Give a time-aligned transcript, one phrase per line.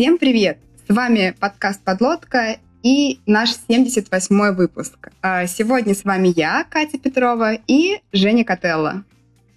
[0.00, 0.56] Всем привет!
[0.88, 5.10] С вами подкаст «Подлодка» и наш 78-й выпуск.
[5.20, 9.04] А сегодня с вами я, Катя Петрова, и Женя Котелло.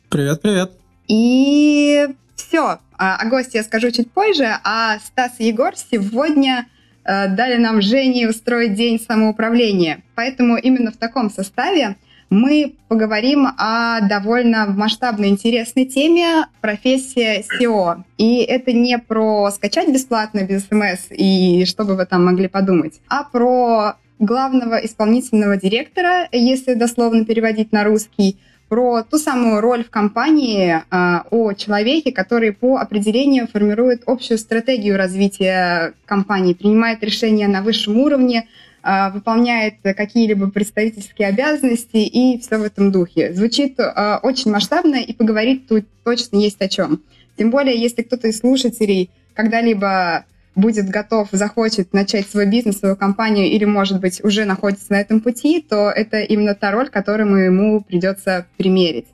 [0.10, 0.74] Привет-привет!
[1.08, 2.80] И все.
[2.98, 6.68] А, о гости я скажу чуть позже, а Стас и Егор сегодня
[7.06, 10.04] э, дали нам Жене устроить день самоуправления.
[10.14, 11.96] Поэтому именно в таком составе
[12.30, 18.04] мы поговорим о довольно масштабной интересной теме профессия SEO.
[18.18, 23.02] И это не про скачать бесплатно без смс и что бы вы там могли подумать,
[23.08, 28.38] а про главного исполнительного директора, если дословно переводить на русский,
[28.70, 34.98] про ту самую роль в компании э, о человеке, который по определению формирует общую стратегию
[34.98, 38.48] развития компании, принимает решения на высшем уровне, а,
[38.84, 43.34] выполняет какие-либо представительские обязанности и все в этом духе.
[43.34, 47.02] Звучит а, очень масштабно и поговорить тут точно есть о чем.
[47.38, 53.48] Тем более, если кто-то из слушателей когда-либо будет готов, захочет начать свой бизнес, свою компанию
[53.48, 57.82] или, может быть, уже находится на этом пути, то это именно та роль, которую ему
[57.82, 59.08] придется примерить.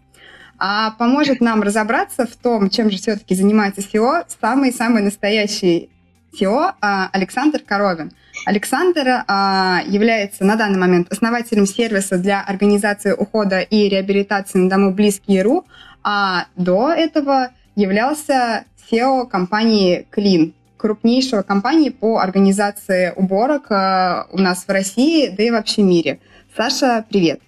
[0.57, 5.89] А поможет нам разобраться в том, чем же все-таки занимается SEO, самый-самый настоящий
[6.33, 8.11] SEO а, Александр Коровин.
[8.45, 14.93] Александр а, является на данный момент основателем сервиса для организации ухода и реабилитации на дому
[14.93, 15.65] Близкие.ру,
[16.03, 24.65] а до этого являлся SEO компании Clean, крупнейшего компании по организации уборок а, у нас
[24.65, 26.19] в России, да и вообще мире.
[26.55, 27.41] Саша, привет.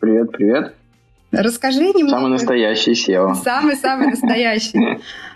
[0.00, 0.74] Привет, привет.
[1.32, 2.10] Расскажи немного...
[2.10, 3.34] Самый настоящий SEO.
[3.34, 4.78] Самый-самый настоящий.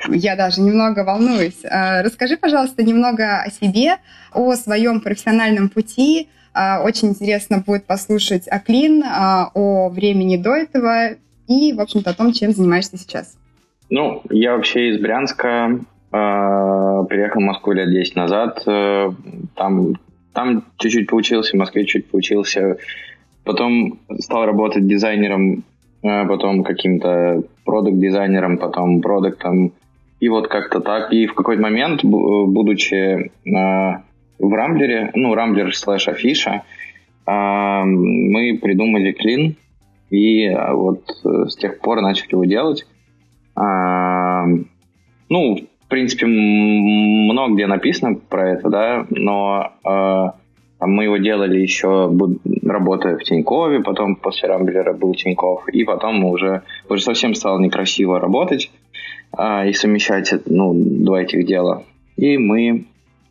[0.08, 1.64] Я даже немного волнуюсь.
[1.64, 3.96] А, расскажи, пожалуйста, немного о себе,
[4.32, 6.28] о своем профессиональном пути.
[6.52, 11.12] А, очень интересно будет послушать о Клин, а, о времени до этого
[11.48, 13.38] и, в общем-то, о том, чем занимаешься сейчас.
[13.88, 15.80] Ну, я вообще из Брянска.
[16.10, 18.62] Приехал в Москву лет 10 назад.
[18.66, 19.10] Э,
[19.54, 19.96] там,
[20.32, 22.78] там чуть-чуть поучился, в Москве чуть поучился.
[23.44, 25.64] Потом стал работать дизайнером
[26.28, 29.72] потом каким-то продукт-дизайнером, потом продуктом.
[30.20, 31.12] И вот как-то так.
[31.12, 34.02] И в какой-то момент, будучи а,
[34.38, 36.62] в Рамблере, ну, Рамблер слэш афиша,
[37.26, 39.56] а, мы придумали клин,
[40.08, 42.86] и вот э, с тех пор начали его делать.
[43.56, 50.36] Ну, в принципе, много где написано про это, да, но
[50.80, 52.12] мы его делали еще,
[52.62, 57.58] работая в Тинькове, потом после Рамблера был Тиньков, и потом мы уже, уже совсем стало
[57.60, 58.70] некрасиво работать
[59.32, 61.84] а, и совмещать ну, два этих дела.
[62.16, 62.84] И мы,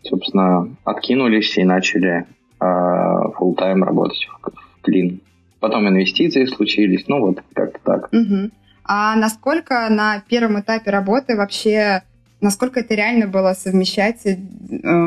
[0.03, 2.25] собственно, откинулись и начали
[2.59, 5.21] а, full-time работать в, в Клин.
[5.59, 8.09] Потом инвестиции случились, ну вот как-то так.
[8.11, 8.49] Угу.
[8.85, 12.03] А насколько на первом этапе работы вообще
[12.45, 14.37] насколько это реально было совмещать э,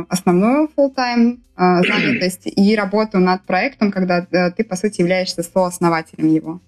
[0.09, 6.28] основную full-time э, занятость и работу над проектом, когда э, ты, по сути, являешься сооснователем
[6.28, 6.60] его?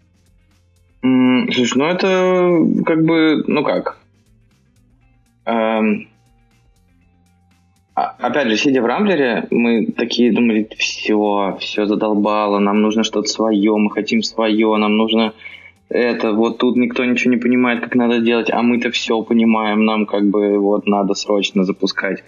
[1.54, 3.96] Слушай, ну это как бы, ну как,
[5.46, 6.08] эм,
[7.94, 13.74] опять же, сидя в Рамблере, мы такие думали, все, все задолбало, нам нужно что-то свое,
[13.76, 15.32] мы хотим свое, нам нужно
[15.90, 20.06] это вот тут никто ничего не понимает, как надо делать, а мы-то все понимаем, нам
[20.06, 22.22] как бы вот надо срочно запускать.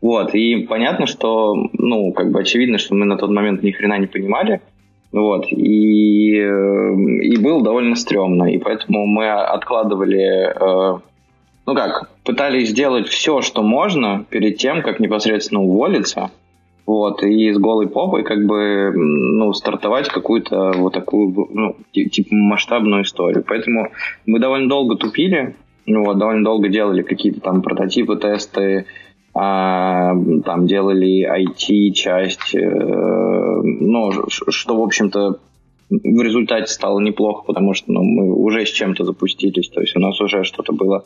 [0.00, 3.98] Вот, и понятно, что, ну, как бы очевидно, что мы на тот момент ни хрена
[3.98, 4.60] не понимали,
[5.10, 10.98] вот, и, и было довольно стрёмно, и поэтому мы откладывали, э,
[11.66, 16.30] ну как, пытались сделать все, что можно перед тем, как непосредственно уволиться,
[16.88, 23.02] вот, и с голой попой как бы, ну, стартовать какую-то вот такую, ну, типа масштабную
[23.02, 23.44] историю.
[23.46, 23.90] Поэтому
[24.24, 25.54] мы довольно долго тупили,
[25.84, 28.86] ну, вот, довольно долго делали какие-то там прототипы, тесты,
[29.34, 30.14] а,
[30.46, 35.40] там делали IT-часть, э, ну, что, в общем-то,
[35.90, 40.00] в результате стало неплохо, потому что ну, мы уже с чем-то запустились, то есть у
[40.00, 41.04] нас уже что-то было,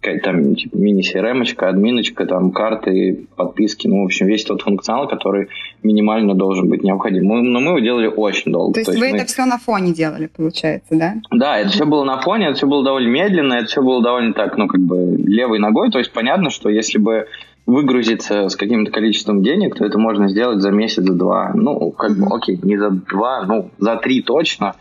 [0.00, 5.48] какая-то там типа мини-CRM, админочка, там карты, подписки, ну, в общем, весь тот функционал, который
[5.82, 7.24] минимально должен быть необходим.
[7.24, 8.74] Мы, но мы его делали очень долго.
[8.74, 9.16] То есть, то есть вы мы...
[9.16, 11.14] это все на фоне делали, получается, да?
[11.30, 14.34] Да, это все было на фоне, это все было довольно медленно, это все было довольно
[14.34, 17.26] так, ну, как бы левой ногой, то есть понятно, что если бы
[17.68, 21.52] выгрузиться с каким-то количеством денег, то это можно сделать за месяц, за два.
[21.54, 24.74] Ну, как бы, окей, не за два, ну, за три точно.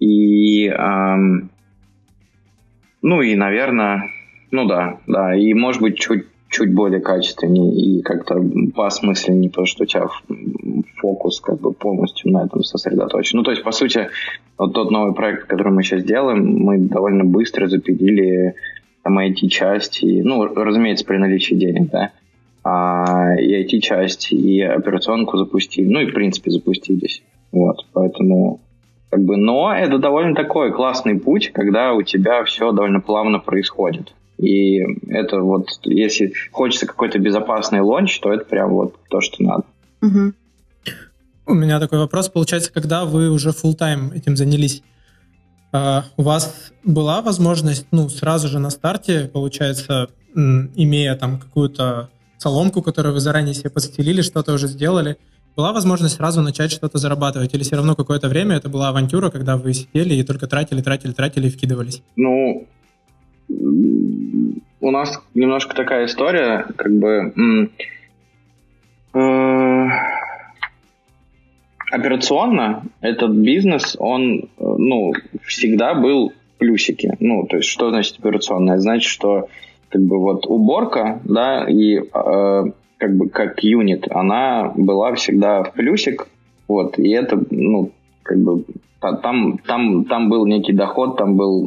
[0.00, 1.50] И, эм,
[3.02, 4.08] ну, и, наверное,
[4.50, 8.42] ну да, да, и, может быть, чуть чуть более качественнее и как-то
[8.74, 10.06] поосмысленнее, потому что у тебя
[11.00, 13.38] фокус как бы полностью на этом сосредоточен.
[13.38, 14.08] Ну, то есть, по сути,
[14.58, 18.54] вот тот новый проект, который мы сейчас делаем, мы довольно быстро запилили
[19.02, 22.10] там IT-части, ну, разумеется, при наличии денег, да,
[22.64, 27.22] а, и IT-часть, и операционку запустили, ну и в принципе запустились.
[27.50, 28.60] Вот, поэтому
[29.10, 34.14] как бы, но это довольно такой классный путь, когда у тебя все довольно плавно происходит.
[34.38, 34.78] И
[35.08, 39.64] это вот, если хочется какой-то безопасный лонч, то это прям вот то, что надо.
[40.00, 40.32] Угу.
[41.46, 42.28] У меня такой вопрос.
[42.28, 44.82] Получается, когда вы уже full тайм этим занялись,
[45.72, 52.08] а, у вас была возможность, ну, сразу же на старте, получается, имея там какую-то
[52.42, 55.16] соломку, которую вы заранее себе постелили, что-то уже сделали,
[55.56, 57.54] была возможность сразу начать что-то зарабатывать?
[57.54, 61.12] Или все равно какое-то время это была авантюра, когда вы сидели и только тратили, тратили,
[61.12, 62.02] тратили и вкидывались?
[62.16, 62.66] Ну,
[63.48, 67.70] у нас немножко такая история, как бы...
[69.14, 69.88] Э,
[71.90, 75.12] операционно этот бизнес, он, ну,
[75.42, 77.14] всегда был в плюсике.
[77.20, 78.80] Ну, то есть, что значит операционно?
[78.80, 79.48] Значит, что
[79.92, 82.64] как бы вот уборка, да, и э,
[82.96, 86.28] как бы как юнит, она была всегда в плюсик,
[86.66, 87.90] вот, и это, ну,
[88.22, 88.64] как бы
[89.00, 91.62] там, там, там был некий доход, там был,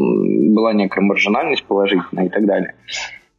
[0.53, 2.75] была некая маржинальность положительная и так далее.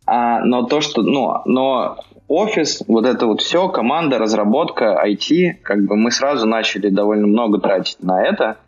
[0.06, 1.96] А, но то, что, ну, но
[2.28, 7.58] офис, вот это вот все, команда, разработка, IT, как бы мы сразу начали довольно много
[7.58, 8.58] тратить на это,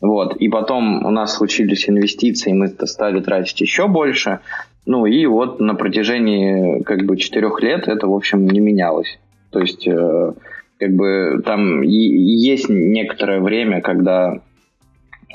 [0.00, 4.40] вот, и потом у нас случились инвестиции, мы стали тратить еще больше,
[4.86, 9.18] ну и вот на протяжении как бы четырех лет это, в общем, не менялось.
[9.50, 10.32] То есть э,
[10.78, 14.40] как бы там есть некоторое время, когда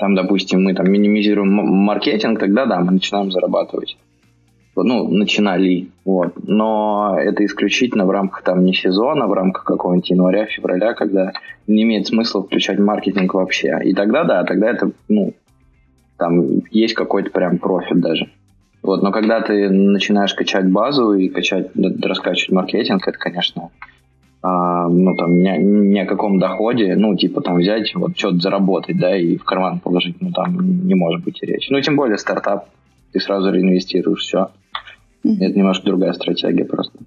[0.00, 3.98] там, допустим, мы там минимизируем маркетинг, тогда да, мы начинаем зарабатывать.
[4.74, 6.32] Ну, начинали, вот.
[6.48, 11.32] Но это исключительно в рамках там не сезона, в рамках какого-нибудь января, февраля, когда
[11.66, 13.78] не имеет смысла включать маркетинг вообще.
[13.84, 15.34] И тогда, да, тогда это, ну,
[16.16, 18.30] там есть какой-то прям профит даже.
[18.82, 23.70] Вот, но когда ты начинаешь качать базу и качать, раскачивать маркетинг, это, конечно,
[24.42, 25.48] а, ну, там, ни,
[25.92, 29.78] ни о каком доходе, ну, типа, там, взять, вот, что-то заработать, да, и в карман
[29.78, 31.70] положить, ну, там не может быть речи.
[31.70, 32.68] Ну, тем более стартап,
[33.12, 34.50] ты сразу реинвестируешь все.
[35.24, 35.36] Mm-hmm.
[35.38, 36.98] Это немножко другая стратегия просто.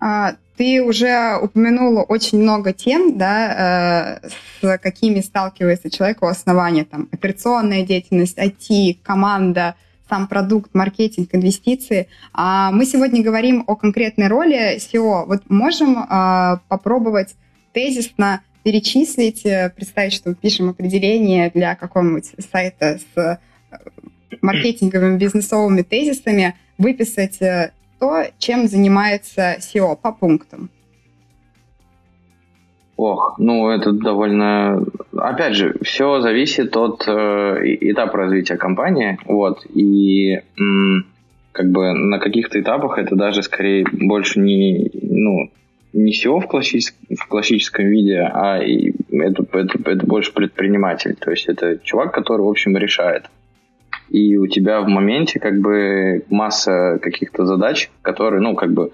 [0.00, 4.28] А, ты уже упомянула очень много тем, да, э,
[4.60, 9.76] с какими сталкивается человек у основания, там, операционная деятельность, IT, команда,
[10.08, 12.08] сам продукт, маркетинг, инвестиции.
[12.32, 15.24] А мы сегодня говорим о конкретной роли SEO.
[15.26, 17.34] Вот можем а, попробовать
[17.72, 23.38] тезисно перечислить, э, представить, что мы пишем определение для какого-нибудь сайта с э,
[24.40, 27.38] маркетинговыми бизнесовыми тезисами, выписать
[27.98, 30.70] то, чем занимается SEO по пунктам.
[32.96, 34.84] Ох, ну это довольно...
[35.16, 41.06] Опять же, все зависит от э, этапа развития компании, вот, и м,
[41.52, 45.50] как бы на каких-то этапах это даже скорее больше не, ну,
[45.92, 51.30] не SEO в, классическом, в классическом виде, а и это, это, это больше предприниматель, то
[51.30, 53.24] есть это чувак, который, в общем, решает.
[54.10, 58.92] И у тебя в моменте как бы масса каких-то задач, которые, ну, как бы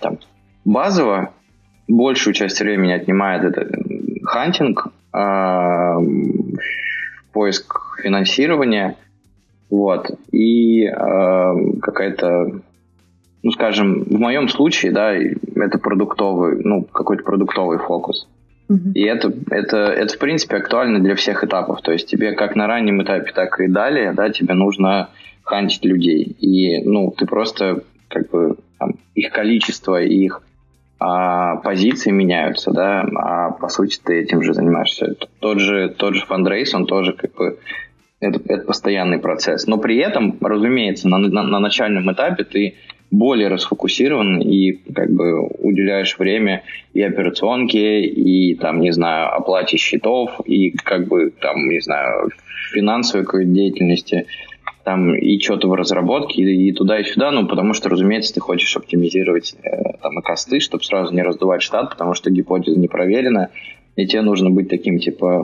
[0.00, 0.18] там
[0.64, 1.32] базово
[1.88, 3.68] большую часть времени отнимает это
[4.24, 5.94] хантинг, э,
[7.32, 8.96] поиск финансирования,
[9.70, 10.92] вот, и э,
[11.82, 12.60] какая-то,
[13.42, 18.28] ну, скажем, в моем случае, да, это продуктовый, ну, какой-то продуктовый фокус.
[18.94, 21.80] И это, это, это, в принципе, актуально для всех этапов.
[21.80, 25.08] То есть тебе как на раннем этапе, так и далее, да, тебе нужно
[25.42, 26.36] хантить людей.
[26.38, 30.42] И, ну, ты просто, как бы, там, их количество и их
[31.00, 35.14] а позиции меняются, да, а по сути ты этим же занимаешься.
[35.40, 37.58] Тот же, тот же фандрейс, он тоже как бы
[38.20, 39.66] это, это постоянный процесс.
[39.66, 42.74] Но при этом, разумеется, на, на, на начальном этапе ты
[43.10, 50.40] более расфокусирован и как бы уделяешь время и операционке, и там, не знаю, оплате счетов,
[50.44, 52.30] и как бы там, не знаю,
[52.72, 54.26] финансовой деятельности
[54.88, 58.40] там и что-то в разработке, и, и туда, и сюда, ну, потому что, разумеется, ты
[58.40, 62.88] хочешь оптимизировать э, там и косты, чтобы сразу не раздувать штат, потому что гипотеза не
[62.88, 63.50] проверена,
[63.96, 65.42] и тебе нужно быть таким, типа,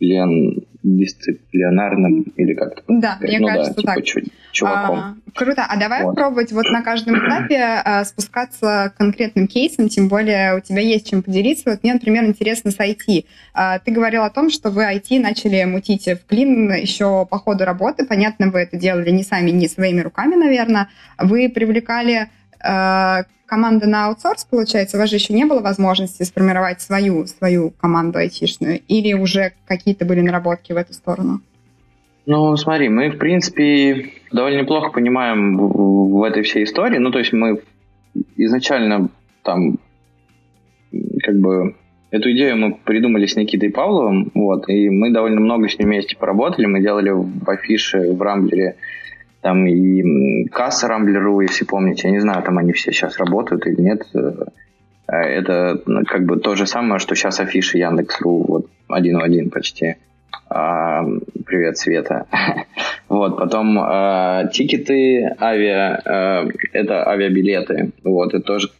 [0.00, 2.82] мультидисциплин, дисциплинарным или как-то.
[2.88, 4.04] Да, мне ну, кажется, да, типа, так.
[4.52, 4.98] чуваком.
[4.98, 5.66] А, круто.
[5.68, 6.14] А давай вот.
[6.14, 11.10] пробовать вот на каждом этапе а, спускаться к конкретным кейсам, тем более у тебя есть
[11.10, 11.70] чем поделиться.
[11.70, 13.24] Вот мне, например, интересно с IT.
[13.54, 17.64] А, ты говорил о том, что вы IT начали мутить в клин еще по ходу
[17.64, 18.06] работы.
[18.06, 20.88] Понятно, вы это делали не сами, не своими руками, наверное.
[21.18, 22.28] Вы привлекали
[22.60, 27.70] а, команда на аутсорс, получается, у вас же еще не было возможности сформировать свою, свою
[27.70, 31.40] команду айтишную, или уже какие-то были наработки в эту сторону?
[32.26, 36.98] Ну, смотри, мы, в принципе, довольно неплохо понимаем в, этой всей истории.
[36.98, 37.62] Ну, то есть мы
[38.36, 39.08] изначально
[39.42, 39.78] там
[41.22, 41.74] как бы
[42.10, 46.16] эту идею мы придумали с Никитой Павловым, вот, и мы довольно много с ним вместе
[46.16, 46.66] поработали.
[46.66, 48.76] Мы делали в афише в Рамблере
[49.40, 52.08] там и касса Рамблеру, если помните.
[52.08, 54.02] Я не знаю, там они все сейчас работают или нет.
[54.14, 54.46] Э,
[55.06, 59.50] это ну, как бы то же самое, что сейчас афиши Яндекс.ру, вот один в один
[59.50, 59.96] почти.
[60.50, 61.04] А,
[61.46, 62.26] привет, Света.
[63.08, 67.92] вот, потом а, тикеты, авиа, а, это авиабилеты.
[68.02, 68.70] Вот, это тоже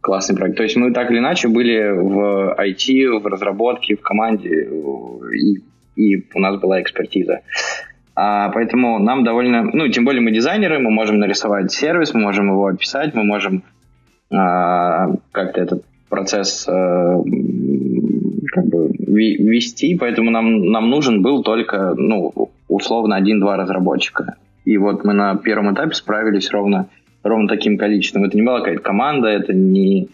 [0.00, 0.56] классный проект.
[0.56, 4.68] То есть мы так или иначе были в IT, в разработке, в команде,
[5.34, 5.62] и,
[5.96, 7.40] и у нас была экспертиза.
[8.16, 12.48] А, поэтому нам довольно, ну, тем более мы дизайнеры, мы можем нарисовать сервис, мы можем
[12.48, 13.62] его описать, мы можем
[14.32, 17.22] а, как-то этот процесс а,
[18.52, 24.36] как бы вести, поэтому нам, нам нужен был только, ну, условно, один-два разработчика.
[24.64, 26.88] И вот мы на первом этапе справились ровно
[27.26, 28.24] ровно таким количеством.
[28.24, 30.08] Это не была какая-то команда, это не,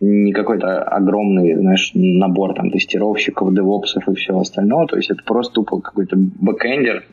[0.00, 4.86] не какой-то огромный, знаешь, набор там тестировщиков, девопсов и всего остального.
[4.86, 7.04] То есть это просто тупо какой-то бэкэндер,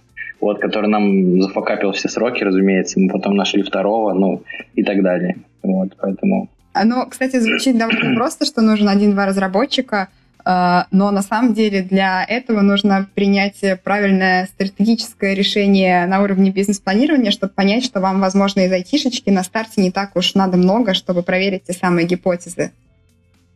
[0.43, 2.99] вот, который нам зафакапил все сроки, разумеется.
[2.99, 4.43] Мы потом нашли второго, ну,
[4.75, 5.37] и так далее.
[5.61, 6.49] Вот, поэтому...
[6.73, 10.09] Оно, кстати, звучит довольно просто, что нужен один-два разработчика—
[10.45, 17.31] а, но на самом деле для этого нужно принять правильное стратегическое решение на уровне бизнес-планирования,
[17.31, 21.23] чтобы понять, что вам, возможно, из айтишечки на старте не так уж надо много, чтобы
[21.23, 22.71] проверить те самые гипотезы.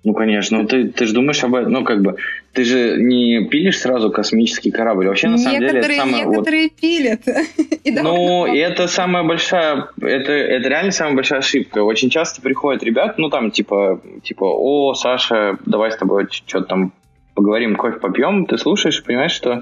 [0.07, 0.59] Ну, конечно.
[0.59, 2.15] Ну, ты, ты же думаешь об этом, ну, как бы,
[2.53, 5.05] ты же не пилишь сразу космический корабль.
[5.05, 6.25] Вообще, на самом некоторые, деле, это самое...
[6.25, 7.21] Некоторые вот, пилят.
[8.03, 11.83] ну, это самая большая, это, это реально самая большая ошибка.
[11.83, 16.93] Очень часто приходят ребят, ну, там, типа, типа, о, Саша, давай с тобой что-то там
[17.33, 18.45] поговорим, кофе попьем.
[18.45, 19.61] Ты слушаешь, понимаешь, что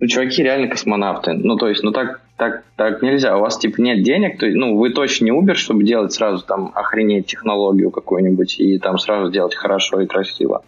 [0.00, 1.34] ну, чуваки реально космонавты.
[1.34, 3.36] Ну, то есть, ну, так, так, так нельзя.
[3.36, 6.72] У вас, типа, нет денег, то, ну, вы точно не Uber, чтобы делать сразу там
[6.74, 10.64] охренеть технологию какую-нибудь и там сразу делать хорошо и красиво.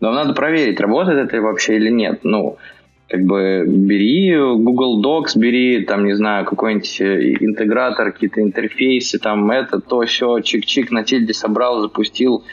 [0.00, 2.20] Но надо проверить, работает это вообще или нет.
[2.22, 2.58] Ну,
[3.08, 9.50] как бы бери Google Docs, бери, там, не знаю, какой-нибудь э, интегратор, какие-то интерфейсы, там,
[9.50, 12.44] это, то, все, чик-чик, на тильде собрал, запустил,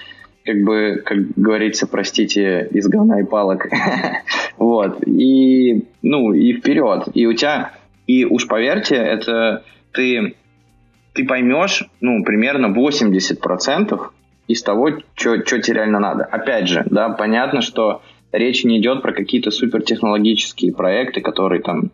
[0.45, 3.67] как бы, как говорится, простите, из говна и палок.
[4.57, 5.07] вот.
[5.07, 7.07] И, ну, и вперед.
[7.13, 7.71] И у тебя,
[8.07, 10.35] и уж поверьте, это ты,
[11.13, 13.99] ты поймешь, ну, примерно 80%
[14.47, 16.23] из того, что тебе реально надо.
[16.25, 21.91] Опять же, да, понятно, что речь не идет про какие-то супертехнологические проекты, которые там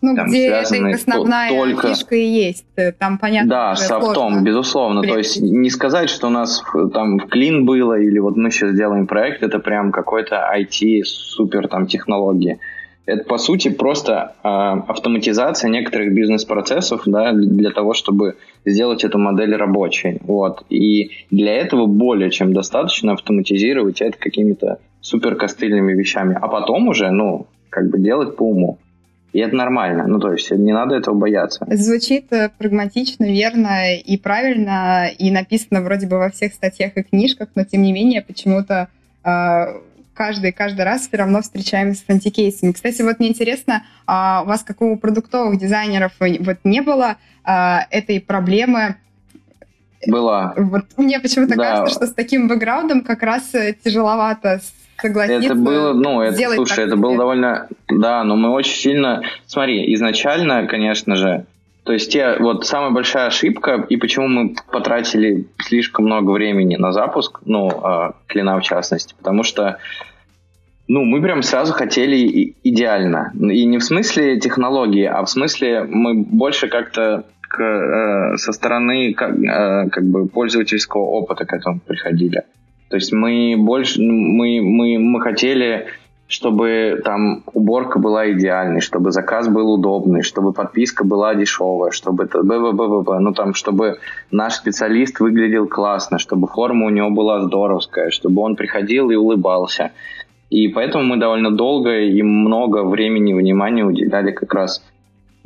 [0.00, 1.88] ну, там где это основная только...
[1.88, 2.64] фишка и есть.
[2.98, 3.50] Там понятно.
[3.50, 4.40] Да, софтом, сложно.
[4.42, 5.00] безусловно.
[5.00, 5.12] Прежде.
[5.12, 6.62] То есть не сказать, что у нас
[6.94, 11.66] там в клин было, или вот мы сейчас делаем проект, это прям какой-то IT супер
[11.66, 12.60] там технологии.
[13.08, 18.36] Это по сути просто э, автоматизация некоторых бизнес-процессов да, для того, чтобы
[18.66, 20.18] сделать эту модель рабочей.
[20.24, 20.64] Вот.
[20.68, 26.36] И для этого более чем достаточно автоматизировать это какими-то супер костыльными вещами.
[26.38, 28.78] А потом уже, ну, как бы делать по уму.
[29.32, 30.06] И это нормально.
[30.06, 31.66] Ну, то есть не надо этого бояться.
[31.70, 37.48] Звучит э, прагматично, верно и правильно, и написано вроде бы во всех статьях и книжках,
[37.54, 38.88] но тем не менее почему-то
[39.24, 39.28] э,
[40.18, 42.72] каждый, каждый раз все равно встречаемся с антикейсами.
[42.72, 47.86] Кстати, вот мне интересно, а у вас, как у продуктовых дизайнеров, вот не было а,
[47.90, 48.96] этой проблемы
[50.08, 50.54] была.
[50.56, 51.62] Вот мне почему-то да.
[51.62, 54.60] кажется, что с таким бэкграундом как раз э, тяжеловато
[55.00, 55.52] согласиться.
[55.52, 60.66] Это было, ну, это, слушай, это было довольно, да, но мы очень сильно, смотри, изначально,
[60.66, 61.46] конечно же,
[61.88, 66.92] то есть те, вот самая большая ошибка, и почему мы потратили слишком много времени на
[66.92, 69.78] запуск, ну, э, клина в частности, потому что
[70.86, 73.32] ну, мы прям сразу хотели идеально.
[73.40, 79.14] И не в смысле технологии, а в смысле мы больше как-то к, э, со стороны
[79.14, 82.42] как, э, как бы пользовательского опыта к этому приходили.
[82.90, 85.86] То есть мы больше, мы, мы, мы хотели,
[86.28, 92.42] чтобы там уборка была идеальной, чтобы заказ был удобный, чтобы подписка была дешевая, чтобы это
[92.42, 93.98] б ну там, чтобы
[94.30, 99.92] наш специалист выглядел классно, чтобы форма у него была здоровская, чтобы он приходил и улыбался.
[100.50, 104.84] И поэтому мы довольно долго и много времени и внимания уделяли как раз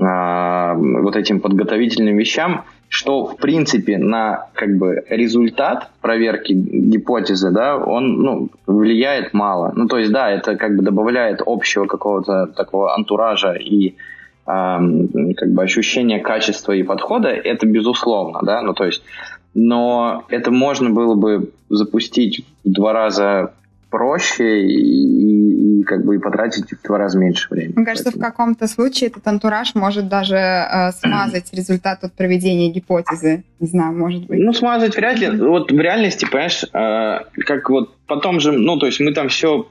[0.01, 7.79] а, вот этим подготовительным вещам, что в принципе на как бы результат проверки гипотезы, да,
[7.79, 9.73] он ну, влияет мало.
[9.75, 13.95] Ну то есть да, это как бы добавляет общего какого-то такого антуража и э,
[14.45, 19.03] как бы ощущения качества и подхода, это безусловно, да, ну то есть,
[19.55, 23.55] но это можно было бы запустить в два раза
[23.93, 27.75] проще и, и как бы и потратить в два раза меньше времени.
[27.77, 28.25] Мне кажется, Поэтому.
[28.25, 33.45] в каком-то случае этот антураж может даже э, смазать результат от проведения гипотезы.
[33.61, 34.41] Не знаю, может быть.
[34.41, 35.31] Ну, смазать вряд ли.
[35.31, 39.69] Вот в реальности, понимаешь, э, как вот потом же, ну, то есть мы там все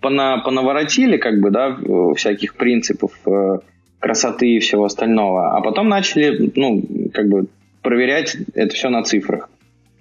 [0.00, 1.78] понаворотили, как бы, да,
[2.16, 3.58] всяких принципов э,
[4.00, 6.82] красоты и всего остального, а потом начали, ну,
[7.14, 7.46] как бы
[7.82, 9.48] проверять это все на цифрах.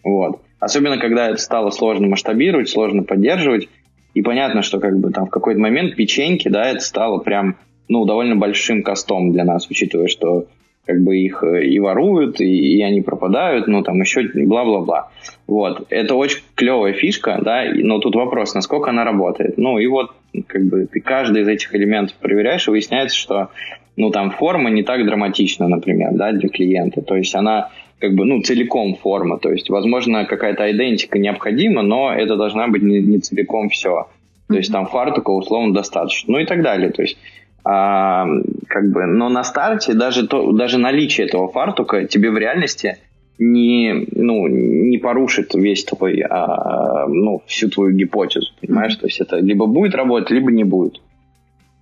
[0.03, 0.41] Вот.
[0.59, 3.69] Особенно, когда это стало сложно масштабировать, сложно поддерживать.
[4.13, 7.55] И понятно, что как бы там в какой-то момент печеньки, да, это стало прям,
[7.87, 10.47] ну, довольно большим костом для нас, учитывая, что
[10.85, 15.11] как бы их э, и воруют, и, и они пропадают, ну, там еще бла-бла-бла.
[15.45, 15.85] Вот.
[15.91, 19.57] Это очень клевая фишка, да, но тут вопрос, насколько она работает.
[19.57, 20.09] Ну, и вот,
[20.47, 23.49] как бы, ты каждый из этих элементов проверяешь, и выясняется, что,
[23.97, 27.03] ну, там, форма не так драматична, например, да, для клиента.
[27.03, 29.37] То есть она как бы, ну, целиком форма.
[29.37, 34.07] То есть, возможно, какая-то идентика необходима, но это должна быть не, не целиком все.
[34.47, 36.33] То есть там фартука условно достаточно.
[36.33, 36.91] Ну и так далее.
[36.91, 37.17] То есть,
[37.63, 38.25] а,
[38.67, 42.97] как бы, но на старте даже, то, даже наличие этого фартука тебе в реальности
[43.37, 48.95] не, ну, не порушит весь твой, а, ну, всю твою гипотезу, понимаешь?
[48.95, 51.01] То есть это либо будет работать, либо не будет.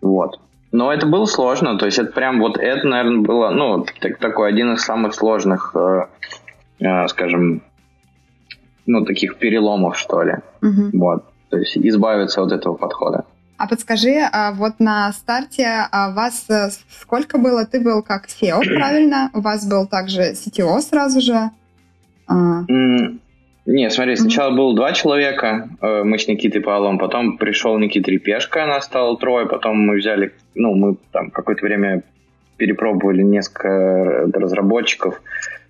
[0.02, 0.40] Вот.
[0.72, 4.50] Но это было сложно, то есть это прям вот это, наверное, было, ну, так, такой
[4.50, 6.08] один из самых сложных, э,
[6.80, 7.62] э, скажем,
[8.86, 10.36] ну, таких переломов, что ли.
[10.62, 10.90] Угу.
[10.94, 13.26] Вот, то есть избавиться от этого подхода.
[13.58, 16.70] А подскажи, а вот на старте а вас э,
[17.02, 17.66] сколько было?
[17.66, 19.32] Ты был как SEO, правильно?
[19.34, 21.50] У вас был также CTO сразу же?
[23.68, 23.72] А...
[23.72, 28.66] Не, смотри, сначала было два человека, э, мы с Никитой Павловым, потом пришел Никита Репешка,
[28.66, 32.04] нас стало трое, потом мы взяли, ну, мы там какое-то время
[32.58, 35.22] перепробовали несколько разработчиков,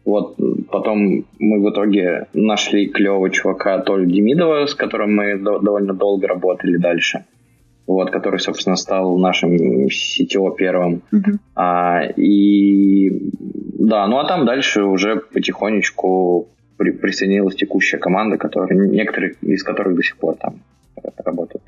[0.05, 0.37] вот,
[0.71, 6.77] потом мы в итоге нашли клевого чувака Толю Демидова, с которым мы довольно долго работали
[6.77, 7.25] дальше,
[7.87, 9.57] вот, который, собственно, стал нашим
[9.87, 11.01] CTO первым.
[11.11, 11.37] Uh-huh.
[11.55, 13.09] А, и
[13.79, 19.95] да, ну а там дальше уже потихонечку при, присоединилась текущая команда, которая, некоторые из которых
[19.95, 20.61] до сих пор там
[21.25, 21.63] работают.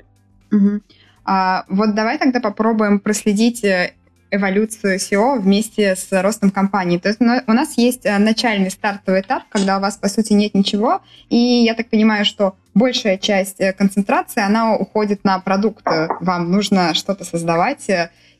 [0.52, 0.80] Угу.
[1.24, 3.92] А, вот давай тогда попробуем проследить э,
[4.30, 6.98] эволюцию SEO вместе с ростом компании.
[6.98, 10.54] То есть у нас есть э, начальный стартовый этап, когда у вас, по сути, нет
[10.54, 15.84] ничего, и я так понимаю, что большая часть э, концентрации, она уходит на продукт.
[16.20, 17.86] Вам нужно что-то создавать,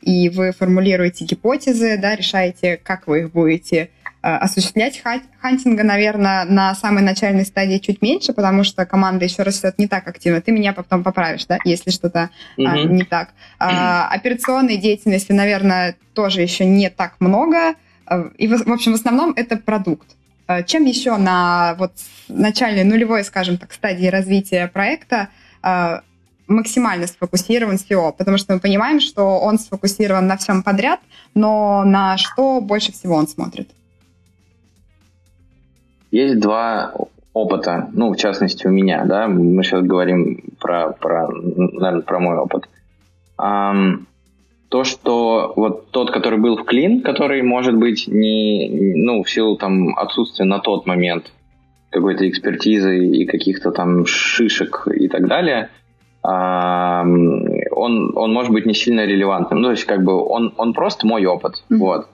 [0.00, 5.02] и вы формулируете гипотезы, да, решаете, как вы их будете Э, осуществлять
[5.40, 10.06] хантинга, наверное, на самой начальной стадии чуть меньше, потому что команда еще растет не так
[10.08, 10.42] активно.
[10.42, 12.66] Ты меня потом поправишь, да, если что-то mm-hmm.
[12.66, 13.30] а, не так.
[13.58, 17.74] А, операционной деятельности, наверное, тоже еще не так много.
[18.06, 20.08] Э, и, в, общем, в основном это продукт.
[20.48, 21.92] Э, чем еще на вот
[22.28, 25.28] начальной нулевой, скажем так, стадии развития проекта
[26.46, 31.00] максимально сфокусирован SEO, потому что мы понимаем, что он сфокусирован на всем подряд,
[31.34, 33.70] но на что больше всего он смотрит?
[36.10, 36.92] Есть два
[37.32, 42.36] опыта, ну, в частности, у меня, да, мы сейчас говорим про, про наверное, про мой
[42.36, 42.68] опыт.
[43.38, 44.06] Um,
[44.68, 49.56] то, что вот тот, который был в клин, который, может быть, не, ну, в силу
[49.56, 51.32] там отсутствия на тот момент
[51.90, 55.70] какой-то экспертизы и каких-то там шишек и так далее,
[56.22, 59.60] он, он может быть не сильно релевантным.
[59.60, 61.76] Ну, то есть, как бы, он, он просто мой опыт, mm-hmm.
[61.78, 62.06] вот.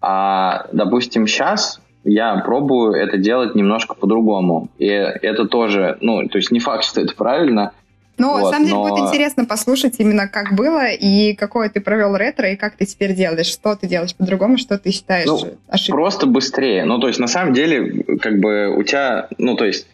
[0.00, 4.68] А, допустим, сейчас я пробую это делать немножко по-другому.
[4.78, 7.72] И это тоже, ну, то есть не факт, что это правильно.
[8.18, 8.88] Ну, вот, на самом деле но...
[8.88, 13.14] будет интересно послушать именно, как было, и какое ты провел ретро, и как ты теперь
[13.14, 15.92] делаешь, что ты делаешь по-другому, что ты считаешь ну, ошибкой.
[15.92, 16.84] Просто быстрее.
[16.84, 19.86] Ну, то есть, на самом деле, как бы у тебя, ну, то есть,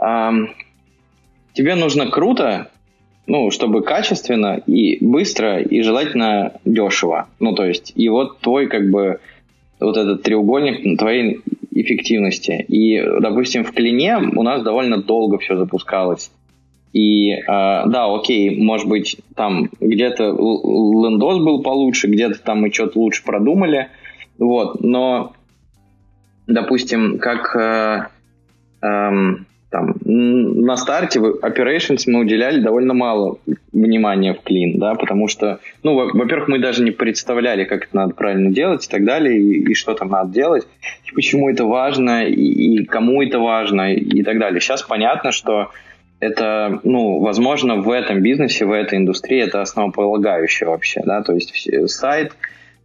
[0.00, 0.54] эм,
[1.52, 2.70] тебе нужно круто,
[3.26, 7.28] ну, чтобы качественно и быстро, и желательно дешево.
[7.40, 9.20] Ну, то есть, и вот твой, как бы,
[9.80, 12.64] вот этот треугольник твоей эффективности.
[12.68, 16.30] И, допустим, в клине у нас довольно долго все запускалось.
[16.92, 22.98] И э, да, окей, может быть, там где-то лендос был получше, где-то там мы что-то
[22.98, 23.88] лучше продумали,
[24.38, 25.32] вот, но,
[26.46, 28.08] допустим, как э,
[28.82, 29.10] э,
[29.70, 33.38] там, на старте operations мы уделяли довольно мало
[33.72, 38.14] внимания в клин, да, потому что, ну, во-первых, мы даже не представляли, как это надо
[38.14, 40.66] правильно делать и так далее, и, и что там надо делать,
[41.10, 44.60] и почему это важно, и, и кому это важно, и, и так далее.
[44.60, 45.70] Сейчас понятно, что
[46.18, 51.52] это, ну, возможно, в этом бизнесе, в этой индустрии это основополагающее вообще, да, то есть
[51.90, 52.32] сайт,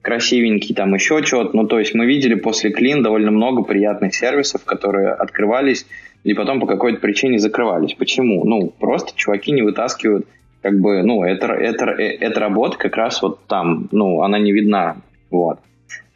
[0.02, 1.56] красивенький, там еще что-то.
[1.56, 5.88] Ну, то есть мы видели после Клин довольно много приятных сервисов, которые открывались
[6.24, 7.94] и потом по какой-то причине закрывались.
[7.94, 8.46] Почему?
[8.46, 10.28] Ну, просто чуваки не вытаскивают,
[10.62, 14.98] как бы, ну, это, это, эта работа как раз вот там, ну, она не видна,
[15.30, 15.60] вот.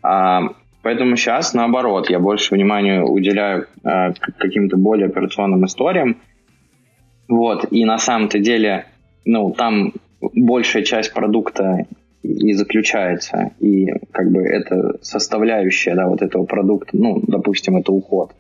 [0.01, 6.17] А, поэтому сейчас, наоборот, я больше внимания уделяю а, каким-то более операционным историям,
[7.27, 8.85] вот, и на самом-то деле,
[9.25, 11.85] ну, там большая часть продукта
[12.23, 18.31] и заключается, и как бы это составляющая, да, вот этого продукта, ну, допустим, это уход,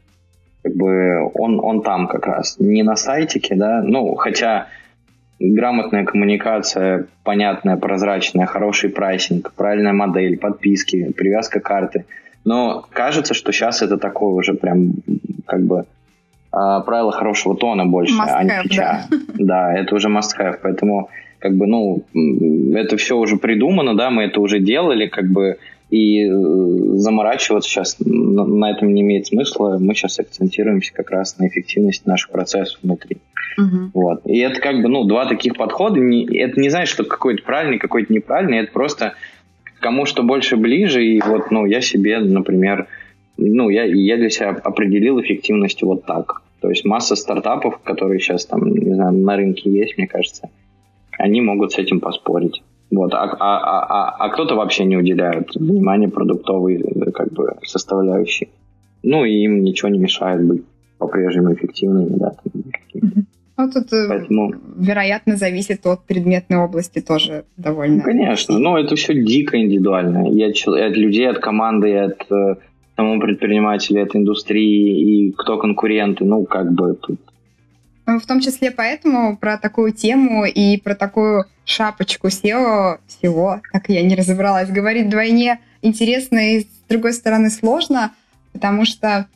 [0.67, 4.67] как бы он, он там как раз, не на сайтике, да, ну, хотя
[5.39, 12.05] грамотная коммуникация, понятная, прозрачная, хороший прайсинг, правильная модель, подписки, привязка карты.
[12.43, 14.93] Но кажется, что сейчас это такое уже прям
[15.45, 15.85] как бы
[16.51, 19.05] а, правило хорошего тона больше, must а не have, фича.
[19.09, 19.17] Да.
[19.37, 22.03] да, это уже must have, поэтому как бы, ну,
[22.75, 26.29] это все уже придумано, да, мы это уже делали, как бы, и э,
[26.95, 29.77] заморачиваться сейчас на этом не имеет смысла.
[29.79, 33.17] Мы сейчас акцентируемся как раз на эффективности наших процессов внутри.
[33.59, 33.89] Uh-huh.
[33.93, 34.21] Вот.
[34.25, 35.99] И это как бы, ну, два таких подхода.
[35.99, 38.59] Это не значит, что какой-то правильный, какой-то неправильный.
[38.59, 39.13] Это просто
[39.79, 41.03] кому что больше ближе.
[41.05, 42.87] И вот, ну, я себе, например,
[43.37, 46.41] ну, я, я для себя определил эффективность вот так.
[46.59, 50.49] То есть масса стартапов, которые сейчас там, не знаю, на рынке есть, мне кажется,
[51.17, 52.61] они могут с этим поспорить.
[52.89, 58.49] Вот, а, а, а, а, а кто-то вообще не уделяет внимания продуктовой как бы составляющей.
[59.03, 60.63] Ну и им ничего не мешает быть
[60.97, 62.31] по-прежнему эффективными, да.
[63.59, 64.53] Ну, тут, э, Поэтому...
[64.77, 67.97] вероятно, зависит от предметной области тоже довольно.
[67.97, 70.31] Ну, конечно, но это все дико индивидуально.
[70.31, 72.55] И от, от людей, от команды, и от э,
[72.95, 77.19] самого предпринимателя, от индустрии, и кто конкуренты, ну, как бы тут
[78.07, 84.01] в том числе поэтому про такую тему и про такую шапочку SEO всего, так я
[84.03, 88.13] не разобралась, говорить вдвойне интересно и, с другой стороны, сложно,
[88.53, 89.27] потому что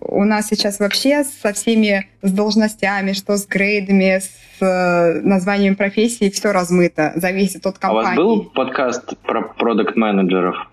[0.00, 4.30] у нас сейчас вообще со всеми с должностями, что с грейдами, с
[4.60, 8.18] э, названием профессии, все размыто, зависит от компании.
[8.18, 10.68] А у вас был подкаст про продукт менеджеров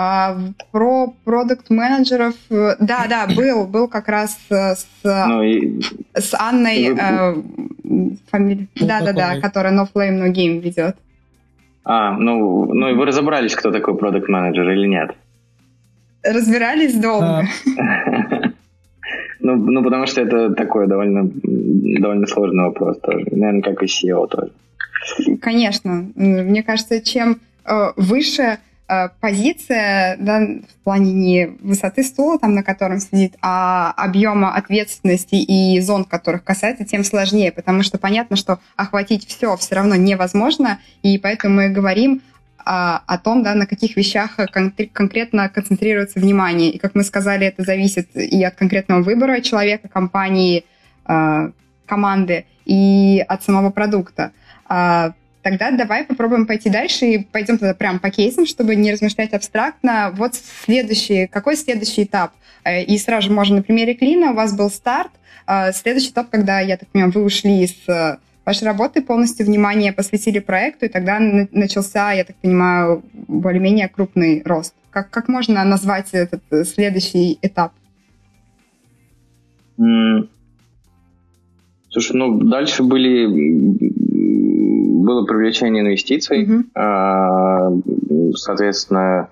[0.00, 0.36] а
[0.70, 5.80] про продукт-менеджеров, э, да, да, был, был как раз э, с, ну, и...
[6.14, 7.34] с Анной, э,
[8.30, 10.96] фамилия, да, да, да, которая No Flame No Game ведет.
[11.82, 15.16] А, ну, ну и вы разобрались, кто такой продукт-менеджер или нет?
[16.22, 17.48] Разбирались долго.
[19.40, 23.24] Ну, ну, потому что это такой довольно, довольно сложный вопрос тоже.
[23.30, 24.50] Наверное, как и SEO тоже.
[25.40, 26.08] Конечно.
[26.16, 28.58] Мне кажется, чем э, выше
[29.20, 35.78] позиция да, в плане не высоты стула, там, на котором сидит, а объема ответственности и
[35.80, 41.18] зон, которых касается, тем сложнее, потому что понятно, что охватить все все равно невозможно, и
[41.18, 42.22] поэтому мы говорим
[42.64, 46.70] а, о том, да, на каких вещах кон- конкретно концентрируется внимание.
[46.70, 50.64] И, как мы сказали, это зависит и от конкретного выбора человека, компании,
[51.06, 51.50] э,
[51.86, 54.32] команды, и от самого продукта.
[54.68, 55.12] А,
[55.48, 60.12] Тогда давай попробуем пойти дальше и пойдем тогда прям по кейсам, чтобы не размышлять абстрактно.
[60.14, 62.32] Вот следующий, какой следующий этап?
[62.64, 65.10] Э, и сразу же можно на примере клина, у вас был старт.
[65.46, 69.94] Э, следующий этап, когда, я так понимаю, вы ушли из э, вашей работы, полностью внимание
[69.94, 74.74] посвятили проекту, и тогда начался, я так понимаю, более-менее крупный рост.
[74.90, 77.72] Как, как можно назвать этот следующий этап?
[81.90, 83.26] Слушай, ну дальше были
[85.08, 87.82] было привлечение инвестиций, mm-hmm.
[88.34, 89.30] соответственно,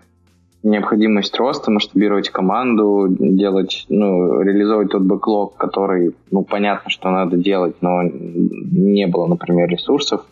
[0.63, 7.77] необходимость роста, масштабировать команду, делать, ну, реализовывать тот бэклог, который, ну, понятно, что надо делать,
[7.83, 10.23] но не было, например, ресурсов.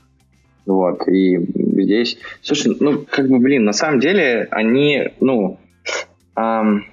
[0.66, 1.38] Вот, и
[1.82, 2.18] здесь...
[2.42, 5.58] Слушай, ну, как бы, блин, на самом деле они, ну,
[6.36, 6.84] эм,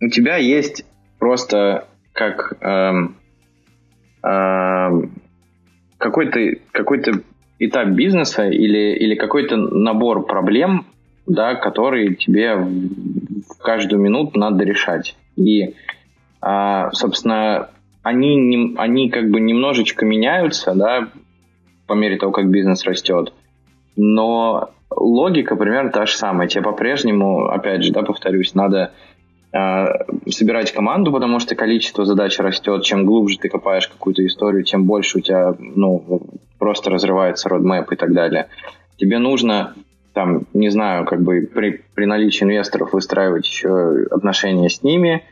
[0.00, 0.84] у тебя есть
[1.18, 3.16] просто как эм,
[4.26, 5.12] эм,
[5.98, 6.40] какой-то
[6.72, 7.02] какой
[7.58, 10.86] этап бизнеса или, или какой-то набор проблем,
[11.26, 15.16] да, которые тебе в каждую минуту надо решать.
[15.36, 15.74] И,
[16.40, 17.70] а, собственно,
[18.02, 21.08] они, они как бы немножечко меняются, да,
[21.86, 23.32] по мере того, как бизнес растет.
[23.96, 26.48] Но логика примерно та же самая.
[26.48, 28.92] Тебе по-прежнему, опять же, да, повторюсь, надо
[30.30, 32.82] собирать команду, потому что количество задач растет.
[32.82, 36.20] Чем глубже ты копаешь какую-то историю, тем больше у тебя ну,
[36.58, 38.48] просто разрывается родмэп и так далее.
[38.96, 39.74] Тебе нужно
[40.16, 45.22] там, не знаю, как бы при, при наличии инвесторов выстраивать еще отношения с ними,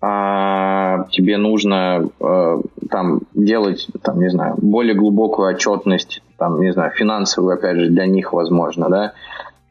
[0.00, 6.92] а, тебе нужно а, там делать, там, не знаю, более глубокую отчетность, там, не знаю,
[6.92, 9.12] финансовую, опять же, для них, возможно, да,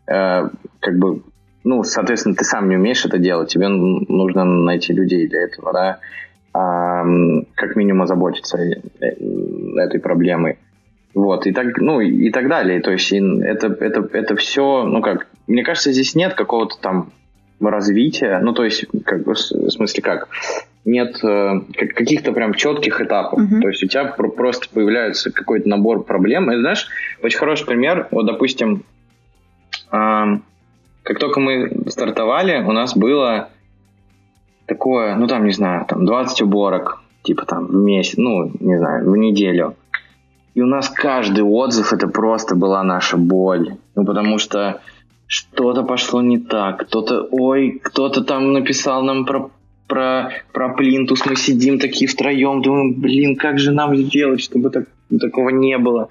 [0.08, 0.50] э,
[0.82, 1.24] как бы,
[1.64, 6.00] ну, соответственно, ты сам не умеешь это делать, тебе нужно найти людей для этого, да,
[6.54, 7.04] а,
[7.56, 8.82] как минимум озаботиться э,
[9.78, 10.58] этой проблемой.
[11.14, 12.82] Вот, и так, ну, и так далее.
[12.82, 17.12] То есть это, это, это все, ну как, мне кажется, здесь нет какого-то там
[17.60, 20.30] развития, ну, то есть, как бы, в смысле как,
[20.86, 23.40] нет э, каких-то прям четких этапов.
[23.40, 23.62] Uh-huh.
[23.62, 26.52] То есть у тебя просто появляется какой-то набор проблем.
[26.52, 26.88] И знаешь,
[27.22, 28.84] очень хороший пример, вот, допустим,
[29.92, 30.26] э,
[31.10, 33.50] как только мы стартовали, у нас было
[34.68, 39.10] такое, ну, там, не знаю, там 20 уборок, типа там в месяц, ну, не знаю,
[39.10, 39.76] в неделю.
[40.54, 43.78] И у нас каждый отзыв это просто была наша боль.
[43.96, 44.82] Ну, потому что
[45.26, 49.50] что-то пошло не так, кто-то, ой, кто-то там написал нам про
[49.88, 54.86] про, про плинтус, мы сидим такие втроем, думаем, блин, как же нам сделать, чтобы так,
[55.20, 56.10] такого не было.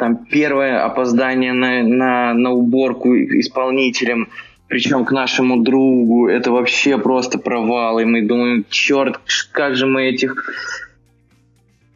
[0.00, 4.30] Там первое опоздание на, на, на уборку исполнителем,
[4.66, 9.20] причем к нашему другу, это вообще просто провал, и мы думаем, черт,
[9.52, 10.50] как же мы этих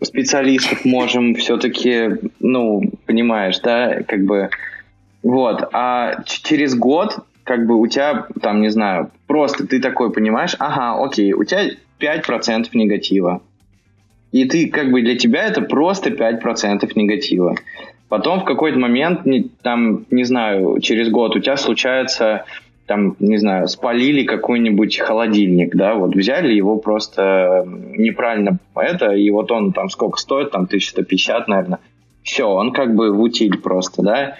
[0.02, 4.50] специалистов можем все-таки, ну, понимаешь, да, как бы,
[5.22, 10.56] вот, а через год, как бы у тебя, там, не знаю, просто ты такой понимаешь,
[10.58, 13.40] ага, окей, у тебя 5% негатива.
[14.34, 17.56] И ты, как бы, для тебя это просто 5% негатива.
[18.14, 19.22] Потом в какой-то момент,
[19.62, 22.44] там, не знаю, через год у тебя случается
[22.86, 29.50] там, не знаю, спалили какой-нибудь холодильник, да, вот взяли его просто неправильно это, и вот
[29.50, 31.80] он там сколько стоит, там 1150, наверное,
[32.22, 34.36] все, он как бы в утиль просто, да,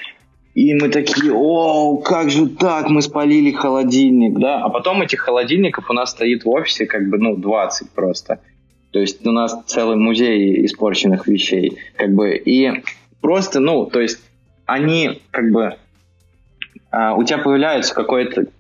[0.55, 5.91] и мы такие, о, как же так, мы спалили холодильник, да, а потом этих холодильников
[5.91, 8.39] у нас стоит в офисе как бы, ну, 20 просто,
[8.93, 12.71] то есть у нас целый музей испорченных вещей, как бы, и
[13.25, 14.21] просто, ну, то есть
[14.67, 15.77] они как бы
[16.91, 17.95] а, у тебя появляются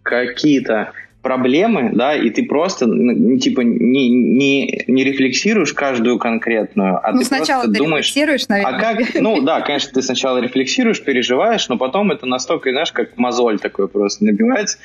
[0.03, 7.13] какие-то проблемы, да, и ты просто, ну, типа, не, не, не рефлексируешь каждую конкретную, а
[7.13, 8.07] ну, ты сначала просто ты думаешь...
[8.07, 8.75] рефлексируешь, наверное.
[8.75, 9.15] А как...
[9.21, 13.87] Ну, да, конечно, ты сначала рефлексируешь, переживаешь, но потом это настолько, знаешь, как мозоль такой
[13.87, 14.79] просто набивается.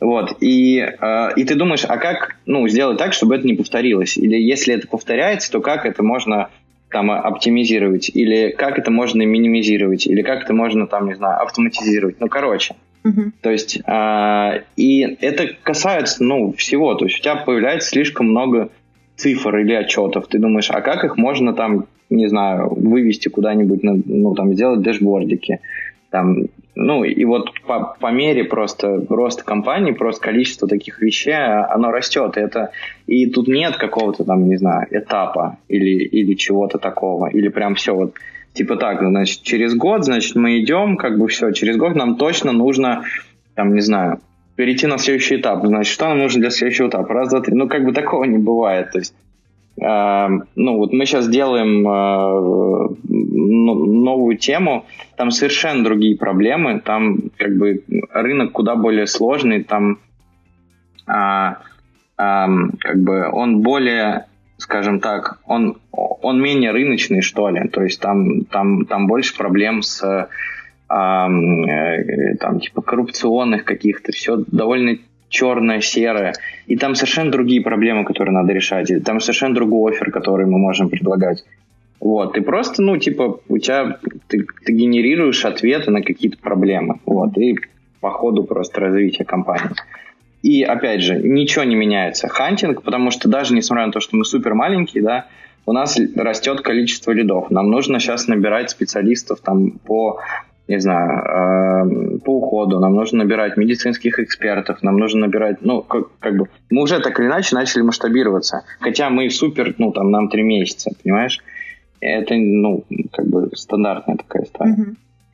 [0.00, 4.18] Вот, и, э, и ты думаешь, а как, ну, сделать так, чтобы это не повторилось?
[4.18, 6.50] Или если это повторяется, то как это можно
[6.94, 12.20] там оптимизировать, или как это можно минимизировать, или как это можно там, не знаю, автоматизировать.
[12.20, 12.76] Ну, короче.
[13.04, 13.32] Uh-huh.
[13.40, 16.94] То есть, э, и это касается, ну, всего.
[16.94, 18.70] То есть у тебя появляется слишком много
[19.16, 20.28] цифр или отчетов.
[20.28, 25.58] Ты думаешь, а как их можно там, не знаю, вывести куда-нибудь, ну, там, сделать дэшбордики.
[26.10, 26.44] Там,
[26.76, 32.36] ну, и вот по, по мере просто роста компании, просто количество таких вещей, оно растет.
[32.36, 32.70] И, это,
[33.06, 37.28] и тут нет какого-то там, не знаю, этапа или, или чего-то такого.
[37.28, 38.14] Или прям все вот
[38.54, 42.52] типа так, значит, через год, значит, мы идем, как бы все, через год нам точно
[42.52, 43.04] нужно,
[43.54, 44.20] там, не знаю,
[44.56, 45.64] перейти на следующий этап.
[45.64, 47.12] Значит, что нам нужно для следующего этапа?
[47.12, 47.54] Раз, два, три.
[47.54, 48.92] Ну, как бы такого не бывает.
[48.92, 49.14] То есть
[49.76, 57.82] ну вот мы сейчас делаем uh, новую тему, там совершенно другие проблемы, там как бы
[58.12, 59.98] рынок куда более сложный, там
[61.08, 61.56] uh,
[62.16, 64.26] как бы он более,
[64.58, 69.82] скажем так, он он менее рыночный что ли, то есть там там там больше проблем
[69.82, 70.26] с э,
[70.88, 74.98] там типа коррупционных каких-то, все довольно
[75.34, 76.32] черное, серое.
[76.66, 78.90] И там совершенно другие проблемы, которые надо решать.
[78.90, 81.44] И там совершенно другой офер, который мы можем предлагать.
[82.00, 87.38] Вот, и просто, ну, типа, у тебя, ты, ты генерируешь ответы на какие-то проблемы, вот,
[87.38, 87.56] и
[88.00, 89.70] по ходу просто развития компании.
[90.42, 92.28] И, опять же, ничего не меняется.
[92.28, 95.26] Хантинг, потому что даже несмотря на то, что мы супер маленькие, да,
[95.64, 97.50] у нас растет количество лидов.
[97.50, 100.20] Нам нужно сейчас набирать специалистов там по
[100.66, 106.06] не знаю, э, по уходу, нам нужно набирать медицинских экспертов, нам нужно набирать, ну, как,
[106.18, 110.28] как бы, мы уже так или иначе начали масштабироваться, хотя мы супер, ну, там, нам
[110.28, 111.40] три месяца, понимаешь?
[112.00, 114.72] Это, ну, как бы стандартная такая история.
[114.72, 114.84] Угу.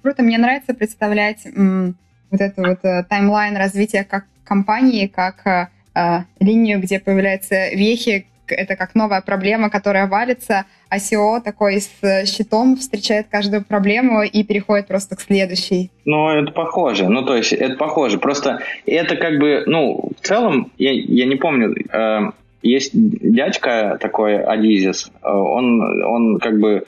[0.02, 1.94] Круто, мне нравится представлять м,
[2.30, 8.26] вот эту вот э, таймлайн развития как компании, как э, э линию, где появляются вехи,
[8.54, 14.44] это как новая проблема, которая валится, а SEO такой с щитом встречает каждую проблему и
[14.44, 15.90] переходит просто к следующей.
[16.04, 17.08] Ну, это похоже.
[17.08, 18.18] Ну, то есть, это похоже.
[18.18, 22.30] Просто это как бы, ну, в целом, я, я не помню, э,
[22.62, 26.84] есть дядька такой, Адизис, э, он, он как бы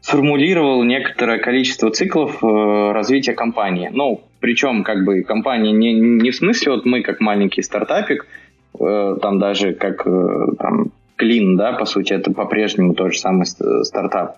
[0.00, 3.90] сформулировал некоторое количество циклов э, развития компании.
[3.92, 8.47] Ну, причем, как бы, компания не, не в смысле, вот мы, как маленький стартапик, Э,
[8.76, 14.36] там даже как э, там Клин, да, по сути, это по-прежнему тот же самый стартап.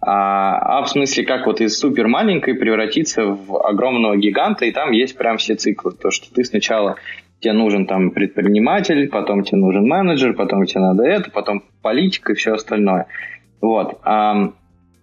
[0.00, 4.92] А, а в смысле, как вот из супер маленькой превратиться в огромного гиганта, и там
[4.92, 5.92] есть прям все циклы.
[5.92, 6.96] То, что ты сначала
[7.40, 12.36] тебе нужен там предприниматель, потом тебе нужен менеджер, потом тебе надо это, потом политика и
[12.36, 13.06] все остальное.
[13.60, 13.98] Вот.
[14.04, 14.52] А,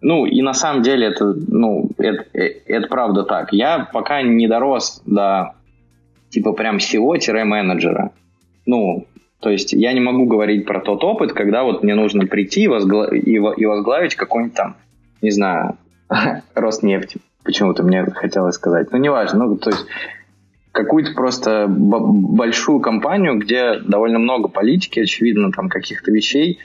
[0.02, 3.52] ну, и на самом деле это, ну, это, это правда так.
[3.52, 5.54] Я пока не дорос до
[6.30, 8.12] типа прям SEO-менеджера.
[8.66, 9.06] Ну,
[9.40, 12.68] то есть я не могу говорить про тот опыт, когда вот мне нужно прийти и,
[12.68, 13.08] возгла...
[13.16, 14.76] и, и возглавить какой-нибудь там,
[15.22, 15.78] не знаю,
[16.56, 17.18] Роснефть.
[17.44, 18.92] Почему-то мне хотелось сказать.
[18.92, 19.46] Ну, неважно.
[19.46, 19.86] Ну, то есть
[20.72, 26.60] какую-то просто большую компанию, где довольно много политики, очевидно, там каких-то вещей.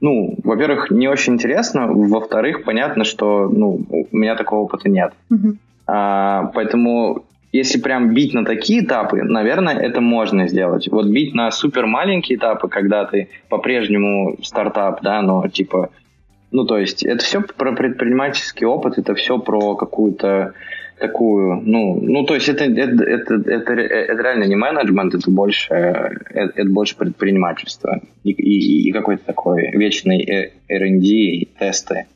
[0.00, 1.86] Ну, во-первых, не очень интересно.
[1.86, 5.12] Во-вторых, понятно, что ну, у меня такого опыта нет.
[5.32, 5.56] Mm-hmm.
[5.86, 10.88] А, поэтому если прям бить на такие этапы, наверное, это можно сделать.
[10.88, 15.90] Вот бить на супер маленькие этапы, когда ты по-прежнему стартап, да, но типа,
[16.50, 20.54] ну то есть это все про предпринимательский опыт, это все про какую-то
[20.98, 25.72] такую, ну, ну, то есть это, это, это, это, это реально не менеджмент, это больше,
[25.74, 32.06] это, это больше предпринимательство и, и, и какой-то такой вечный R&D и тесты.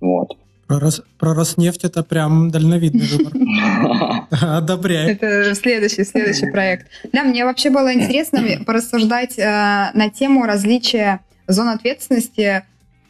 [0.00, 0.36] Вот.
[0.66, 4.26] Про, Рос, про Роснефть это прям дальновидный выбор.
[4.56, 5.10] Одобряю.
[5.10, 6.86] Это следующий, следующий проект.
[7.12, 12.64] Да, мне вообще было интересно порассуждать э, на тему различия зон ответственности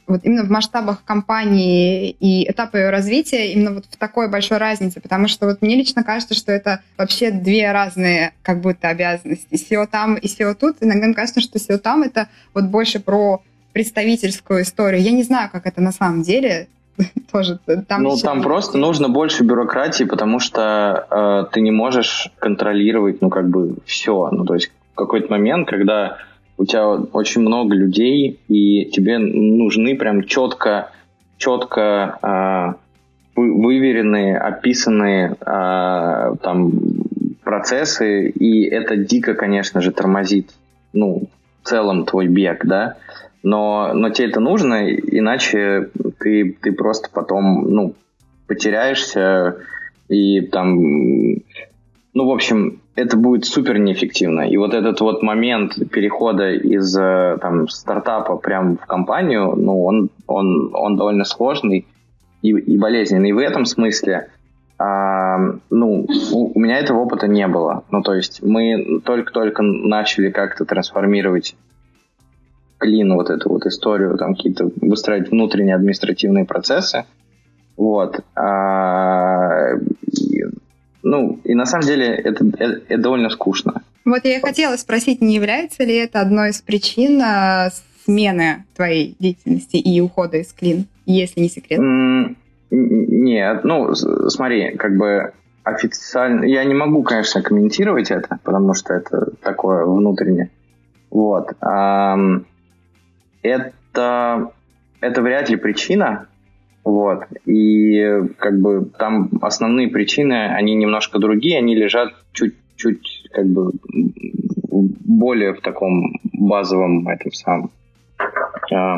[0.07, 5.01] вот именно в масштабах компании и этапа ее развития, именно вот в такой большой разнице,
[5.01, 9.55] потому что вот мне лично кажется, что это вообще две разные как будто обязанности.
[9.55, 10.77] SEO там и SEO тут.
[10.81, 15.03] Иногда мне кажется, что SEO там это вот больше про представительскую историю.
[15.03, 16.69] Я не знаю, как это на самом деле,
[17.33, 23.21] тоже там Ну, там просто нужно больше бюрократии, потому что э, ты не можешь контролировать,
[23.21, 24.29] ну, как бы все.
[24.31, 26.19] Ну, то есть в какой-то момент, когда
[26.57, 30.91] у тебя очень много людей, и тебе нужны прям четко,
[31.37, 32.75] четко э,
[33.37, 36.73] выверенные, описанные э, там
[37.43, 40.51] процессы, и это дико, конечно же, тормозит,
[40.93, 41.29] ну,
[41.65, 42.97] целом твой бег, да,
[43.43, 47.95] но, но тебе это нужно, иначе ты, ты просто потом, ну,
[48.47, 49.59] потеряешься
[50.09, 50.79] и там,
[52.15, 54.49] ну, в общем, это будет супер неэффективно.
[54.49, 60.11] И вот этот вот момент перехода из э, там, стартапа прям в компанию, ну, он,
[60.27, 61.87] он, он довольно сложный
[62.43, 63.31] и, и болезненный.
[63.31, 64.29] И в этом смысле,
[64.85, 65.39] а,
[65.71, 67.85] ну, у, у меня этого опыта не было.
[67.91, 71.57] Ну, то есть мы только-только начали как-то трансформировать
[72.79, 77.05] клин вот эту вот историю, там какие-то выстраивать внутренние административные процессы.
[77.77, 78.21] Вот.
[78.37, 79.71] А,
[80.03, 80.45] и,
[81.03, 83.83] ну, и на самом деле это, это, это довольно скучно.
[84.05, 87.71] Вот я и хотела спросить, не является ли это одной из причин а,
[88.05, 91.81] смены твоей деятельности и ухода из клин, если не секрет?
[91.81, 92.37] Mm,
[92.75, 95.33] нет, ну, смотри, как бы
[95.63, 96.45] официально...
[96.45, 100.51] Я не могу, конечно, комментировать это, потому что это такое внутреннее.
[101.11, 101.53] Вот
[103.45, 104.51] это,
[105.01, 106.27] это вряд ли причина,
[106.83, 107.25] вот.
[107.47, 108.05] И
[108.39, 113.73] как бы там основные причины, они немножко другие, они лежат чуть-чуть как бы
[114.71, 117.71] более в таком базовом этом самом,
[118.19, 118.97] э,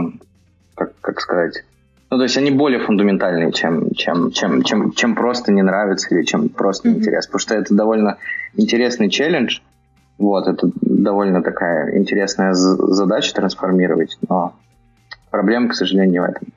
[0.74, 1.64] как, как сказать,
[2.10, 6.24] ну, то есть они более фундаментальные, чем, чем, чем, чем, чем просто не нравится или
[6.24, 6.94] чем просто mm-hmm.
[6.94, 7.26] интерес.
[7.26, 8.18] Потому что это довольно
[8.56, 9.58] интересный челлендж.
[10.18, 14.54] Вот, это довольно такая интересная задача трансформировать, но
[15.30, 16.48] проблема, к сожалению, не в этом.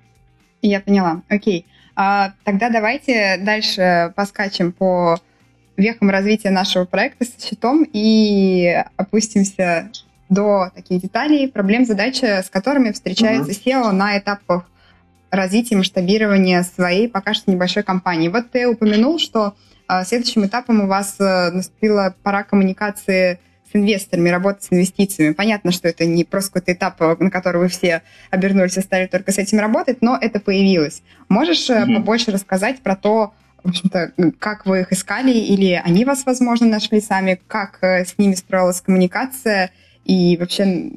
[0.62, 1.22] Я поняла.
[1.28, 1.66] Окей.
[1.96, 5.18] А, тогда давайте дальше поскачем по
[5.76, 9.90] вехам развития нашего проекта с счетом и опустимся
[10.30, 13.52] до таких деталей, проблем, задач, с которыми встречается.
[13.52, 14.70] SEO на этапах
[15.32, 18.30] развития масштабирования своей пока что небольшой компании.
[18.30, 19.56] Вот ты упомянул, что
[19.88, 23.40] а, следующим этапом у вас а, наступила пора коммуникации
[23.72, 25.34] с инвесторами, работать с инвестициями.
[25.34, 29.32] Понятно, что это не просто какой-то этап, на который вы все обернулись и стали только
[29.32, 31.04] с этим работать, но это появилось.
[31.28, 31.96] Можешь mm-hmm.
[31.96, 37.02] побольше рассказать про то, в общем-то, как вы их искали, или они вас, возможно, нашли
[37.02, 39.72] сами, как э, с ними строилась коммуникация,
[40.06, 40.92] и вообще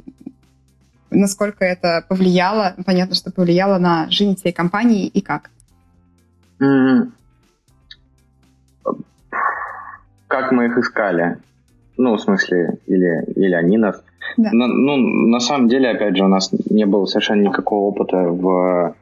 [1.13, 5.51] насколько это повлияло, понятно, что повлияло на жизнь всей компании, и как?
[6.61, 7.11] Mm-hmm.
[10.29, 11.39] Как мы их искали?
[11.99, 14.03] Ну, в смысле, или, или они нас.
[14.37, 14.51] Да.
[14.53, 18.95] Но, ну, на самом деле, опять же, у нас не было совершенно никакого опыта в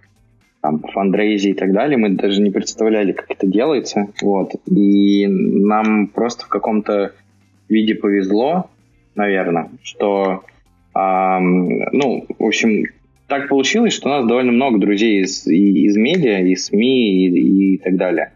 [0.61, 1.97] там, фандрейзе и так далее.
[1.97, 4.09] Мы даже не представляли, как это делается.
[4.23, 4.53] Вот.
[4.67, 7.13] И нам просто в каком-то
[7.69, 8.69] виде повезло,
[9.15, 10.45] наверное, что,
[10.95, 12.85] ну, в общем,
[13.29, 17.79] так получилось, что у нас довольно много друзей из, из медиа, из СМИ и, и
[17.79, 18.33] так далее.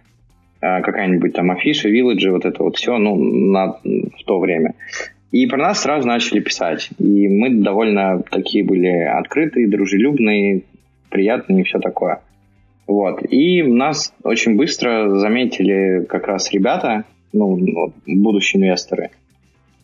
[0.60, 4.74] А, какая-нибудь там афиша, вилледжи, вот это вот все, ну, на, в то время.
[5.30, 6.90] И про нас сразу начали писать.
[6.98, 10.62] И мы довольно такие были открытые, дружелюбные,
[11.10, 12.20] приятные и все такое.
[12.86, 13.20] Вот.
[13.30, 19.10] И нас очень быстро заметили как раз ребята, ну, будущие инвесторы,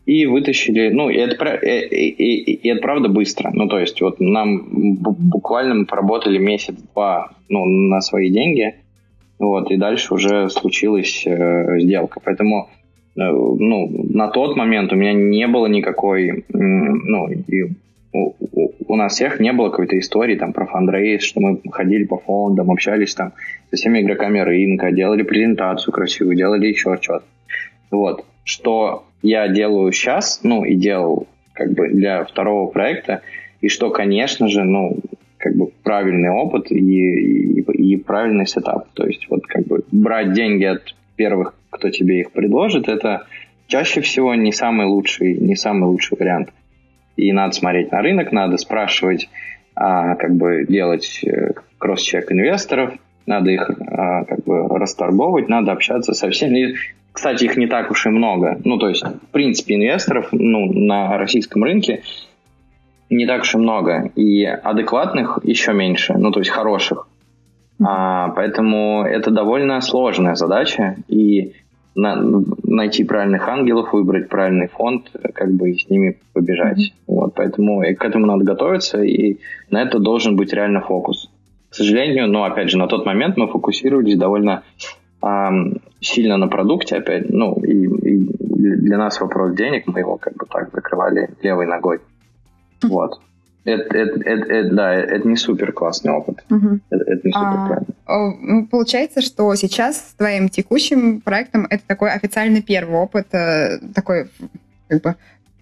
[0.06, 3.50] и вытащили, ну, и это, и, и, и это правда быстро.
[3.52, 8.74] Ну, то есть, вот нам буквально мы поработали месяц-два ну, на свои деньги,
[9.38, 12.20] вот, и дальше уже случилась э, сделка.
[12.24, 12.68] Поэтому
[13.16, 17.70] э, ну, на тот момент у меня не было никакой, ну, и
[18.12, 22.04] у, у, у нас всех не было какой-то истории там про фандрейс, что мы ходили
[22.04, 23.32] по фондам, общались там
[23.70, 27.24] со всеми игроками рынка, делали презентацию красивую, делали еще что-то.
[27.90, 28.24] Вот.
[28.44, 33.22] Что я делаю сейчас, ну, и делал как бы для второго проекта,
[33.60, 34.98] и что, конечно же, ну,
[35.36, 38.88] как бы правильный опыт и, и, и правильный сетап.
[38.92, 43.26] То есть вот как бы брать деньги от первых, кто тебе их предложит, это
[43.66, 46.50] чаще всего не самый лучший, не самый лучший вариант.
[47.16, 49.28] И надо смотреть на рынок, надо спрашивать,
[49.74, 52.94] а, как бы делать э, кросс-чек инвесторов,
[53.30, 56.74] надо их а, как бы расторговывать, надо общаться со всеми.
[57.12, 58.60] Кстати, их не так уж и много.
[58.64, 62.02] Ну, то есть, в принципе, инвесторов ну, на российском рынке
[63.08, 64.10] не так уж и много.
[64.16, 67.08] И адекватных еще меньше, ну, то есть хороших.
[67.82, 70.96] А, поэтому это довольно сложная задача.
[71.08, 71.52] И
[71.94, 72.16] на,
[72.62, 76.78] найти правильных ангелов, выбрать правильный фонд, как бы и с ними побежать.
[76.78, 77.14] Mm-hmm.
[77.14, 79.38] Вот, поэтому и к этому надо готовиться, и
[79.70, 81.30] на это должен быть реально фокус.
[81.70, 84.62] К сожалению, но опять же, на тот момент мы фокусировались довольно
[86.00, 90.46] сильно на продукте, опять, ну, и, и для нас вопрос денег, мы его как бы
[90.46, 92.00] так закрывали левой ногой.
[92.82, 93.20] Вот.
[93.64, 96.42] Это, это, это, это, да, это не супер классный опыт.
[96.50, 96.80] Угу.
[96.88, 102.10] Это, это не супер а, ну, Получается, что сейчас с твоим текущим проектом это такой
[102.10, 104.30] официальный первый опыт, э, такой
[104.88, 105.16] как бы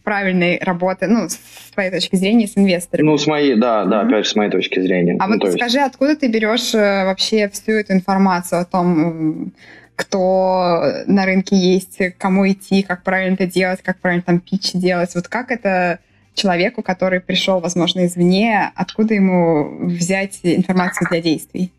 [0.08, 1.38] правильной работы, ну, с
[1.74, 3.06] твоей точки зрения, с инвесторами.
[3.06, 5.18] Ну, с моей, да, да, опять же, с моей точки зрения.
[5.20, 5.58] А ну, вот есть...
[5.58, 9.52] скажи, откуда ты берешь э, вообще всю эту информацию о том,
[9.94, 15.14] кто на рынке есть, кому идти, как правильно это делать, как правильно там пич делать.
[15.14, 15.98] Вот как это
[16.32, 21.70] человеку, который пришел, возможно, извне, откуда ему взять информацию для действий?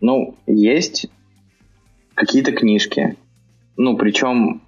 [0.00, 1.08] Ну, есть
[2.14, 3.16] какие-то книжки.
[3.76, 4.62] Ну, причем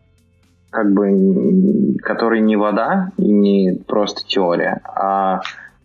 [0.72, 5.42] как бы, которые не вода и не просто теория, а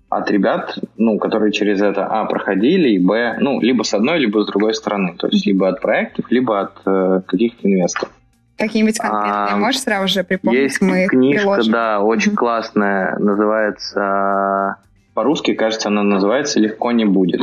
[0.09, 4.41] от ребят, ну, которые через это, а, проходили, и, б, ну, либо с одной, либо
[4.43, 5.15] с другой стороны.
[5.17, 8.13] То есть, либо от проектов, либо от э, каких-то инвесторов.
[8.57, 10.61] Какие-нибудь конкретные а, можешь сразу же припомнить?
[10.61, 11.73] Есть Мы книжка, приложим.
[11.73, 12.35] да, очень mm-hmm.
[12.35, 14.77] классная, называется...
[15.13, 17.41] По-русски, кажется, она называется «Легко не будет».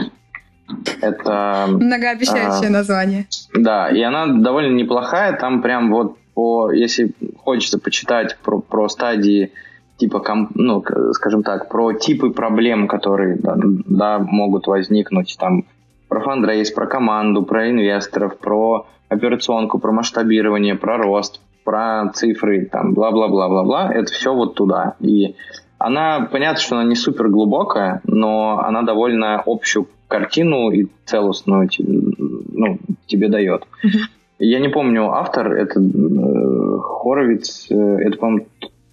[1.03, 1.66] Это...
[1.68, 3.26] Многообещающее а, название.
[3.53, 5.36] Да, и она довольно неплохая.
[5.36, 6.70] Там прям вот по...
[6.72, 9.53] Если хочется почитать про, про стадии
[9.97, 10.22] типа,
[10.55, 15.64] ну, скажем так, про типы проблем, которые да, да, могут возникнуть, там,
[16.09, 22.93] про фандрейс, про команду, про инвесторов, про операционку, про масштабирование, про рост, про цифры, там,
[22.95, 24.97] бла-бла-бла-бла-бла, это все вот туда.
[25.01, 25.37] И
[25.78, 32.78] она, понятно, что она не супер глубокая, но она довольно общую картину и целостную ну,
[33.07, 33.66] тебе дает.
[33.85, 33.99] Uh-huh.
[34.39, 38.47] Я не помню автор, это э, Хоровиц, э, это, по-моему,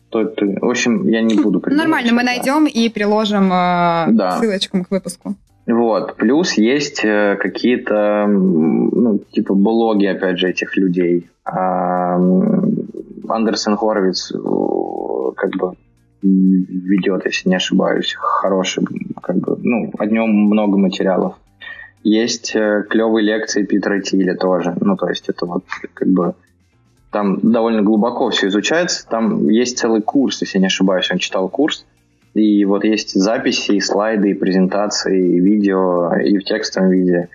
[0.10, 4.38] то это, в общем, я не буду Нормально, мы найдем и приложим э, да.
[4.40, 5.36] ссылочку к выпуску.
[5.66, 6.16] Вот.
[6.16, 11.30] Плюс есть э, какие-то, ну, типа блоги, опять же, этих людей.
[11.44, 12.20] А,
[13.28, 14.32] Андерсон Хоровиц
[15.36, 15.74] как бы
[16.22, 18.84] ведет, если не ошибаюсь, хороший,
[19.22, 21.36] как бы, ну, о нем много материалов.
[22.04, 24.76] Есть э, клевые лекции Питера Тиля тоже.
[24.80, 26.36] Ну, то есть это вот как бы
[27.12, 29.08] там довольно глубоко все изучается.
[29.08, 31.86] Там есть целый курс, если не ошибаюсь, он читал курс
[32.34, 37.28] и вот есть записи, и слайды, и презентации, и видео, и в текстовом виде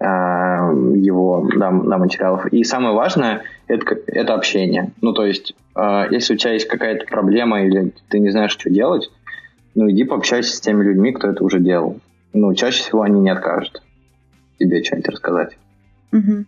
[0.00, 2.46] э, его да, да, материалов.
[2.46, 4.90] И самое важное это, это общение.
[5.00, 8.68] Ну, то есть, э, если у тебя есть какая-то проблема или ты не знаешь, что
[8.68, 9.10] делать,
[9.74, 11.98] ну, иди пообщайся с теми людьми, кто это уже делал.
[12.32, 13.82] Ну, чаще всего они не откажут
[14.64, 15.58] тебе что-нибудь рассказать.
[16.12, 16.44] Угу.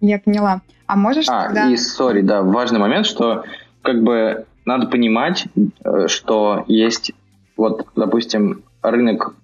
[0.00, 0.60] Я поняла.
[0.86, 1.70] А можешь а, тогда...
[1.70, 3.44] и, сори, да, важный момент, что
[3.82, 5.46] как бы надо понимать,
[5.84, 7.12] э, что есть,
[7.56, 9.34] вот, допустим, рынок,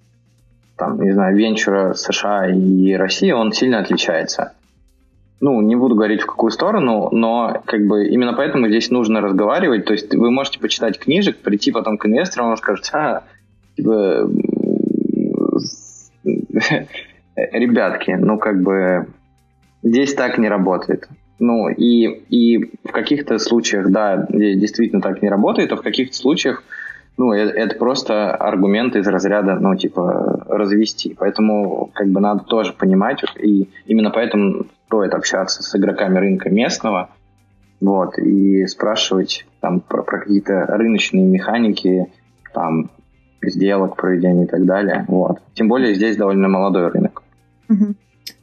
[0.76, 4.52] там, не знаю, венчура США и России, он сильно отличается.
[5.40, 9.84] Ну, не буду говорить в какую сторону, но как бы именно поэтому здесь нужно разговаривать.
[9.84, 13.24] То есть вы можете почитать книжек, прийти потом к инвесторам, он скажет, а,
[13.76, 14.30] типа,
[17.36, 19.06] ребятки, ну как бы
[19.82, 21.08] здесь так не работает.
[21.38, 26.62] Ну и, и в каких-то случаях, да, действительно так не работает, а в каких-то случаях
[27.18, 31.14] ну, это, это просто аргумент из разряда, ну, типа, развести.
[31.18, 37.10] Поэтому, как бы, надо тоже понимать, и именно поэтому стоит общаться с игроками рынка местного,
[37.80, 42.06] вот, и спрашивать там про, про какие-то рыночные механики,
[42.54, 42.90] там,
[43.42, 45.40] сделок, проведения и так далее, вот.
[45.54, 47.22] Тем более здесь довольно молодой рынок.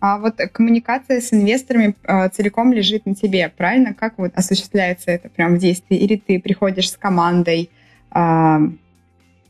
[0.01, 3.93] А вот коммуникация с инвесторами э, целиком лежит на тебе, правильно?
[3.93, 5.97] Как вот осуществляется это прям в действии?
[5.97, 7.69] Или ты приходишь с командой,
[8.11, 8.61] а,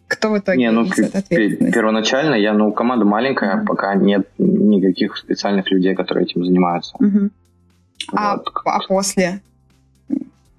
[0.07, 3.65] кто в итоге Не, ну, первоначально я, ну, команда маленькая, mm-hmm.
[3.65, 6.97] пока нет никаких специальных людей, которые этим занимаются.
[6.99, 7.29] Mm-hmm.
[8.13, 8.47] А, вот.
[8.65, 9.41] А, а после?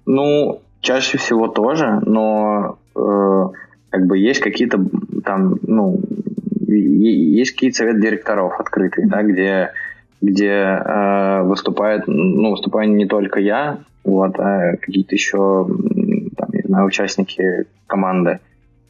[0.05, 3.45] Ну, чаще всего тоже, но э,
[3.91, 4.83] как бы есть какие-то
[5.23, 6.01] там, ну,
[6.67, 9.71] есть какие-то советы директоров открытые, да, где
[10.21, 15.67] где э, выступает, ну, выступаю не только я, вот, а какие-то еще
[16.67, 18.39] на участники команды.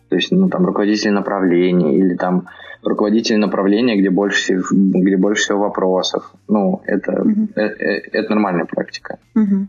[0.10, 2.48] То есть, ну, там, руководители направления или там
[2.84, 6.34] руководители направления, где больше, где больше всего вопросов.
[6.50, 7.48] Ну, это, угу.
[7.56, 9.18] это, это нормальная практика.
[9.36, 9.68] Угу.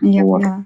[0.00, 0.40] Я вот.
[0.40, 0.64] поняла.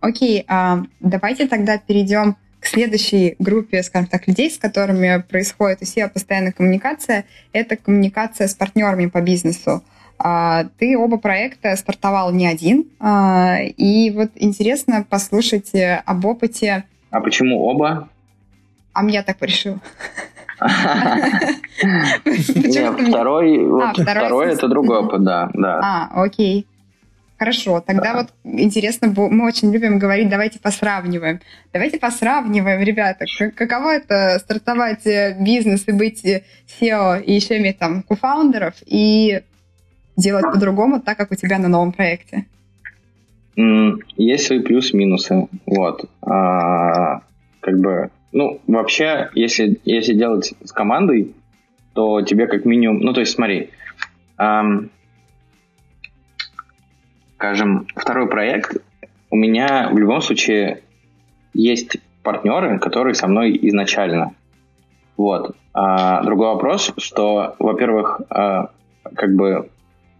[0.00, 5.84] Окей, а, давайте тогда перейдем к следующей группе, скажем так, людей, с которыми происходит у
[5.84, 7.24] себя постоянная коммуникация.
[7.52, 9.82] Это коммуникация с партнерами по бизнесу.
[10.18, 16.84] А, ты оба проекта стартовал не один, а, и вот интересно послушать э, об опыте.
[17.10, 18.08] А почему оба?
[18.92, 19.80] А мне так решил.
[21.82, 25.80] Нет, второй, а, второй это другой опыт, да, да.
[25.82, 26.66] А, окей.
[27.42, 31.40] Хорошо, тогда вот интересно, мы очень любим говорить, давайте посравниваем.
[31.72, 33.24] Давайте посравниваем, ребята,
[33.56, 39.40] каково это стартовать э, бизнес и быть SEO и еще иметь там кофаундеров, и
[40.16, 42.46] делать по-другому, так как у тебя на новом проекте?
[44.16, 45.48] Есть свои плюс-минусы.
[45.66, 46.08] Вот.
[46.20, 47.22] А,
[47.58, 51.34] как бы, ну, вообще, если, если делать с командой,
[51.92, 53.00] то тебе как минимум...
[53.00, 53.70] Ну, то есть, смотри,
[54.38, 54.92] эм,
[57.42, 58.76] скажем, второй проект,
[59.30, 60.82] у меня в любом случае
[61.52, 64.34] есть партнеры, которые со мной изначально.
[65.16, 65.56] Вот.
[65.74, 68.70] А, другой вопрос, что, во-первых, а,
[69.16, 69.68] как бы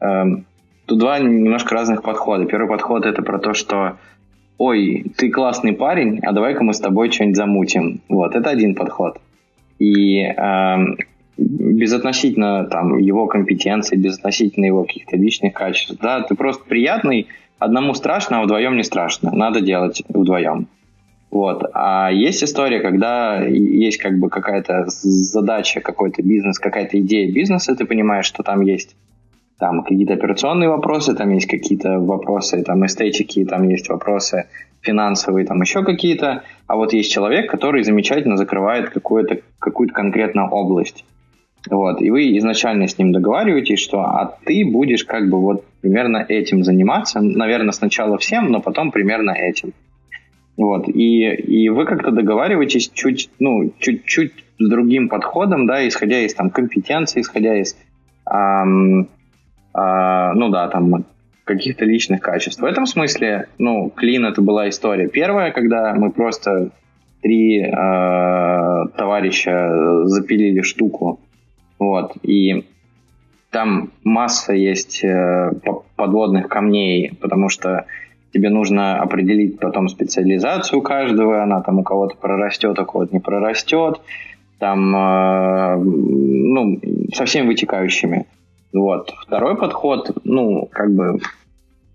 [0.02, 0.46] Эм,
[0.86, 2.44] тут два немножко разных подхода.
[2.46, 3.98] Первый подход это про то, что
[4.58, 8.00] ой, ты классный парень, а давай-ка мы с тобой что-нибудь замутим.
[8.08, 9.20] Вот, это один подход.
[9.78, 10.76] И э,
[11.36, 17.28] безотносительно там его компетенции, безотносительно его каких-то личных качеств, да, ты просто приятный,
[17.58, 19.30] одному страшно, а вдвоем не страшно.
[19.32, 20.66] Надо делать вдвоем.
[21.30, 21.64] Вот.
[21.72, 27.86] А есть история, когда есть как бы какая-то задача, какой-то бизнес, какая-то идея бизнеса, ты
[27.86, 28.94] понимаешь, что там есть
[29.58, 34.46] там какие-то операционные вопросы, там есть какие-то вопросы там эстетики, там есть вопросы
[34.82, 41.04] финансовые, там еще какие-то, а вот есть человек, который замечательно закрывает какую-то какую конкретную область.
[41.70, 46.24] Вот, и вы изначально с ним договариваетесь, что а ты будешь как бы вот примерно
[46.28, 49.72] этим заниматься, наверное, сначала всем, но потом примерно этим.
[50.56, 56.34] Вот, и, и вы как-то договариваетесь чуть, ну, чуть-чуть с другим подходом, да, исходя из
[56.34, 57.76] там компетенции, исходя из
[58.30, 59.08] эм,
[59.72, 61.04] а, ну да, там
[61.44, 62.60] каких-то личных качеств.
[62.60, 66.70] В этом смысле, ну, Клин это была история первая, когда мы просто
[67.20, 67.70] три э,
[68.96, 71.20] товарища запилили штуку,
[71.82, 72.64] вот, и
[73.50, 75.52] там масса есть э,
[75.96, 77.86] подводных камней, потому что
[78.32, 84.00] тебе нужно определить потом специализацию каждого, она там у кого-то прорастет, у кого-то не прорастет,
[84.58, 86.80] там, э, ну,
[87.12, 88.26] со всеми вытекающими.
[88.72, 89.12] Вот.
[89.26, 91.18] Второй подход, ну, как бы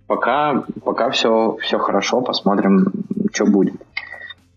[0.05, 2.87] пока, пока все, все хорошо, посмотрим,
[3.33, 3.75] что будет.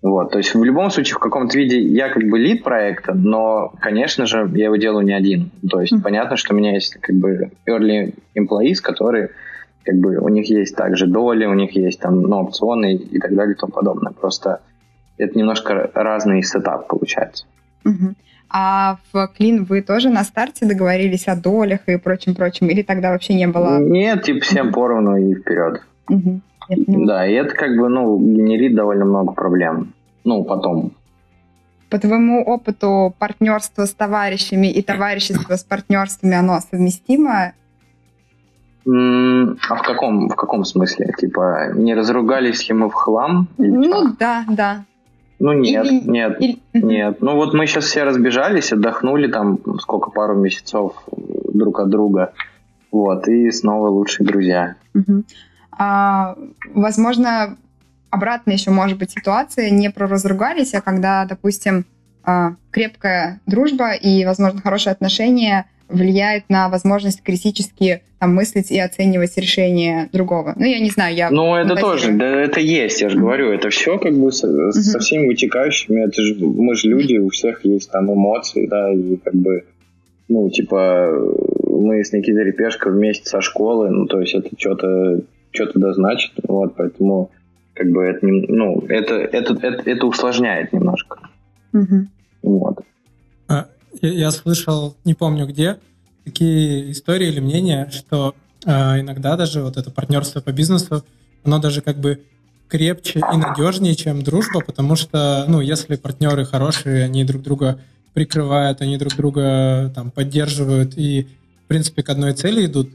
[0.02, 3.72] Вот, то есть в любом случае в каком-то виде я как бы лид проекта, но,
[3.80, 5.50] конечно же, я его делаю не один.
[5.68, 6.02] То есть mm-hmm.
[6.02, 9.30] понятно, что у меня есть как бы early employees, которые
[9.84, 13.34] как бы у них есть также доли, у них есть там ну, опционы и так
[13.34, 14.12] далее и тому подобное.
[14.12, 14.60] Просто
[15.18, 17.44] это немножко разный сетап получается.
[17.84, 18.14] Mm-hmm.
[18.52, 22.68] А в Клин вы тоже на старте договорились о долях и прочем-прочем?
[22.68, 23.78] Или тогда вообще не было?
[23.78, 25.82] Нет, типа всем поровну и вперед.
[26.08, 26.40] Угу.
[26.76, 29.92] Да, и это как бы, ну, генерит довольно много проблем.
[30.24, 30.92] Ну, потом.
[31.88, 37.52] По твоему опыту партнерство с товарищами и товарищество с партнерствами, оно совместимо?
[38.86, 41.12] А в каком, в каком смысле?
[41.18, 43.48] Типа, не разругались ли мы в хлам?
[43.58, 44.84] Ну, да, да.
[45.40, 46.00] Ну нет, Или...
[46.08, 46.58] нет, Или...
[46.74, 47.22] нет.
[47.22, 50.92] Ну вот мы сейчас все разбежались, отдохнули там сколько, пару месяцев
[51.54, 52.34] друг от друга.
[52.92, 54.76] Вот, и снова лучшие друзья.
[54.94, 55.24] Угу.
[55.80, 56.36] А,
[56.74, 57.56] возможно,
[58.10, 61.86] обратно еще может быть ситуация, не про разругались, а когда, допустим,
[62.22, 69.34] а, крепкая дружба и, возможно, хорошие отношения влияет на возможность критически там, мыслить и оценивать
[69.38, 70.52] решение другого.
[70.54, 71.30] Ну, я не знаю, я...
[71.30, 73.20] Ну, это тоже, да, это есть, я же mm-hmm.
[73.20, 74.72] говорю, это все как бы со, mm-hmm.
[74.72, 79.16] со всеми вытекающими, это же, мы же люди, у всех есть там эмоции, да, и
[79.16, 79.64] как бы,
[80.28, 81.10] ну, типа,
[81.66, 85.22] мы с Никитой Репешко вместе со школы, ну, то есть это что-то
[85.52, 87.30] что-то да значит, вот, поэтому
[87.74, 91.18] как бы это, ну, это, это, это, это усложняет немножко.
[91.72, 92.06] Mm-hmm.
[92.42, 92.80] Вот.
[93.48, 93.66] А,
[94.02, 95.78] я, я слышал, не помню где,
[96.24, 98.34] такие истории или мнения, что
[98.66, 98.70] э,
[99.00, 101.04] иногда даже вот это партнерство по бизнесу,
[101.44, 102.20] оно даже как бы
[102.68, 107.80] крепче и надежнее, чем дружба, потому что, ну, если партнеры хорошие, они друг друга
[108.14, 111.28] прикрывают, они друг друга там поддерживают и,
[111.64, 112.90] в принципе, к одной цели идут,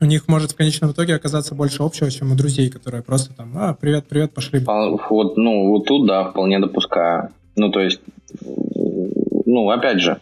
[0.00, 3.52] у них может в конечном итоге оказаться больше общего, чем у друзей, которые просто там,
[3.56, 4.62] а, привет, привет, пошли.
[4.66, 7.30] А, вот, ну, вот тут, да, вполне допускаю.
[7.56, 8.00] Ну, то есть,
[8.42, 10.20] ну, опять же,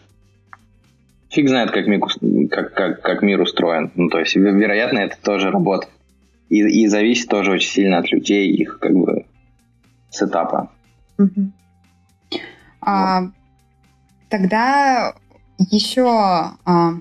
[1.29, 2.01] фиг знает, как мир,
[2.49, 3.91] как, как, как мир устроен.
[3.95, 5.91] Ну, то есть, вероятно, это тоже работает.
[6.49, 9.25] И, и зависит тоже очень сильно от людей, их как бы
[10.11, 10.69] сетапа.
[11.17, 11.51] Угу.
[12.81, 13.31] А, вот.
[14.29, 15.13] Тогда
[15.71, 16.93] еще а,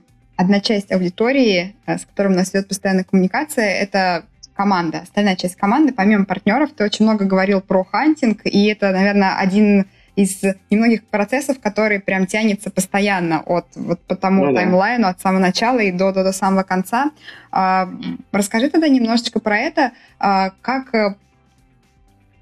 [0.43, 4.24] одна часть аудитории, э, с которой у нас идет постоянная коммуникация, это
[4.55, 5.01] команда.
[5.01, 9.86] Остальная часть команды, помимо партнеров, ты очень много говорил про хантинг, и это, наверное, один
[10.14, 15.40] из немногих процессов, который прям тянется постоянно от вот по тому ну, таймлайну от самого
[15.40, 17.12] начала и до, до, до самого конца.
[17.51, 17.88] А,
[18.30, 21.14] расскажи тогда немножечко про это, а, как э,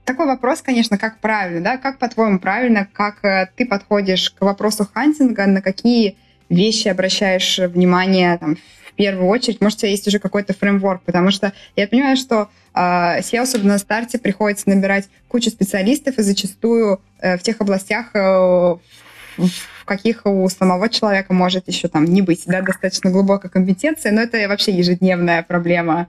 [0.04, 4.88] такой вопрос, конечно, как правильно, да, как по-твоему правильно, как э, ты подходишь к вопросу
[4.92, 6.16] хантинга, на какие
[6.50, 9.60] вещи обращаешь внимание там, в первую очередь?
[9.60, 11.02] Может, у тебя есть уже какой-то фреймворк?
[11.02, 16.22] Потому что я понимаю, что э, SEO, особенно на старте, приходится набирать кучу специалистов, и
[16.22, 22.20] зачастую э, в тех областях, э, в каких у самого человека может еще там не
[22.20, 26.08] быть да, достаточно глубокой компетенции, но это вообще ежедневная проблема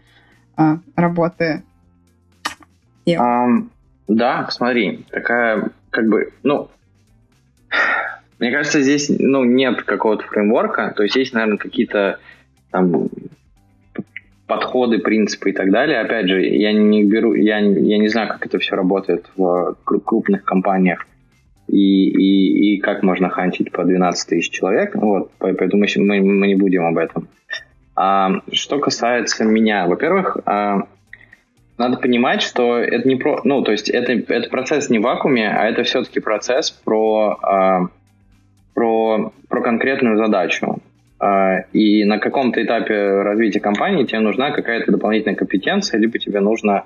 [0.58, 1.64] э, работы.
[3.08, 3.70] Um,
[4.08, 6.70] да, смотри, такая как бы, ну,
[8.42, 12.18] мне кажется, здесь ну, нет какого-то фреймворка, то есть есть, наверное, какие-то
[12.72, 13.08] там
[14.48, 16.00] подходы, принципы и так далее.
[16.00, 20.44] Опять же, я не беру, я, я не знаю, как это все работает в крупных
[20.44, 21.06] компаниях
[21.68, 24.96] и, и, и как можно хантить по 12 тысяч человек.
[24.96, 27.28] Вот, поэтому мы, мы не будем об этом.
[27.96, 30.88] А, что касается меня, во-первых, а,
[31.78, 35.48] надо понимать, что это не про, ну, то есть это, это процесс не в вакууме,
[35.48, 37.88] а это все-таки процесс про а,
[38.74, 40.82] про, про конкретную задачу.
[41.20, 46.84] А, и на каком-то этапе развития компании тебе нужна какая-то дополнительная компетенция, либо тебе нужно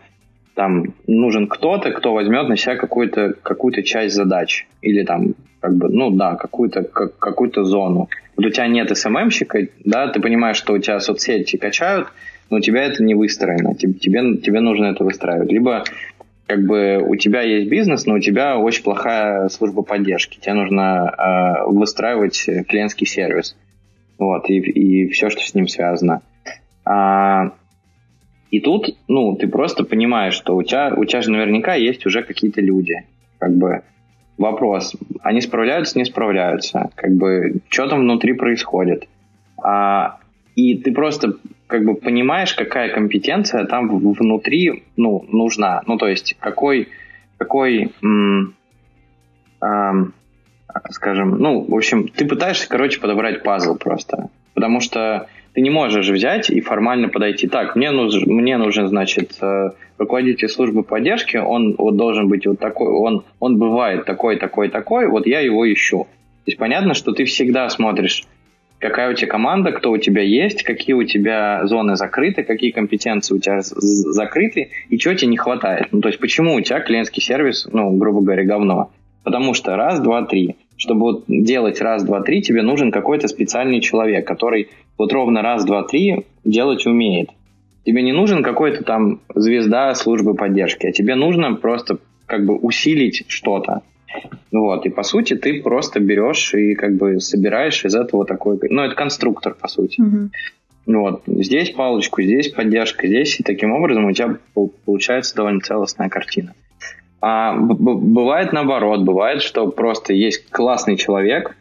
[0.55, 5.89] там нужен кто-то, кто возьмет на себя какую-то какую часть задач или там как бы
[5.89, 8.09] ну да какую-то как, какую-то зону.
[8.35, 12.07] Вот у тебя нет СММщика, да, ты понимаешь, что у тебя соцсети качают,
[12.49, 15.51] но у тебя это не выстроено, тебе тебе, тебе нужно это выстраивать.
[15.51, 15.83] Либо
[16.47, 20.39] как бы у тебя есть бизнес, но у тебя очень плохая служба поддержки.
[20.39, 23.55] Тебе нужно э, выстраивать клиентский сервис.
[24.17, 26.21] Вот, и, и все, что с ним связано.
[26.85, 27.51] А,
[28.51, 32.23] и тут, ну, ты просто понимаешь, что у тебя, у тебя же наверняка есть уже
[32.23, 33.05] какие-то люди.
[33.39, 33.81] Как бы
[34.37, 36.89] вопрос, они справляются, не справляются?
[36.95, 39.07] Как бы, что там внутри происходит?
[39.61, 40.19] А,
[40.55, 41.33] и ты просто
[41.67, 45.81] как бы понимаешь, какая компетенция там внутри ну, нужна.
[45.87, 46.89] Ну, то есть, какой,
[47.37, 48.55] какой м,
[49.61, 50.13] м,
[50.91, 54.29] скажем, ну, в общем, ты пытаешься, короче, подобрать пазл просто.
[54.53, 57.47] Потому что ты не можешь взять и формально подойти.
[57.47, 62.59] Так, мне нужен, мне нужен значит, э, руководитель службы поддержки, он вот должен быть вот
[62.59, 66.07] такой, он, он бывает такой, такой, такой, вот я его ищу.
[66.43, 68.25] То есть понятно, что ты всегда смотришь
[68.79, 73.35] какая у тебя команда, кто у тебя есть, какие у тебя зоны закрыты, какие компетенции
[73.35, 75.87] у тебя закрыты и чего тебе не хватает.
[75.91, 78.91] Ну, то есть почему у тебя клиентский сервис, ну, грубо говоря, говно?
[79.23, 80.55] Потому что раз, два, три.
[80.77, 85.65] Чтобы вот делать раз, два, три, тебе нужен какой-то специальный человек, который вот ровно раз,
[85.65, 87.29] два, три делать умеет.
[87.85, 93.25] Тебе не нужен какой-то там звезда службы поддержки, а тебе нужно просто как бы усилить
[93.27, 93.83] что-то.
[94.51, 98.83] Вот, и по сути ты просто берешь и как бы собираешь из этого такой, ну
[98.83, 100.01] это конструктор по сути.
[100.01, 100.29] Mm-hmm.
[100.87, 104.37] Вот, здесь палочку, здесь поддержка, здесь, и таким образом у тебя
[104.85, 106.53] получается довольно целостная картина.
[107.21, 111.55] А бывает наоборот, бывает, что просто есть классный человек,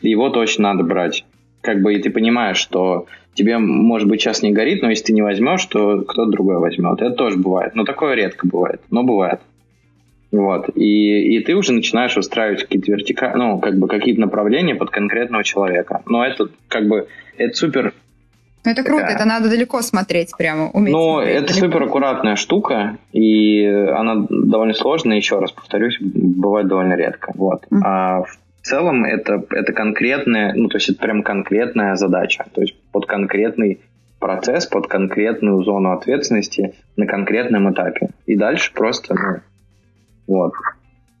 [0.00, 1.24] его точно надо брать.
[1.60, 5.12] Как бы и ты понимаешь, что тебе, может быть, сейчас не горит, но если ты
[5.12, 7.00] не возьмешь, то кто-то другой возьмет.
[7.00, 7.74] Это тоже бывает.
[7.74, 9.40] Но такое редко бывает, но бывает.
[10.32, 10.70] Вот.
[10.76, 13.32] И, и ты уже начинаешь устраивать какие-то вертика...
[13.36, 16.02] ну, как бы какие-то направления под конкретного человека.
[16.06, 17.06] Но это как бы
[17.36, 17.92] это супер
[18.64, 21.66] ну, это круто, это надо далеко смотреть прямо, уметь Ну, это далеко.
[21.66, 27.32] супер аккуратная штука, и она довольно сложная, еще раз повторюсь, бывает довольно редко.
[27.34, 27.64] Вот.
[27.64, 27.80] Mm-hmm.
[27.84, 32.76] А в целом это, это конкретная, ну, то есть это прям конкретная задача, то есть
[32.92, 33.80] под конкретный
[34.20, 38.10] процесс, под конкретную зону ответственности на конкретном этапе.
[38.26, 39.40] И дальше просто, ну,
[40.32, 40.52] вот.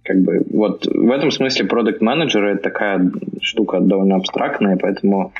[0.04, 3.10] Как бы, вот в этом смысле продукт менеджер это такая
[3.40, 5.32] штука довольно абстрактная, поэтому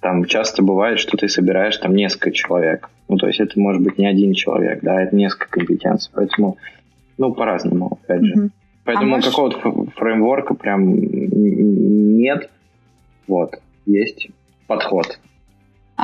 [0.00, 2.90] там часто бывает, что ты собираешь там несколько человек.
[3.08, 6.10] Ну, то есть это может быть не один человек, да, это несколько компетенций.
[6.14, 6.58] Поэтому,
[7.16, 8.34] ну, по-разному, опять же.
[8.34, 8.50] Mm-hmm.
[8.84, 9.30] Поэтому а можешь...
[9.30, 12.50] какого-то фреймворка прям нет.
[13.28, 13.54] Вот,
[13.86, 14.28] есть
[14.66, 15.18] подход.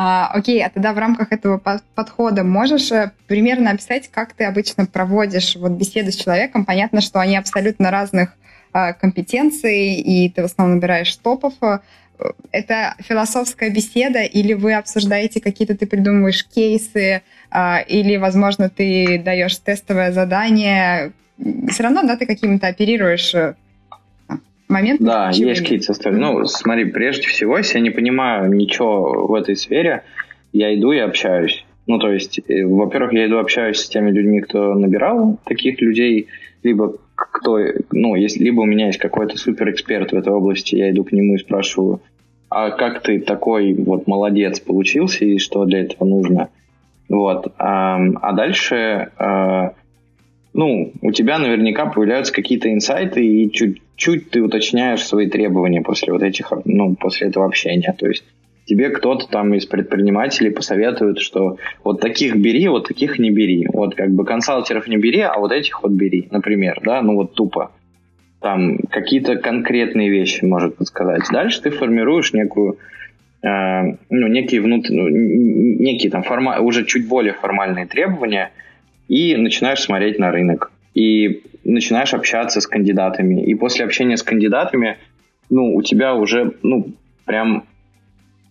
[0.00, 1.60] А, окей, а тогда в рамках этого
[1.96, 6.64] подхода можешь э, примерно описать, как ты обычно проводишь вот беседы с человеком?
[6.64, 8.36] Понятно, что они абсолютно разных
[8.72, 11.54] а, компетенций, и ты в основном набираешь топов
[12.52, 19.56] это философская беседа, или вы обсуждаете какие-то, ты придумываешь кейсы, а, или, возможно, ты даешь
[19.58, 21.12] тестовое задание.
[21.70, 23.34] Все равно, да, ты какими-то оперируешь
[24.68, 25.06] моментами.
[25.06, 26.16] Да, есть какие-то истории.
[26.16, 30.02] Ну, смотри, прежде всего, если я не понимаю ничего в этой сфере,
[30.52, 31.64] я иду и общаюсь.
[31.86, 36.28] Ну, то есть, э, во-первых, я иду общаюсь с теми людьми, кто набирал таких людей,
[36.62, 37.58] либо кто,
[37.92, 41.12] ну, если либо у меня есть какой-то супер эксперт в этой области, я иду к
[41.12, 42.00] нему и спрашиваю,
[42.50, 46.48] а как ты такой вот молодец получился и что для этого нужно?
[47.08, 47.52] Вот.
[47.58, 49.72] А, а дальше, а,
[50.58, 56.20] ну, у тебя наверняка появляются какие-то инсайты, и чуть-чуть ты уточняешь свои требования после вот
[56.24, 57.94] этих, ну, после этого общения.
[57.96, 58.24] То есть
[58.64, 63.68] тебе кто-то там из предпринимателей посоветует, что вот таких бери, вот таких не бери.
[63.72, 67.34] Вот как бы консалтеров не бери, а вот этих вот бери, например, да, ну вот
[67.34, 67.70] тупо.
[68.40, 71.22] Там какие-то конкретные вещи может подсказать.
[71.30, 72.78] Дальше ты формируешь некую
[73.44, 73.48] э,
[74.10, 74.90] ну, некие внут...
[74.90, 76.58] ну, некие там форма...
[76.58, 78.50] уже чуть более формальные требования
[79.08, 80.70] и начинаешь смотреть на рынок.
[80.94, 83.42] И начинаешь общаться с кандидатами.
[83.42, 84.98] И после общения с кандидатами,
[85.50, 86.92] ну, у тебя уже, ну,
[87.24, 87.64] прям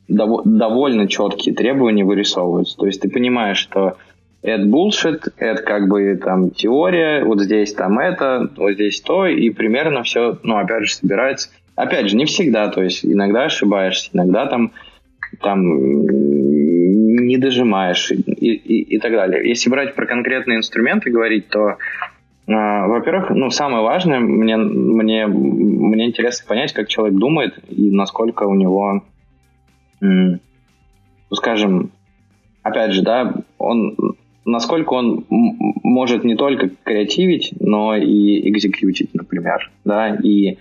[0.10, 2.78] дов- довольно четкие требования вырисовываются.
[2.78, 3.98] То есть ты понимаешь, что
[4.42, 9.50] это bullshit, это как бы там теория, вот здесь там это, вот здесь то, и
[9.50, 11.50] примерно все, ну, опять же, собирается.
[11.76, 14.72] Опять же, не всегда, то есть иногда ошибаешься, иногда там,
[15.42, 16.06] там
[17.26, 19.48] не дожимаешь и, и, и так далее.
[19.48, 21.76] Если брать про конкретные инструменты говорить, то, э,
[22.48, 28.56] во-первых, ну, самое важное, мне, мне, мне интересно понять, как человек думает и насколько у
[28.56, 29.04] него
[30.00, 30.40] ну,
[31.36, 31.92] скажем,
[32.64, 33.96] опять же, да, он
[34.46, 40.58] насколько он может не только креативить, но и экзекьютить, например, да, и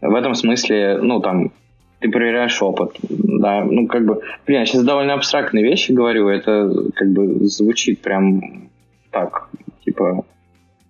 [0.00, 1.50] в этом смысле, ну, там,
[1.98, 2.96] ты проверяешь опыт,
[3.44, 8.00] да, ну, как бы, блин, я сейчас довольно абстрактные вещи говорю, это, как бы, звучит
[8.00, 8.70] прям
[9.10, 9.48] так,
[9.84, 10.24] типа,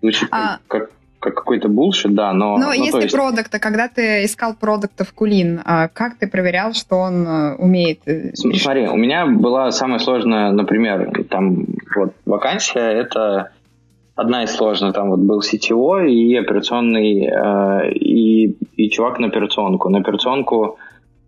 [0.00, 0.58] звучит а...
[0.68, 2.56] как, как какой-то булшит, да, но...
[2.56, 3.14] Но ну, если есть...
[3.14, 8.06] продукта, когда ты искал продукта в Кулин, а как ты проверял, что он э, умеет?
[8.06, 13.50] Э, смотри, у меня была самая сложная, например, там вот вакансия, это
[14.14, 19.88] одна из сложных, там вот был CTO и операционный, э, и, и чувак на операционку.
[19.88, 20.78] На операционку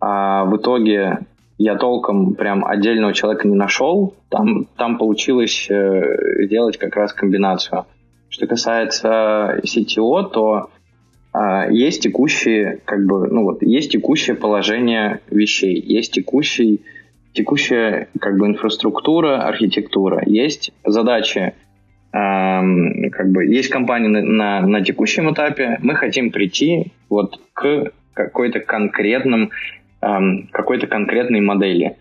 [0.01, 1.19] э, в итоге
[1.57, 7.85] я толком прям отдельного человека не нашел, там, там получилось э, сделать как раз комбинацию–
[8.29, 10.69] что касается CTO, то
[11.33, 16.81] а, есть текущие, как бы, ну вот, есть текущее положение вещей, есть текущий,
[17.33, 21.53] текущая, как бы, инфраструктура, архитектура, есть задачи,
[22.11, 27.91] эм, как бы, есть компания на, на, на текущем этапе, мы хотим прийти вот к
[28.13, 29.51] какой-то конкретным,
[29.99, 31.97] какой-то конкретной модели.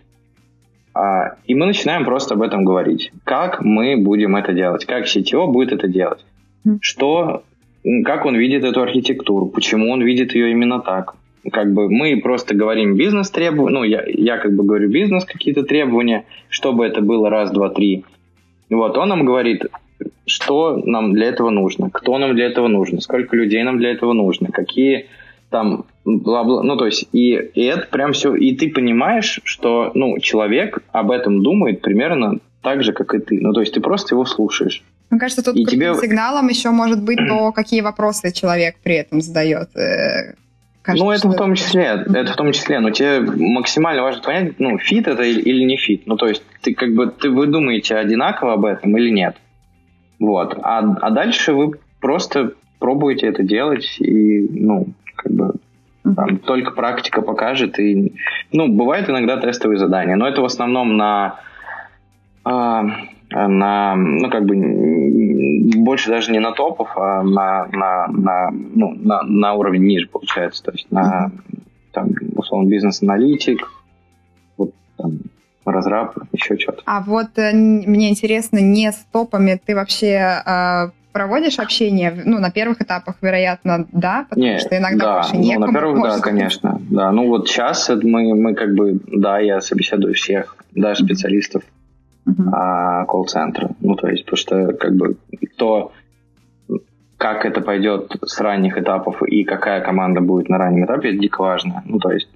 [0.95, 3.13] А, и мы начинаем просто об этом говорить.
[3.25, 4.87] Как мы будем это делать?
[4.87, 6.25] Как CTO будет это делать?
[6.81, 7.45] Что,
[8.05, 9.47] как он видит эту архитектуру?
[9.47, 11.15] Почему он видит ее именно так?
[11.53, 15.63] Как бы мы просто говорим бизнес требования, ну, я, я как бы говорю бизнес какие-то
[15.63, 18.05] требования, чтобы это было раз, два, три.
[18.69, 19.67] Вот, он нам говорит,
[20.27, 24.13] что нам для этого нужно, кто нам для этого нужно, сколько людей нам для этого
[24.13, 25.07] нужно, какие
[25.51, 30.19] там бла-бла, ну, то есть, и, и это прям все, и ты понимаешь, что, ну,
[30.19, 34.15] человек об этом думает примерно так же, как и ты, ну, то есть, ты просто
[34.15, 34.83] его слушаешь.
[35.11, 35.95] Мне кажется, тут и тебе...
[35.95, 39.69] сигналом еще может быть то, какие вопросы человек при этом задает.
[39.77, 40.35] Э,
[40.83, 44.59] кажется, ну, это в том числе, это в том числе, но тебе максимально важно понять,
[44.59, 46.03] ну, fit это или, или не fit.
[46.07, 49.37] Ну, то есть, ты как бы, ты, вы думаете одинаково об этом или нет.
[50.19, 50.59] Вот.
[50.63, 55.55] А, а дальше вы просто пробуете это делать, и, ну, как бы,
[56.15, 57.79] там, только практика покажет.
[57.79, 58.15] И,
[58.53, 61.41] ну, бывают иногда тестовые задания, но это в основном на,
[62.45, 62.83] э,
[63.31, 64.55] на ну, как бы,
[65.77, 70.63] больше даже не на топов, а на, на, на, ну, на, на уровень ниже, получается.
[70.63, 71.31] То есть на,
[71.93, 73.71] там, условно, бизнес-аналитик,
[74.57, 75.19] вот, там,
[75.65, 76.83] разраб, еще что-то.
[76.87, 82.13] А вот э, мне интересно, не с топами ты вообще э, проводишь общение?
[82.27, 85.67] Ну, на первых этапах, вероятно, да, потому Нет, что иногда да, больше некому.
[85.67, 86.81] Ну, на первых, да, конечно.
[86.91, 91.63] Да, ну вот сейчас мы, мы как бы, да, я собеседую всех, даже специалистов
[92.29, 92.51] uh-huh.
[92.53, 93.71] а, колл-центра.
[93.81, 95.17] Ну, то есть, потому что как бы
[95.57, 95.93] то,
[97.17, 101.41] как это пойдет с ранних этапов и какая команда будет на раннем этапе, это дико
[101.41, 101.83] важно.
[101.87, 102.29] Ну, то есть,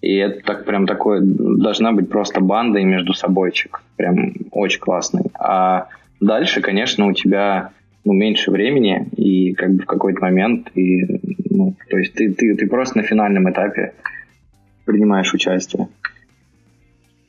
[0.00, 3.82] и это так прям такое, должна быть просто банда и между собойчик.
[3.96, 5.24] Прям очень классный.
[5.38, 5.88] А
[6.20, 7.72] дальше, конечно, у тебя
[8.08, 11.04] ну, меньше времени, и как бы в какой-то момент, и,
[11.50, 13.92] ну, то есть ты, ты, ты просто на финальном этапе
[14.86, 15.88] принимаешь участие.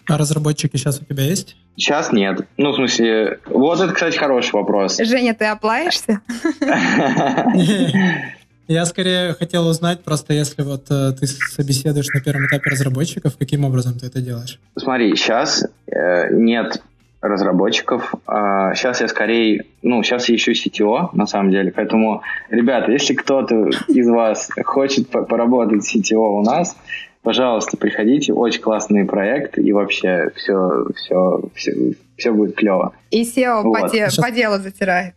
[0.08, 1.58] А разработчики сейчас у тебя есть?
[1.76, 2.48] Сейчас нет.
[2.56, 4.98] Ну, в смысле, вот это, кстати, хороший вопрос.
[5.04, 6.22] Женя, ты оплаешься?
[8.70, 13.66] Я скорее хотел узнать, просто если вот э, ты собеседуешь на первом этапе разработчиков, каким
[13.66, 14.60] образом ты это делаешь?
[14.78, 16.82] Смотри, сейчас э, нет
[17.22, 18.14] разработчиков.
[18.26, 21.72] А сейчас я скорее, ну, сейчас я ищу CTO, на самом деле.
[21.72, 26.76] Поэтому, ребята, если кто-то из вас хочет поработать CTO у нас,
[27.22, 28.34] пожалуйста, приходите.
[28.34, 31.72] Очень классный проект и вообще все, все, все,
[32.18, 32.94] все будет клево.
[33.12, 33.82] И SEO вот.
[33.82, 35.14] по, де- по делу затирает.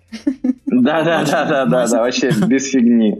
[0.67, 3.19] Да, да, да, да, да, да, вообще без фигни.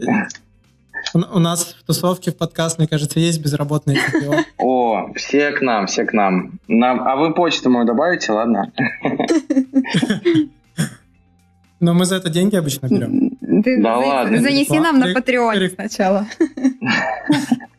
[1.13, 3.99] У нас в тусовке в подкаст, мне кажется, есть безработные.
[4.57, 6.59] О, все к нам, все к нам.
[6.67, 7.01] нам.
[7.07, 8.71] А вы почту мою добавите, ладно?
[11.79, 13.31] Но мы за это деньги обычно берем.
[13.41, 14.41] да за, ладно.
[14.41, 16.25] Занеси нам на Patreon сначала.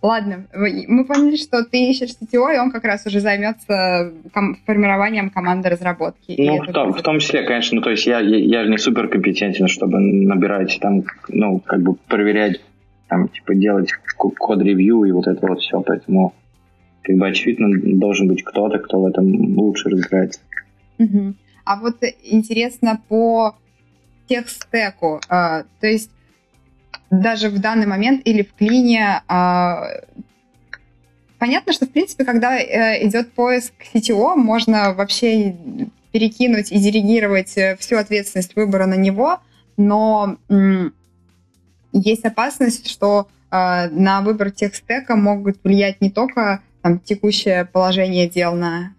[0.00, 5.28] Ладно, мы поняли, что ты ищешь CTO, и он как раз уже займется ком- формированием
[5.30, 6.36] команды разработки.
[6.38, 8.78] Ну, в том, в том числе, конечно, ну, то есть я, я, я же не
[8.78, 12.60] супер компетентен, чтобы набирать там, ну, как бы проверять,
[13.08, 16.32] там, типа делать код-ревью и вот это вот все, поэтому
[17.02, 17.68] как бы очевидно
[17.98, 20.40] должен быть кто-то, кто в этом лучше разбирается.
[20.98, 21.34] Угу.
[21.64, 23.56] А вот интересно по
[24.28, 26.10] техстеку, э, то есть
[27.10, 29.22] даже в данный момент или в клине.
[29.28, 29.84] А,
[31.38, 35.56] понятно, что, в принципе, когда э, идет поиск CTO, можно вообще
[36.12, 39.40] перекинуть и диригировать э, всю ответственность выбора на него,
[39.76, 40.36] но
[41.92, 48.54] есть опасность, что э, на выбор техстека могут влиять не только там, текущее положение дел
[48.54, 48.94] на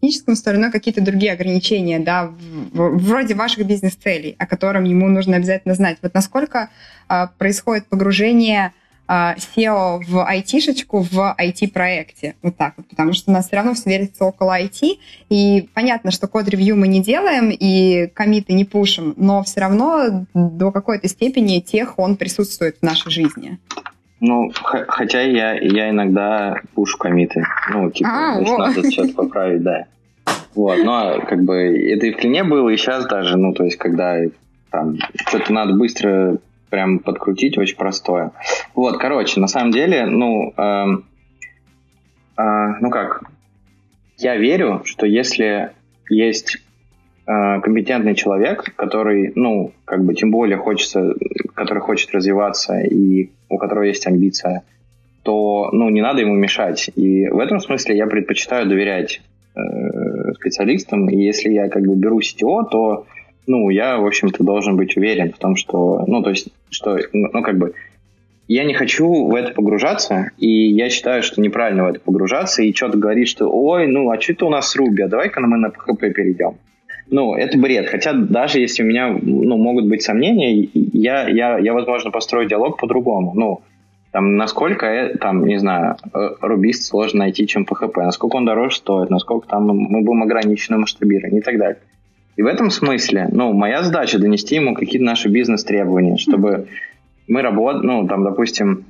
[0.00, 2.30] техническом стороне какие-то другие ограничения, да,
[2.72, 5.98] вроде ваших бизнес-целей, о котором ему нужно обязательно знать.
[6.02, 6.70] Вот насколько
[7.08, 8.72] а, происходит погружение
[9.08, 12.34] а, SEO в IT-шечку в IT-проекте.
[12.42, 12.88] Вот так вот.
[12.88, 14.98] Потому что у нас все равно все верится около IT.
[15.28, 20.72] И понятно, что код-ревью мы не делаем и комиты не пушим, но все равно до
[20.72, 23.58] какой-то степени тех он присутствует в нашей жизни.
[24.20, 27.44] Ну, хотя я, я иногда пушу комиты.
[27.70, 29.86] Ну, типа, а, если надо что-то поправить, да.
[30.54, 33.76] Вот, но как бы это и в клине было, и сейчас даже, ну, то есть,
[33.76, 34.16] когда
[34.70, 34.96] там
[35.26, 36.38] что-то надо быстро
[36.70, 38.32] прям подкрутить, очень простое.
[38.74, 40.86] Вот, короче, на самом деле, ну, э,
[42.38, 43.24] э, ну как,
[44.16, 45.72] я верю, что если
[46.08, 46.58] есть
[47.26, 51.14] компетентный человек, который, ну, как бы, тем более хочется,
[51.54, 54.62] который хочет развиваться и у которого есть амбиция,
[55.22, 56.90] то, ну, не надо ему мешать.
[56.94, 59.20] И в этом смысле я предпочитаю доверять
[59.56, 63.06] Э, специалистом, и если я как бы беру CTO, то
[63.46, 67.42] ну, я, в общем-то, должен быть уверен в том, что, ну, то есть, что, ну,
[67.42, 67.72] как бы,
[68.48, 72.74] я не хочу в это погружаться, и я считаю, что неправильно в это погружаться, и
[72.74, 75.68] что-то говорить, что, ой, ну, а что это у нас Ruby, а давай-ка мы на
[75.68, 76.58] PHP перейдем.
[77.08, 77.88] Ну, это бред.
[77.88, 82.78] Хотя даже если у меня, ну, могут быть сомнения, я, я, я возможно, построю диалог
[82.78, 83.32] по-другому.
[83.34, 83.60] Ну,
[84.10, 88.76] там, насколько, э, там, не знаю, э, рубист сложно найти, чем PHP, насколько он дороже
[88.76, 91.78] стоит, насколько там мы будем ограничены масштабирование и так далее.
[92.36, 96.66] И в этом смысле, ну, моя задача донести ему какие-то наши бизнес-требования, чтобы
[97.28, 98.86] мы работали, ну, там, допустим,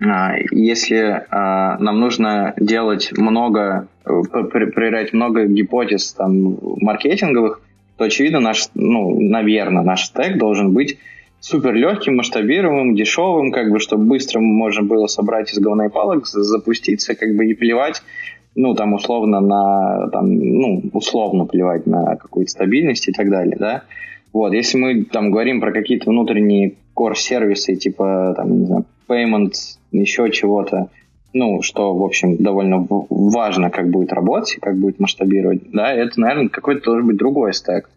[0.00, 7.60] если а, нам нужно делать много, проверять много гипотез там, маркетинговых,
[7.98, 10.98] то, очевидно, наш, ну, наверное, наш стек должен быть
[11.40, 17.14] супер легким, масштабируемым, дешевым, как бы, чтобы быстро можно было собрать из говна палок, запуститься,
[17.14, 18.02] как бы и плевать,
[18.54, 23.82] ну, там, условно, на, там, ну, условно плевать на какую-то стабильность и так далее, да.
[24.32, 30.30] Вот, если мы там говорим про какие-то внутренние core-сервисы, типа, там, не знаю, payments, еще
[30.30, 30.88] чего-то,
[31.32, 36.48] ну, что, в общем, довольно важно, как будет работать, как будет масштабировать, да, это, наверное,
[36.48, 37.88] какой-то должен быть другой стек.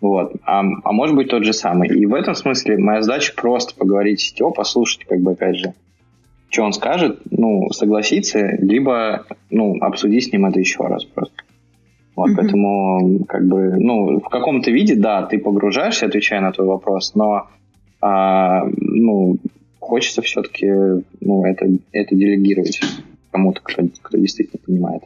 [0.00, 0.34] Вот.
[0.44, 1.88] А, а может быть тот же самый.
[1.88, 5.74] И в этом смысле моя задача просто поговорить с Тё, послушать, как бы, опять же,
[6.50, 11.34] что он скажет, ну, согласиться, либо, ну, обсудить с ним это еще раз просто.
[12.14, 12.34] Вот, mm-hmm.
[12.36, 17.48] поэтому, как бы, ну, в каком-то виде, да, ты погружаешься, отвечая на твой вопрос, но,
[18.00, 19.38] а, ну,
[19.80, 20.66] хочется все-таки
[21.20, 22.80] ну, это, это делегировать
[23.30, 25.02] кому-то, кто, кто действительно понимает.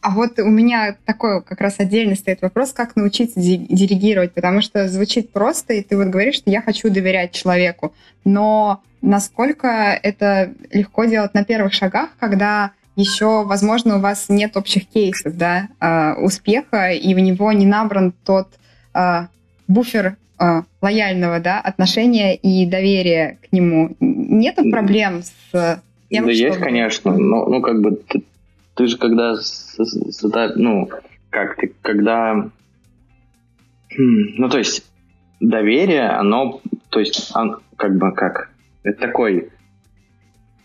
[0.00, 4.88] А вот у меня такой как раз отдельно стоит вопрос, как научиться делегировать, потому что
[4.88, 7.92] звучит просто, и ты вот говоришь, что я хочу доверять человеку,
[8.24, 14.86] но насколько это легко делать на первых шагах, когда еще, возможно, у вас нет общих
[14.86, 18.48] кейсов, да, э, успеха, и в него не набран тот
[18.94, 19.26] э,
[19.66, 23.96] буфер э, лояльного да, отношения и доверия к нему.
[24.00, 26.46] Нет проблем с тем, Да что...
[26.46, 27.16] есть, конечно.
[27.16, 28.22] Но, ну, как бы ты,
[28.74, 29.34] ты же когда...
[30.56, 30.88] Ну,
[31.30, 32.48] как ты, когда...
[33.96, 34.84] Хм, ну, то есть
[35.40, 36.60] доверие, оно...
[36.90, 38.50] То есть, он, как бы, как...
[38.82, 39.50] Это такой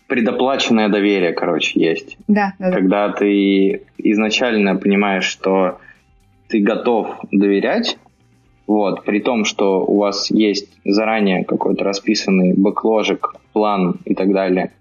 [0.06, 2.16] предоплаченное доверие, короче, есть.
[2.28, 2.76] Да, да, да.
[2.76, 5.78] Когда ты изначально понимаешь, что
[6.48, 7.98] ты готов доверять,
[8.66, 14.72] вот, при том, что у вас есть заранее какой-то расписанный бэкложик, план и так далее.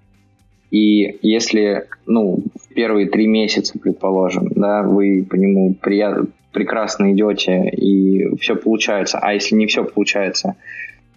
[0.71, 6.29] И если, ну, в первые три месяца, предположим, да, вы по нему прият...
[6.51, 10.55] прекрасно идете и все получается, а если не все получается,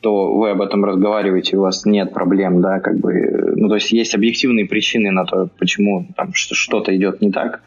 [0.01, 3.93] то вы об этом разговариваете, у вас нет проблем, да, как бы, ну, то есть
[3.93, 7.63] есть объективные причины на то, почему там что-то идет не так,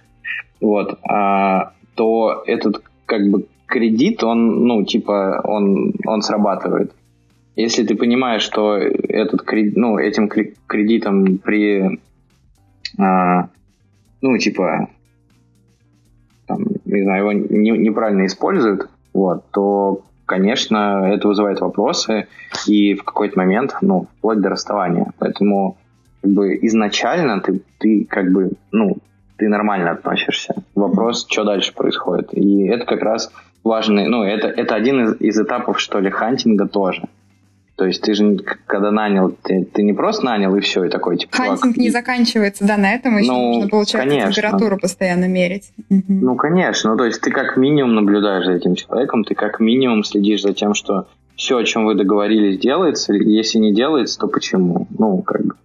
[0.62, 6.92] вот, а, то этот как бы кредит, он, ну, типа, он, он срабатывает.
[7.56, 9.42] Если ты понимаешь, что этот
[9.76, 10.30] ну, этим
[10.68, 12.00] кредитом при,
[12.98, 13.50] а,
[14.22, 14.90] ну, типа,
[16.48, 22.28] там, не знаю, его не, неправильно используют, вот, то, конечно, это вызывает вопросы
[22.68, 25.12] и в какой-то момент, ну, вплоть до расставания.
[25.20, 25.78] Поэтому,
[26.22, 28.98] как бы, изначально ты, ты как бы, ну,
[29.38, 30.54] ты нормально относишься.
[30.76, 32.34] Вопрос, что дальше происходит.
[32.34, 33.32] И это как раз
[33.64, 37.04] важный, ну, это, это один из, из этапов, что ли, хантинга тоже.
[37.76, 41.18] То есть ты же, когда нанял, ты, ты не просто нанял и все, и такой,
[41.18, 41.38] типа...
[41.38, 44.34] Хантинг не заканчивается, да, на этом еще ну, нужно, получается, конечно.
[44.34, 45.72] температуру постоянно мерить.
[45.88, 50.04] Ну, конечно, ну, то есть ты как минимум наблюдаешь за этим человеком, ты как минимум
[50.04, 51.08] следишь за тем, что
[51.38, 54.88] все, о чем вы договорились, делается, если не делается, то почему?
[54.98, 55.56] Ну, как бы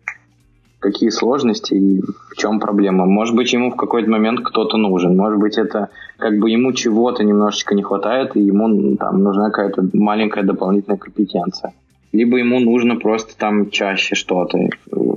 [0.85, 3.07] какие сложности и в чем проблема.
[3.07, 5.17] Может быть, ему в какой-то момент кто-то нужен.
[5.17, 9.89] Может быть, это как бы ему чего-то немножечко не хватает, и ему там нужна какая-то
[9.95, 11.73] маленькая дополнительная компетенция.
[12.13, 14.59] Либо ему нужно просто там чаще что-то,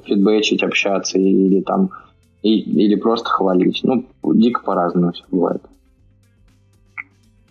[0.06, 1.90] фидбэчить, общаться или там
[2.44, 3.82] и, или просто хвалить.
[3.84, 5.62] Ну, дико по-разному все бывает.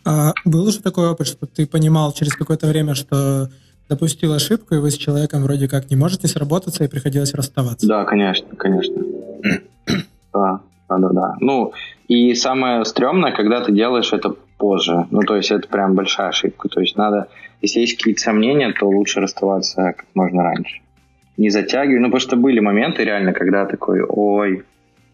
[0.07, 3.51] А был уже такой опыт, что ты понимал через какое-то время, что
[3.89, 7.87] допустил ошибку, и вы с человеком вроде как не можете сработаться, и приходилось расставаться.
[7.87, 8.97] Да, конечно, конечно.
[10.33, 11.37] да, да, да, да.
[11.41, 11.73] Ну,
[12.09, 15.07] и самое стрёмное, когда ты делаешь это позже.
[15.11, 16.69] Ну, то есть это прям большая ошибка.
[16.69, 17.29] То есть надо,
[17.61, 20.81] если есть какие-то сомнения, то лучше расставаться как можно раньше.
[21.37, 21.99] Не затягивай.
[21.99, 24.65] Ну, потому что были моменты реально, когда такой, ой,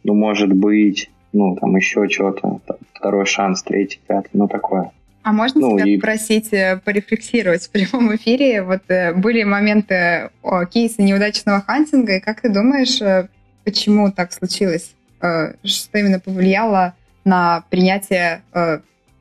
[0.05, 2.61] ну, может быть, ну, там еще что-то,
[2.93, 4.93] второй шанс, третий, пятый, ну, такое.
[5.23, 5.97] А можно ну, тебя и...
[5.97, 8.63] попросить э, порефлексировать в прямом эфире?
[8.63, 13.29] Вот э, были моменты о, кейса неудачного хантинга, и как ты думаешь, э,
[13.65, 14.95] почему так случилось?
[15.21, 18.43] Что именно повлияло на принятие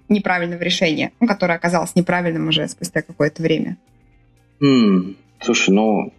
[0.09, 3.77] неправильного решения, ну, которое оказалось неправильным уже спустя какое-то время?
[4.59, 6.11] Mm, слушай, ну,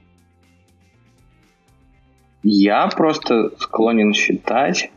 [2.44, 4.92] я просто склонен считать,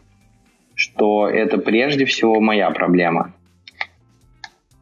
[0.75, 3.33] что это прежде всего моя проблема.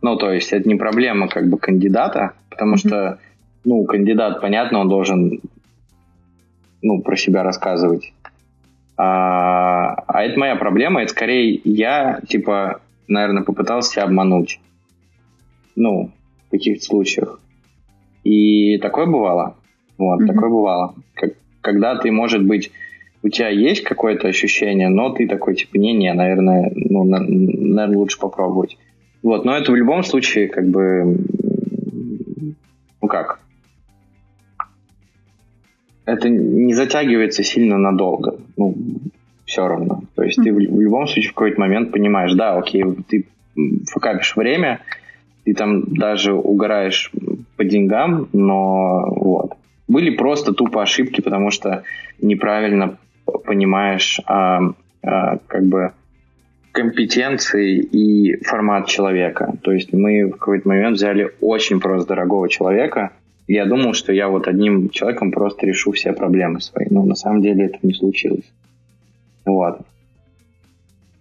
[0.04, 2.88] Ну, то есть это не проблема как бы кандидата, потому mm-hmm.
[2.88, 3.20] что,
[3.64, 5.40] ну, кандидат, понятно, он должен,
[6.82, 8.14] ну, про себя рассказывать.
[8.98, 14.60] А, а это моя проблема, это скорее я, типа, наверное, попытался себя обмануть.
[15.78, 16.12] Ну,
[16.48, 17.40] в каких-то случаях.
[18.26, 19.56] И такое бывало.
[19.98, 20.28] Вот, mm-hmm.
[20.28, 20.96] такое бывало.
[21.14, 21.32] Как,
[21.62, 22.72] когда ты, может быть,
[23.24, 28.20] у тебя есть какое-то ощущение, но ты такой, типа, не-не, наверное, ну, на, наверное, лучше
[28.20, 28.78] попробовать.
[29.24, 31.18] Вот, но это в любом случае, как бы,
[33.02, 33.40] ну как,
[36.06, 38.36] это не затягивается сильно надолго.
[38.58, 38.76] Ну,
[39.46, 40.04] все равно.
[40.16, 40.44] То есть mm-hmm.
[40.44, 43.26] ты в, в любом случае в какой-то момент понимаешь, да, окей, ты
[43.90, 44.82] факапишь время,
[45.46, 47.12] ты там даже угораешь
[47.56, 49.54] по деньгам, но вот.
[49.88, 51.84] Были просто тупо ошибки, потому что
[52.22, 52.98] неправильно
[53.46, 54.60] понимаешь а,
[55.02, 55.92] а, как бы
[56.74, 59.56] компетенции и формат человека.
[59.62, 63.12] То есть мы в какой-то момент взяли очень просто дорогого человека,
[63.48, 66.88] я думал, что я вот одним человеком просто решу все проблемы свои.
[66.90, 68.52] Но на самом деле это не случилось.
[69.46, 69.82] Вот.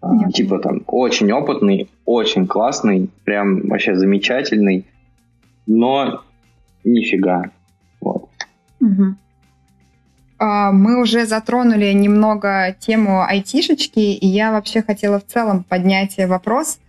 [0.00, 4.86] А, типа там очень опытный, очень классный, прям вообще замечательный,
[5.66, 6.22] но
[6.82, 7.50] нифига.
[8.00, 8.28] Вот.
[8.80, 9.16] Угу.
[10.45, 16.80] Мы уже затронули немного тему айтишечки, и я вообще хотела в целом поднять вопрос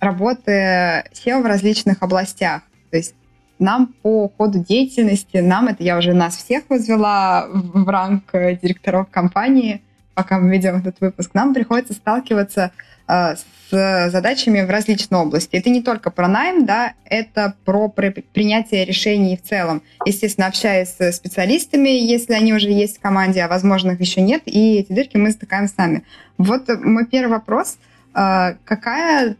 [0.00, 2.62] работы SEO в различных областях.
[2.90, 3.14] То есть
[3.58, 9.82] нам по ходу деятельности, нам это я уже нас всех возвела в ранг директоров компании–
[10.14, 12.72] пока мы ведем этот выпуск, нам приходится сталкиваться
[13.08, 15.56] э, с задачами в различной области.
[15.56, 19.82] Это не только про найм, да, это про принятие решений в целом.
[20.06, 24.42] Естественно, общаясь с специалистами, если они уже есть в команде, а возможно их еще нет,
[24.46, 26.04] и эти дырки мы затыкаем сами.
[26.38, 27.78] Вот мой первый вопрос.
[28.14, 29.36] Э, какая,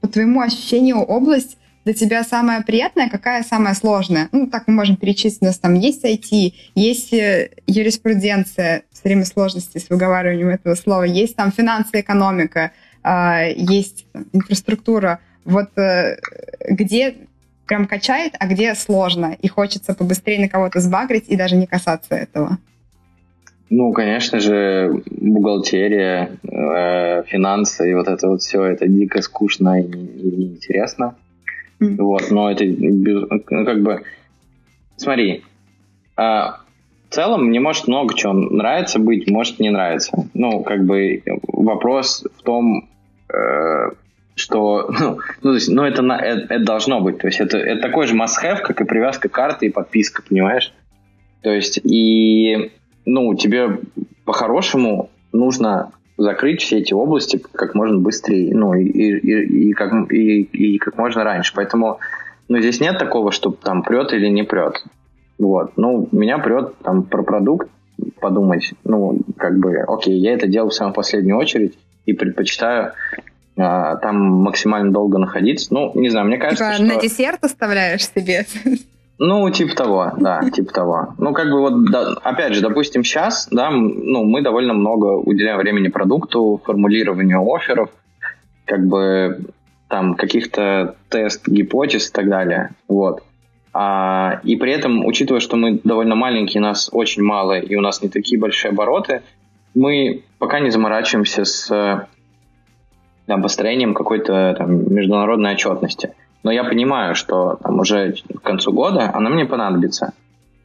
[0.00, 4.28] по твоему ощущению, область для тебя самая приятная, какая самая сложная?
[4.32, 5.42] Ну, так мы можем перечислить.
[5.42, 11.04] У нас там есть IT, есть э, юриспруденция, все время сложности с выговариванием этого слова,
[11.04, 12.85] есть там финансы, экономика, а,
[13.56, 15.20] есть инфраструктура.
[15.44, 16.16] Вот э,
[16.68, 17.14] где
[17.66, 22.14] прям качает, а где сложно, и хочется побыстрее на кого-то сбагрить и даже не касаться
[22.14, 22.58] этого?
[23.68, 29.84] Ну, конечно же, бухгалтерия, э, финансы и вот это вот все, это дико скучно и,
[29.84, 31.16] и неинтересно.
[31.80, 31.96] Mm.
[31.96, 34.02] Вот, но это ну, как бы...
[34.96, 35.42] Смотри,
[36.16, 36.60] а,
[37.10, 40.12] в целом мне может много чего нравится быть, может не нравится.
[40.32, 42.95] Ну, как бы вопрос в том, э,
[44.36, 47.18] что, ну, ну, то есть, ну это, это, это должно быть.
[47.18, 50.72] То есть это, это такой же must-have, как и привязка карты и подписка, понимаешь?
[51.42, 52.72] То есть и,
[53.04, 53.80] ну, тебе
[54.24, 60.42] по-хорошему нужно закрыть все эти области как можно быстрее, ну и, и, и, как, и,
[60.42, 61.52] и как можно раньше.
[61.54, 61.98] Поэтому
[62.48, 64.82] ну, здесь нет такого, что там прет или не прет.
[65.38, 65.72] Вот.
[65.76, 67.68] Ну, меня прет там про продукт
[68.20, 72.92] подумать, ну, как бы, окей, я это делал в самую последнюю очередь и предпочитаю
[73.58, 75.72] а, там максимально долго находиться.
[75.72, 76.94] Ну, не знаю, мне кажется, типа что...
[76.94, 78.46] на десерт оставляешь себе?
[79.18, 81.14] Ну, типа того, да, типа того.
[81.16, 85.56] Ну, как бы вот, да, опять же, допустим, сейчас, да, ну, мы довольно много уделяем
[85.58, 87.88] времени продукту, формулированию офферов,
[88.66, 89.38] как бы
[89.88, 93.22] там каких-то тест, гипотез и так далее, вот.
[93.72, 98.02] А, и при этом, учитывая, что мы довольно маленькие, нас очень мало, и у нас
[98.02, 99.22] не такие большие обороты,
[99.76, 102.08] мы пока не заморачиваемся с
[103.26, 106.14] там, построением какой-то там, международной отчетности
[106.46, 110.12] но я понимаю, что там уже к концу года она мне понадобится,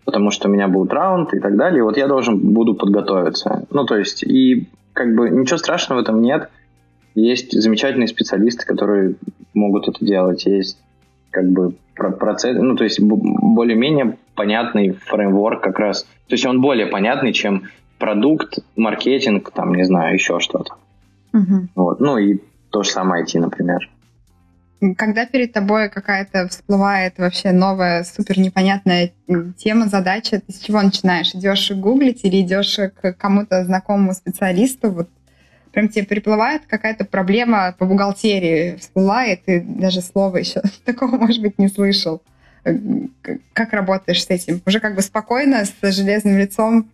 [0.06, 3.66] потому что у меня будет раунд и так далее, и вот я должен буду подготовиться.
[3.72, 6.52] Ну, то есть, и как бы ничего страшного в этом нет.
[7.16, 9.16] Есть замечательные специалисты, которые
[9.56, 10.46] могут это делать.
[10.46, 10.78] Есть
[11.32, 16.04] как бы процесс, ну, то есть более-менее понятный фреймворк как раз.
[16.04, 17.64] То есть он более понятный, чем
[18.02, 20.74] продукт, маркетинг, там, не знаю, еще что-то.
[21.34, 21.68] Угу.
[21.76, 22.00] Вот.
[22.00, 22.40] Ну и
[22.72, 23.90] то же самое IT, например.
[24.98, 29.12] Когда перед тобой какая-то всплывает вообще новая, супер непонятная
[29.56, 31.36] тема, задача, ты с чего начинаешь?
[31.36, 34.90] Идешь гуглить или идешь к кому-то знакомому специалисту?
[34.90, 35.10] Вот
[35.72, 41.60] прям тебе приплывает какая-то проблема по бухгалтерии, всплывает, и даже слова еще такого, может быть,
[41.60, 42.24] не слышал.
[42.64, 42.74] Э,
[43.54, 44.62] как работаешь с этим?
[44.66, 46.90] Уже как бы спокойно, с железным лицом?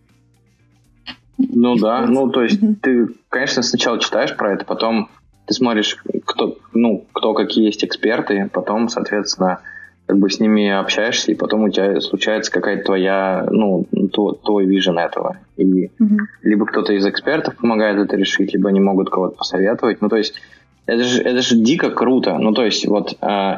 [1.38, 5.08] Ну да, ну то есть ты, конечно, сначала читаешь про это, потом
[5.46, 5.96] ты смотришь,
[6.26, 9.60] кто, ну, кто какие есть эксперты, потом, соответственно,
[10.06, 14.66] как бы с ними общаешься, и потом у тебя случается какая-то твоя, ну, твой, твой
[14.66, 15.38] вижен этого.
[15.56, 16.18] И mm-hmm.
[16.42, 20.00] либо кто-то из экспертов помогает это решить, либо они могут кого-то посоветовать.
[20.02, 20.34] Ну, то есть,
[20.86, 22.38] это же, это же дико круто.
[22.38, 23.56] Ну, то есть, вот э,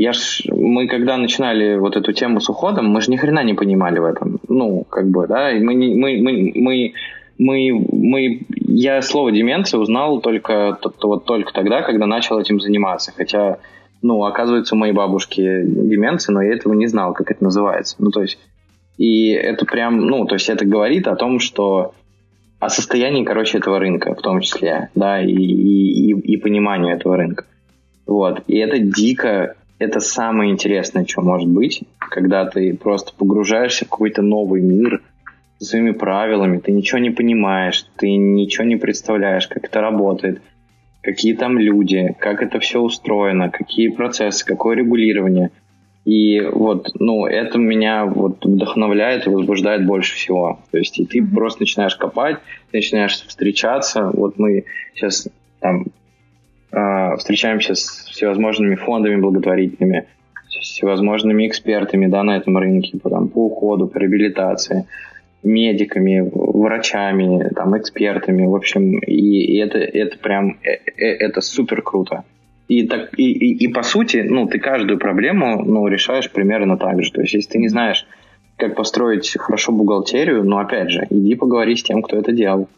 [0.00, 3.54] я ж, мы когда начинали вот эту тему с уходом, мы же ни хрена не
[3.54, 4.38] понимали в этом.
[4.48, 6.94] Ну, как бы, да, и мы, мы, мы, мы
[7.38, 13.12] мы, мы, я слово деменция узнал только, вот только тогда, когда начал этим заниматься.
[13.16, 13.58] Хотя,
[14.02, 17.94] ну, оказывается, у моей бабушки деменция, но я этого не знал, как это называется.
[18.00, 18.38] Ну, то есть,
[18.96, 21.94] и это прям, ну, то есть это говорит о том, что
[22.58, 27.44] о состоянии, короче, этого рынка в том числе, да, и, и, и пониманию этого рынка.
[28.04, 28.42] Вот.
[28.48, 34.22] И это дико, это самое интересное, что может быть, когда ты просто погружаешься в какой-то
[34.22, 35.02] новый мир
[35.58, 40.42] со своими правилами, ты ничего не понимаешь, ты ничего не представляешь, как это работает,
[41.02, 45.50] какие там люди, как это все устроено, какие процессы, какое регулирование–
[46.08, 50.58] и вот, ну, это меня вот вдохновляет и возбуждает больше всего.
[50.70, 51.34] То есть и ты mm-hmm.
[51.34, 52.38] просто начинаешь копать,
[52.70, 54.10] ты начинаешь встречаться.
[54.14, 54.64] Вот мы
[54.94, 55.28] сейчас
[55.60, 55.88] там
[56.70, 60.06] встречаемся с всевозможными фондами благотворительными,
[60.48, 64.86] с всевозможными экспертами, да, на этом рынке, по, там, по уходу, по реабилитации,
[65.42, 71.82] медиками, врачами, там, экспертами, в общем, и, и это, это прям, э, э, это супер
[71.82, 72.24] круто.
[72.68, 77.02] И, так, и, и, и по сути, ну, ты каждую проблему ну, решаешь примерно так
[77.02, 77.12] же.
[77.12, 78.06] То есть, если ты не знаешь,
[78.56, 82.68] как построить хорошо бухгалтерию, ну, опять же, иди поговори с тем, кто это делал.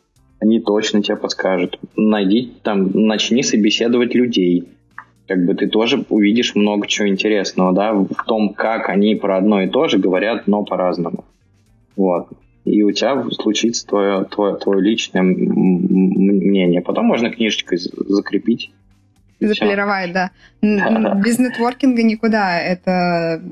[0.41, 1.79] Они точно тебе подскажут.
[1.97, 4.69] Найди там, начни собеседовать людей.
[5.29, 9.63] Как бы ты тоже увидишь много чего интересного, да, в том, как они про одно
[9.63, 11.25] и то же говорят, но по-разному.
[11.95, 12.29] Вот.
[12.65, 16.81] И у тебя случится твое, твое, твое личное мнение.
[16.81, 18.71] Потом можно книжечкой закрепить
[19.41, 20.31] Заполировать, да.
[20.61, 22.61] Без нетворкинга никуда.
[22.61, 23.43] Это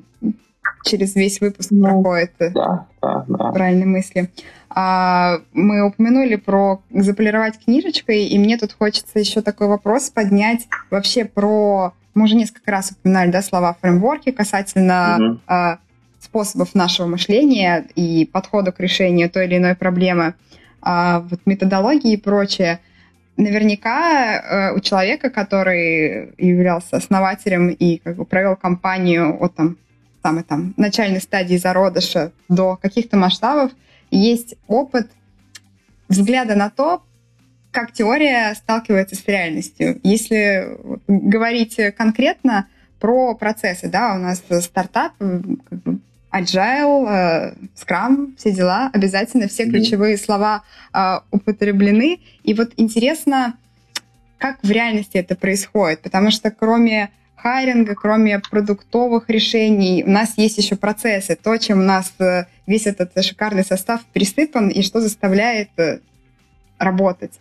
[0.84, 2.32] через весь выпуск ну, проходит.
[2.38, 3.52] Да, да, да.
[3.52, 4.30] Правильные мысли.
[4.70, 11.24] А, мы упомянули про заполировать книжечкой, и мне тут хочется еще такой вопрос поднять вообще
[11.24, 11.92] про...
[12.14, 15.40] Мы уже несколько раз упоминали, да, слова фреймворки касательно угу.
[15.46, 15.78] а,
[16.20, 20.34] способов нашего мышления и подхода к решению той или иной проблемы,
[20.82, 22.80] а, вот методологии и прочее
[23.38, 29.76] наверняка э, у человека, который являлся основателем и как бы провел компанию от там,
[30.22, 33.72] самой там начальной стадии зародыша до каких-то масштабов,
[34.10, 35.10] есть опыт
[36.08, 37.02] взгляда на то,
[37.70, 40.00] как теория сталкивается с реальностью.
[40.02, 42.66] Если говорить конкретно
[42.98, 46.00] про процессы, да, у нас стартап, как бы,
[46.32, 50.24] agile, Scrum, все дела, обязательно все ключевые mm-hmm.
[50.24, 50.62] слова
[50.92, 52.20] э, употреблены.
[52.42, 53.54] И вот интересно,
[54.38, 57.10] как в реальности это происходит, потому что кроме
[57.40, 62.86] хайринга, кроме продуктовых решений, у нас есть еще процессы, то, чем у нас э, весь
[62.86, 66.00] этот шикарный состав присыпан и что заставляет э,
[66.78, 67.38] работать.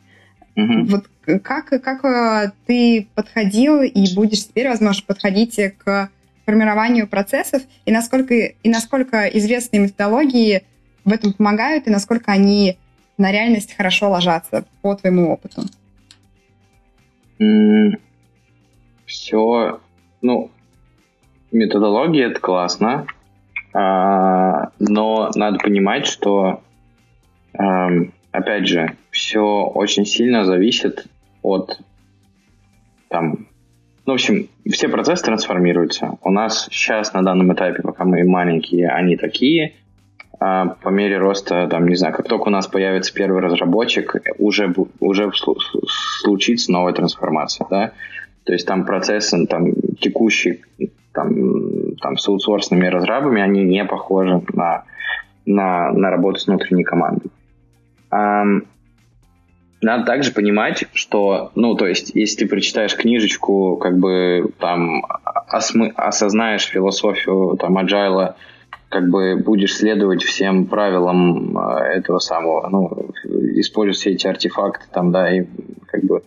[0.55, 0.85] Mm-hmm.
[0.85, 6.09] Вот как, как ты подходил и будешь теперь, возможно, подходить к
[6.45, 10.63] формированию процессов и насколько, и насколько известные методологии
[11.03, 12.77] в этом помогают, и насколько они
[13.17, 15.63] на реальность хорошо ложатся по твоему опыту?
[17.39, 17.99] Mm,
[19.05, 19.79] все,
[20.27, 20.51] ну,
[21.51, 23.07] методология это классно,
[23.73, 26.61] а, но надо понимать, что,
[27.57, 27.87] а,
[28.31, 31.07] опять же, все очень сильно зависит
[31.41, 31.79] от
[33.07, 33.47] там,
[34.05, 36.17] ну, в общем, все процессы трансформируются.
[36.21, 39.75] У нас сейчас на данном этапе, пока мы маленькие, они такие.
[40.39, 44.73] А по мере роста, там, не знаю, как только у нас появится первый разработчик, уже,
[44.99, 45.31] уже
[46.21, 47.91] случится новая трансформация, да.
[48.47, 50.61] То есть там процессы, там, текущие,
[51.13, 54.85] там, там, с аутсорсными разрабами, они не похожи на,
[55.45, 57.29] на, на работу с внутренней командой.
[58.09, 65.03] Надо также понимать, что, ну, то есть, если ты прочитаешь книжечку, как бы там
[65.51, 68.35] осмы- осознаешь философию там agile,
[68.87, 73.11] как бы будешь следовать всем правилам а, этого самого, ну,
[73.59, 75.45] используя все эти артефакты там, да, и
[75.87, 76.23] как бы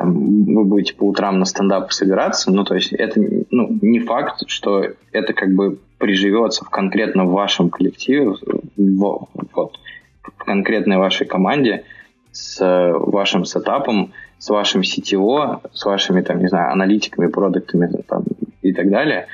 [0.00, 0.14] там,
[0.46, 3.20] вы будете по утрам на стендап собираться, ну, то есть это
[3.50, 4.82] ну, не факт, что
[5.12, 9.78] это как бы приживется в конкретно вашем коллективе, в, вот,
[10.22, 11.84] в конкретной вашей команде,
[12.32, 12.58] с
[12.94, 18.24] вашим сетапом, с вашим сетево, с вашими, там, не знаю, аналитиками, продуктами там,
[18.62, 19.26] и так далее.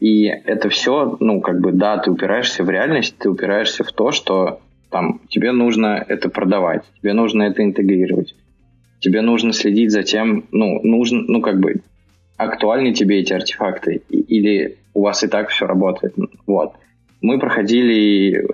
[0.00, 4.10] И это все, ну, как бы, да, ты упираешься в реальность, ты упираешься в то,
[4.10, 8.34] что там тебе нужно это продавать, тебе нужно это интегрировать,
[9.00, 11.76] тебе нужно следить за тем, ну, нужно, ну, как бы,
[12.36, 16.14] актуальны тебе эти артефакты, или у вас и так все работает.
[16.46, 16.74] Вот.
[17.20, 18.46] Мы проходили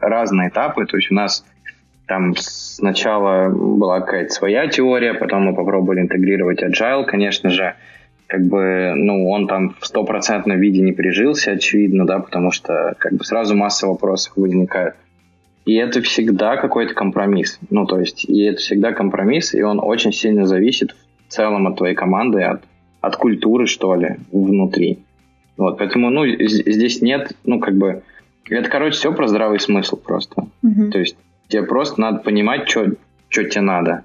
[0.00, 1.44] разные этапы, то есть у нас
[2.06, 7.74] там сначала была какая-то своя теория, потом мы попробовали интегрировать agile, конечно же,
[8.26, 13.12] как бы, ну, он там в стопроцентном виде не прижился, очевидно, да, потому что как
[13.12, 14.94] бы сразу масса вопросов возникает.
[15.68, 17.58] И это всегда какой-то компромисс.
[17.70, 20.96] Ну, то есть, и это всегда компромисс, и он очень сильно зависит
[21.26, 22.62] в целом от твоей команды, от,
[23.00, 24.98] от культуры, что ли, внутри.
[25.56, 28.02] Вот, поэтому, ну, здесь нет, ну, как бы,
[28.48, 30.46] это, короче, все про здравый смысл просто.
[30.64, 30.90] Mm-hmm.
[30.90, 31.16] То есть,
[31.48, 32.94] Тебе просто надо понимать, что
[33.30, 34.04] тебе надо.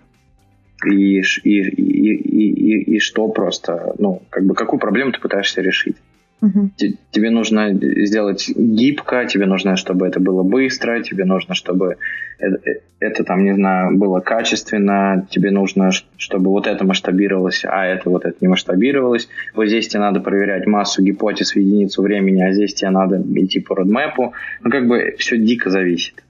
[0.85, 5.98] и, и, и, и, и что просто, ну, как бы какую проблему ты пытаешься решить.
[6.43, 6.71] Угу.
[7.11, 7.73] Тебе нужно
[8.05, 11.95] сделать гибко, тебе нужно, чтобы это было быстро, тебе нужно, чтобы
[12.37, 17.85] это, э, это там, не знаю, было качественно, тебе нужно, чтобы вот это масштабировалось, а
[17.85, 19.29] это вот это не масштабировалось.
[19.55, 23.61] Вот здесь тебе надо проверять массу гипотез в единицу времени, а здесь тебе надо идти
[23.61, 24.33] по родмэпу.
[24.63, 26.25] Ну, как бы все дико зависит.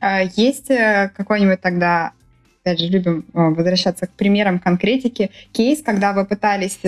[0.00, 2.10] А есть э, какой-нибудь тогда
[2.64, 5.30] опять же, любим э, возвращаться к примерам конкретики.
[5.52, 6.80] Кейс, когда вы пытались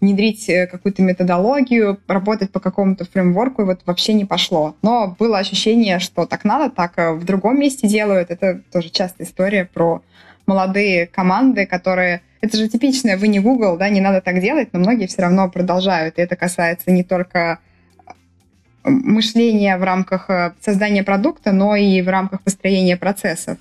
[0.00, 4.76] внедрить э, какую-то методологию, работать по какому-то фреймворку, и вот вообще не пошло.
[4.82, 8.30] Но было ощущение, что так надо, так э, в другом месте делают.
[8.30, 10.02] Это тоже частая история про
[10.46, 12.22] молодые команды, которые...
[12.40, 15.50] Это же типичное, вы не Google, да, не надо так делать, но многие все равно
[15.50, 16.18] продолжают.
[16.18, 17.58] И это касается не только
[17.96, 18.10] э,
[18.90, 20.28] мышления в рамках
[20.60, 23.56] создания продукта, но и в рамках построения процессов.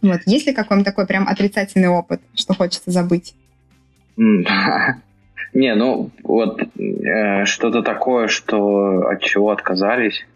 [0.00, 0.20] Вот.
[0.24, 3.34] Есть ли какой-то такой прям отрицательный опыт, что хочется забыть?
[5.52, 10.26] Не, ну вот э, что-то такое, что от чего отказались.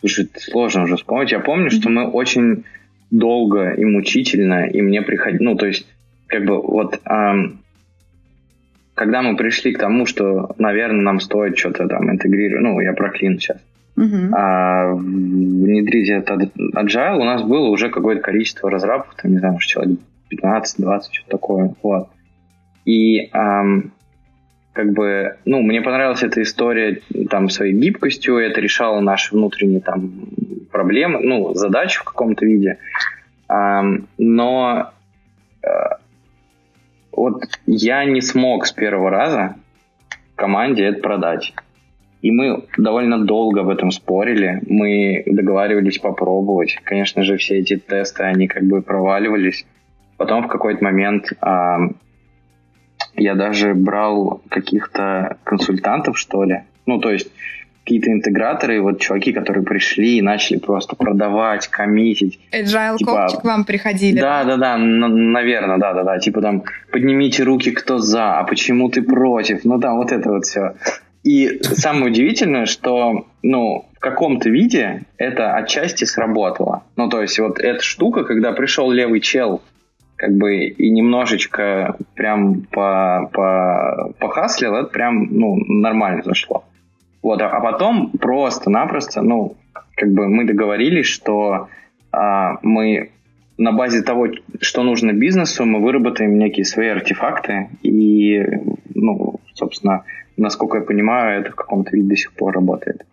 [0.00, 1.32] Слушай, сложно уже вспомнить.
[1.32, 1.80] Я помню, mm-hmm.
[1.80, 2.64] что мы очень
[3.10, 5.86] долго и мучительно, и мне приходилось, ну, то есть,
[6.26, 7.60] как бы вот, эм,
[8.94, 13.38] когда мы пришли к тому, что, наверное, нам стоит что-то там интегрировать, ну, я проклину
[13.38, 13.58] сейчас,
[13.96, 14.30] uh-huh.
[14.32, 19.68] а, внедрить этот agile, у нас было уже какое-то количество разрабов, там, не знаю, может,
[19.68, 19.98] человек
[20.30, 22.08] 15-20, что-то такое, вот.
[22.84, 23.92] И эм,
[24.74, 30.10] как бы, ну, мне понравилась эта история там своей гибкостью, это решало наши внутренние там
[30.70, 32.78] проблемы, ну, задачи в каком-то виде.
[33.48, 33.84] А,
[34.18, 34.90] но
[35.62, 35.98] а,
[37.12, 39.54] вот я не смог с первого раза
[40.34, 41.54] команде это продать.
[42.20, 44.60] И мы довольно долго об этом спорили.
[44.66, 46.80] Мы договаривались попробовать.
[46.82, 49.66] Конечно же, все эти тесты, они как бы проваливались.
[50.16, 51.78] Потом в какой-то момент а,
[53.16, 56.62] я даже брал каких-то консультантов, что ли.
[56.86, 57.30] Ну, то есть
[57.84, 62.40] какие-то интеграторы, вот чуваки, которые пришли и начали просто продавать, коммитить.
[62.50, 64.18] Agile типа, coach к вам приходили?
[64.18, 66.18] Да, да, да, наверное, да, да, да.
[66.18, 69.64] Типа там, поднимите руки, кто за, а почему ты против?
[69.64, 70.74] Ну да, вот это вот все.
[71.24, 76.84] И самое удивительное, что, ну, в каком-то виде это отчасти сработало.
[76.96, 79.62] Ну, то есть вот эта штука, когда пришел левый чел
[80.16, 86.64] как бы и немножечко прям по, по, похаслил, это прям, ну, нормально зашло.
[87.22, 89.56] Вот, а, а потом просто-напросто, ну,
[89.96, 91.68] как бы мы договорились, что
[92.12, 93.10] а, мы
[93.56, 94.28] на базе того,
[94.60, 98.42] что нужно бизнесу, мы выработаем некие свои артефакты, и,
[98.94, 100.04] ну, собственно,
[100.36, 103.06] насколько я понимаю, это в каком-то виде до сих пор работает.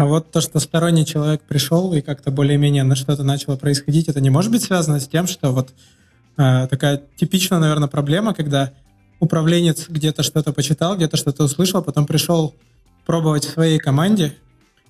[0.00, 4.20] А вот то, что сторонний человек пришел и как-то более-менее на что-то начало происходить, это
[4.20, 5.70] не может быть связано с тем, что вот
[6.38, 8.72] э, такая типичная, наверное, проблема, когда
[9.18, 12.54] управленец где-то что-то почитал, где-то что-то услышал, потом пришел
[13.04, 14.34] пробовать в своей команде,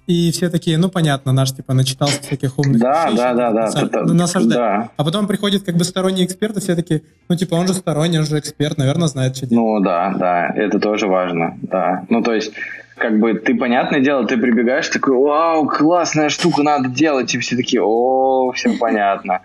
[0.07, 3.17] и все такие, ну понятно, наш типа начитался всяких умных да, вещей.
[3.17, 4.05] Да, да, да, да.
[4.13, 4.57] Насаждать.
[4.57, 4.91] Да.
[4.97, 8.19] А потом приходит как бы сторонний эксперт, и все такие, ну типа он же сторонний,
[8.19, 9.65] он же эксперт, наверное, знает, что делать.
[9.65, 12.05] Ну да, да, это тоже важно, да.
[12.09, 12.53] Ну то есть
[13.01, 17.57] как бы ты, понятное дело, ты прибегаешь такой, вау, классная штука, надо делать, и все
[17.57, 19.41] такие, о, все понятно.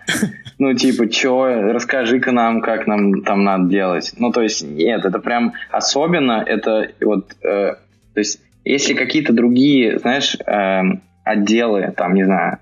[0.58, 4.12] Ну, типа, чё, расскажи-ка нам, как нам там надо делать.
[4.18, 7.74] Ну, то есть, нет, это прям особенно, это вот, э,
[8.14, 10.82] то есть, если какие-то другие, знаешь, э,
[11.24, 12.58] отделы, там, не знаю,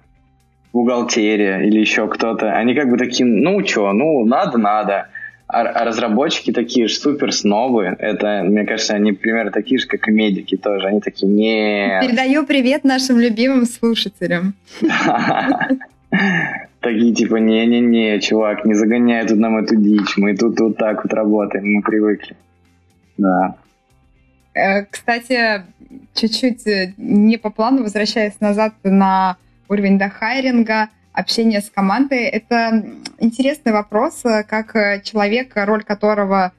[0.72, 5.08] бухгалтерия или еще кто-то, они как бы такие, ну, чё, ну, надо, надо.
[5.46, 7.96] А, а разработчики такие же супер снобы.
[7.98, 10.86] Это, мне кажется, они примерно такие же, как и медики тоже.
[10.86, 12.00] Они такие, не.
[12.00, 14.54] Передаю привет нашим любимым слушателям.
[16.80, 20.18] Такие типа, не-не-не, чувак, не загоняй тут нам эту дичь.
[20.18, 22.36] Мы тут вот так вот работаем, мы привыкли.
[23.16, 23.56] Да.
[24.52, 25.62] Э, кстати,
[26.14, 29.38] чуть-чуть э, не по плану, возвращаясь назад на
[29.68, 32.24] уровень дохайринга, общение с командой.
[32.24, 32.84] Это
[33.18, 36.52] интересный вопрос, э, как э, человек, роль которого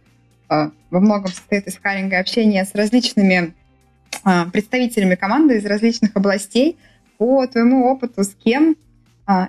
[0.50, 3.54] э, во многом состоит из харинга общения с различными
[4.52, 6.80] представителями команды из различных областей.
[7.20, 8.76] По твоему опыту, с кем,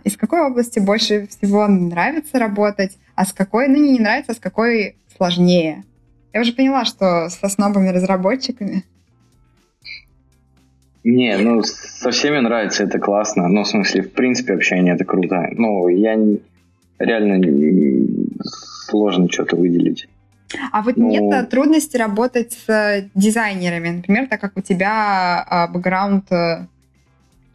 [0.05, 4.39] из какой области больше всего нравится работать, а с какой, ну не нравится, а с
[4.39, 5.85] какой сложнее?
[6.35, 8.85] Я уже поняла, что со снобами разработчиками.
[11.09, 13.47] Не, ну, со всеми нравится, это классно.
[13.47, 15.49] Ну, в смысле, в принципе, общение это круто.
[15.53, 16.19] Ну, я
[16.99, 17.41] реально
[18.89, 20.09] сложно что-то выделить.
[20.73, 26.33] А вот ну, нет трудности работать с дизайнерами, например, так как у тебя а, бэкграунд
[26.33, 26.67] э,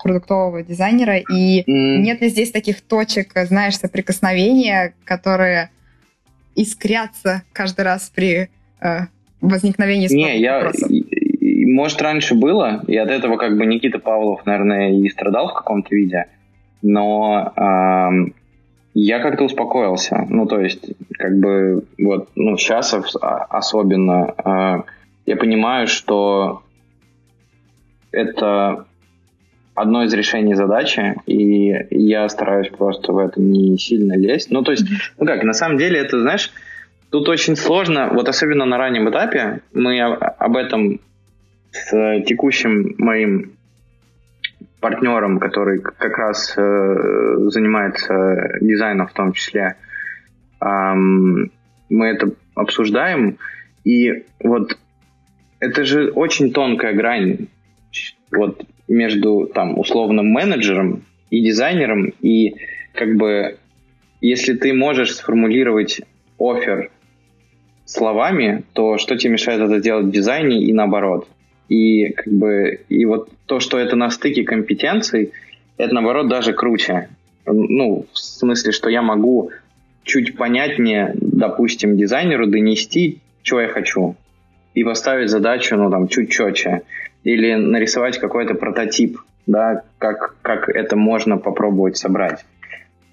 [0.01, 1.97] продуктового дизайнера, и mm.
[1.97, 5.71] нет ли здесь таких точек, знаешь, соприкосновения, которые
[6.55, 8.49] искрятся каждый раз при
[8.81, 8.99] э,
[9.41, 10.71] возникновении Не, я,
[11.65, 15.95] может, раньше было, и от этого как бы Никита Павлов, наверное, и страдал в каком-то
[15.95, 16.27] виде,
[16.81, 18.31] но э,
[18.93, 20.25] я как-то успокоился.
[20.29, 24.81] Ну, то есть, как бы, вот, ну, сейчас особенно э,
[25.25, 26.63] я понимаю, что
[28.11, 28.85] это
[29.75, 34.51] одно из решений задачи, и я стараюсь просто в это не сильно лезть.
[34.51, 34.85] Ну, то есть,
[35.17, 36.51] ну как, на самом деле это, знаешь,
[37.09, 40.99] тут очень сложно, вот особенно на раннем этапе, мы об этом
[41.71, 43.53] с текущим моим
[44.79, 49.75] партнером, который как раз э, занимается дизайном в том числе,
[50.59, 51.51] эм,
[51.89, 53.37] мы это обсуждаем,
[53.83, 54.77] и вот
[55.59, 57.47] это же очень тонкая грань
[58.31, 62.55] вот между там условным менеджером и дизайнером, и
[62.93, 63.57] как бы
[64.19, 66.01] если ты можешь сформулировать
[66.39, 66.91] офер
[67.85, 71.27] словами, то что тебе мешает это делать в дизайне и наоборот?
[71.69, 75.31] И как бы и вот то, что это на стыке компетенций,
[75.77, 77.09] это наоборот даже круче.
[77.45, 79.51] Ну, в смысле, что я могу
[80.03, 84.15] чуть понятнее, допустим, дизайнеру донести, что я хочу,
[84.73, 86.81] и поставить задачу, ну, там, чуть четче
[87.23, 92.45] или нарисовать какой-то прототип, да, как, как это можно попробовать собрать.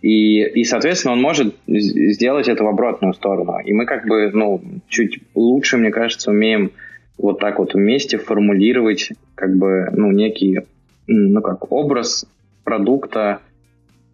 [0.00, 3.58] И, и, соответственно, он может сделать это в обратную сторону.
[3.64, 6.70] И мы как бы, ну, чуть лучше, мне кажется, умеем
[7.18, 10.60] вот так вот вместе формулировать как бы, ну, некий,
[11.06, 12.26] ну, как образ
[12.64, 13.40] продукта,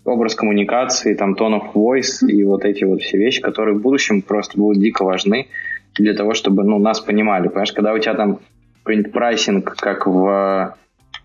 [0.04, 4.58] образ коммуникации, там, tone voice и вот эти вот все вещи, которые в будущем просто
[4.58, 5.46] будут дико важны
[5.94, 7.48] для того, чтобы, ну, нас понимали.
[7.48, 8.38] Понимаешь, когда у тебя там
[8.84, 10.76] прайсинг, как в,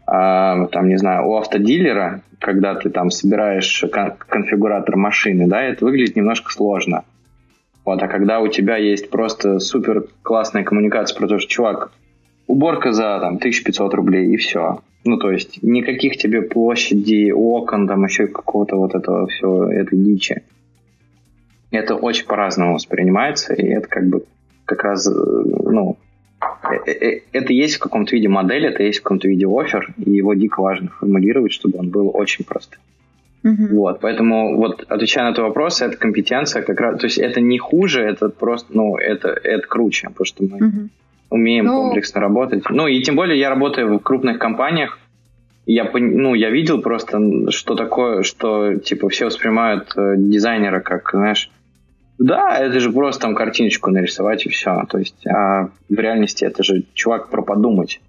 [0.07, 5.83] э, там, не знаю, у автодилера, когда ты там собираешь кон- конфигуратор машины, да, это
[5.83, 7.03] выглядит немножко сложно.
[7.89, 11.91] Вот, а когда у тебя есть просто супер классная коммуникация про то, что, чувак,
[12.47, 14.81] уборка за там 1500 рублей и все.
[15.05, 20.43] Ну, то есть никаких тебе площади, окон, там еще какого-то вот этого все, этой дичи.
[21.71, 24.23] Это очень по-разному воспринимается, и это как бы
[24.65, 25.97] как раз, э, ну,
[26.85, 30.11] Э, э, это есть в каком-то виде модель, это есть в каком-то виде офер, и
[30.11, 32.79] его дико важно формулировать, чтобы он был очень простым.
[33.43, 33.73] Uh-huh.
[33.73, 37.57] Вот, поэтому вот отвечая на этот вопрос, это компетенция как раз, то есть это не
[37.57, 40.89] хуже, это просто, ну, это, это круче, потому что мы uh-huh.
[41.29, 41.83] умеем ну...
[41.83, 42.69] комплексно работать.
[42.69, 44.99] Ну, и тем более я работаю в крупных компаниях,
[45.65, 51.51] я, ну, я видел просто, что такое, что, типа, все воспринимают э, дизайнера как, знаешь,
[52.17, 54.83] да, это же просто там картиночку нарисовать и все.
[54.89, 58.01] То есть, а в реальности это же чувак про подумать.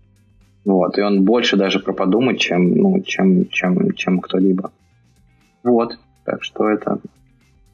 [0.64, 4.72] Вот, и он больше даже про подумать, чем, ну, чем, чем, чем кто-либо.
[5.62, 6.98] Вот, так что это...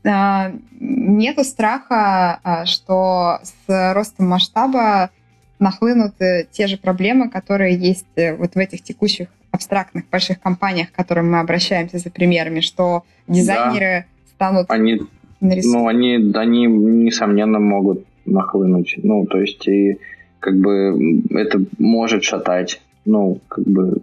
[0.04, 5.10] А, нету страха, а, что с ростом масштаба
[5.58, 10.92] нахлынут э, те же проблемы, которые есть э, вот в этих текущих абстрактных больших компаниях,
[10.92, 14.30] к которым мы обращаемся за примерами, что дизайнеры да.
[14.34, 15.00] станут Они?
[15.40, 18.94] Ну, они, они, несомненно, могут нахлынуть.
[19.02, 19.98] Ну, то есть, и
[20.40, 22.80] как бы это может шатать.
[23.04, 23.98] Ну, как бы,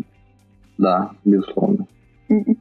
[0.77, 1.87] да, безусловно.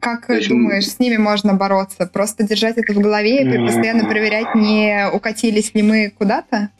[0.00, 2.06] Как есть, думаешь, с ними можно бороться?
[2.12, 6.70] Просто держать это в голове и постоянно проверять, не укатились ли мы куда-то?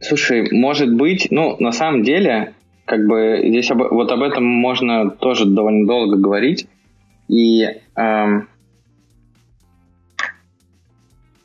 [0.00, 2.54] Слушай, может быть, ну, на самом деле,
[2.84, 6.66] как бы здесь об, вот об этом можно тоже довольно долго говорить.
[7.28, 7.66] И
[7.96, 8.48] эм,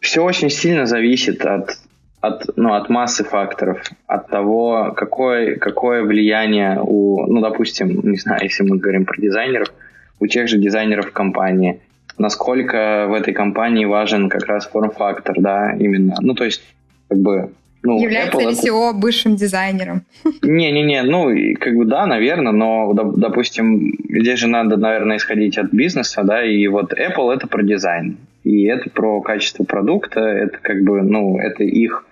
[0.02, 1.78] все очень сильно зависит от,
[2.20, 8.44] от, ну, от массы факторов, от того, какое, какое влияние у, ну, допустим, не знаю,
[8.44, 9.72] если мы говорим про дизайнеров,
[10.20, 11.80] у тех же дизайнеров компании,
[12.18, 16.16] насколько в этой компании важен как раз форм-фактор, да, именно.
[16.22, 16.62] Ну, то есть,
[17.08, 17.52] как бы,
[17.82, 20.04] ну, Является Apple ли SEO бывшим дизайнером?
[20.42, 21.30] Не-не-не, ну,
[21.60, 26.68] как бы да, наверное, но, допустим, здесь же надо, наверное, исходить от бизнеса, да, и
[26.68, 31.64] вот Apple это про дизайн, и это про качество продукта, это как бы, ну, это
[31.64, 32.06] их,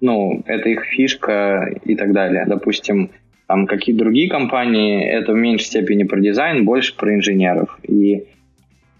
[0.00, 2.44] ну, это их фишка и так далее.
[2.46, 3.10] Допустим,
[3.46, 7.78] там какие другие компании, это в меньшей степени про дизайн, больше про инженеров.
[7.82, 8.24] И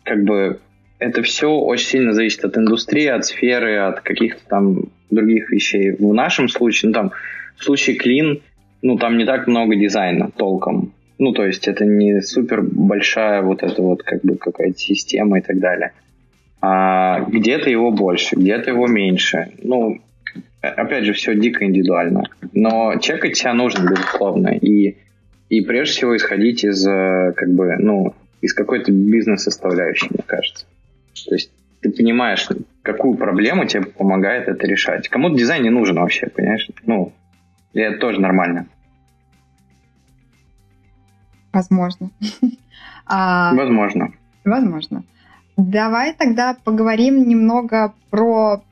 [0.05, 0.59] как бы
[0.98, 5.93] это все очень сильно зависит от индустрии, от сферы, от каких-то там других вещей.
[5.93, 7.12] В нашем случае, ну там,
[7.56, 8.43] в случае Clean,
[8.82, 10.93] ну там не так много дизайна толком.
[11.19, 15.40] Ну, то есть это не супер большая вот эта вот как бы какая-то система и
[15.40, 15.93] так далее.
[16.60, 19.52] А где-то его больше, где-то его меньше.
[19.62, 20.01] Ну,
[20.62, 22.24] опять же, все дико индивидуально.
[22.52, 24.48] Но чекать себя нужно, безусловно.
[24.48, 24.97] И,
[25.48, 30.66] и прежде всего исходить из, э, как бы, ну, из какой-то бизнес-составляющей, мне кажется.
[31.28, 32.48] То есть ты понимаешь,
[32.82, 35.09] какую проблему тебе помогает это решать.
[35.09, 36.68] Кому-то дизайн не нужен вообще, понимаешь?
[36.86, 37.12] Ну,
[37.72, 38.66] и это тоже нормально.
[41.52, 42.10] Возможно.
[43.05, 44.12] А, возможно.
[44.44, 45.02] Возможно.
[45.56, 48.62] Давай тогда поговорим немного про...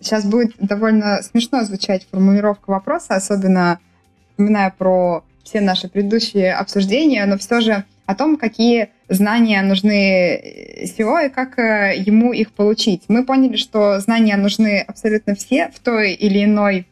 [0.00, 3.80] Сейчас будет довольно смешно звучать формулировка вопроса, особенно
[4.30, 10.40] вспоминая про все наши предыдущие обсуждения, но все же о том, какие знания нужны
[10.84, 13.02] SEO и как э, ему их получить.
[13.08, 16.86] Мы поняли, что знания нужны абсолютно все в той или иной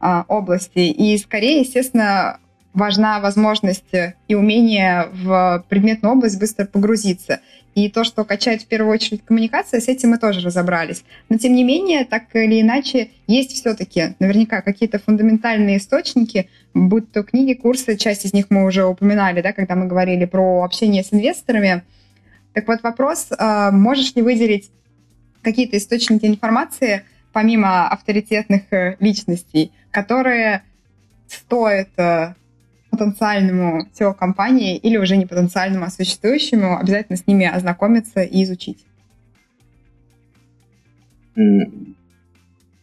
[0.00, 0.78] а, области.
[0.78, 2.38] И скорее, естественно,
[2.74, 3.92] важна возможность
[4.28, 7.40] и умение в предметную область быстро погрузиться.
[7.74, 11.04] И то, что качает в первую очередь коммуникация, с этим мы тоже разобрались.
[11.28, 17.22] Но тем не менее, так или иначе, есть все-таки наверняка какие-то фундаментальные источники, будь то
[17.24, 21.12] книги, курсы, часть из них мы уже упоминали, да, когда мы говорили про общение с
[21.12, 21.82] инвесторами.
[22.52, 24.70] Так вот вопрос, а, можешь ли выделить
[25.42, 27.02] какие-то источники информации,
[27.32, 30.62] помимо авторитетных э, личностей, которые
[31.28, 31.88] стоит
[32.96, 38.84] потенциальному SEO-компании или уже не потенциальному, а существующему, обязательно с ними ознакомиться и изучить?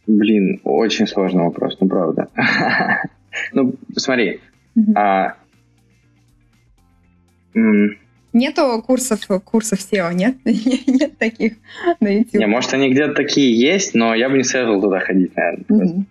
[0.06, 2.28] Блин, очень сложный вопрос, ну правда.
[3.54, 4.40] Ну, смотри.
[8.34, 10.36] Нету курсов, курсов SEO, нет?
[10.44, 11.54] нет таких
[12.00, 12.34] на YouTube.
[12.34, 16.04] Не, может, они где-то такие есть, но я бы не советовал туда ходить, наверное.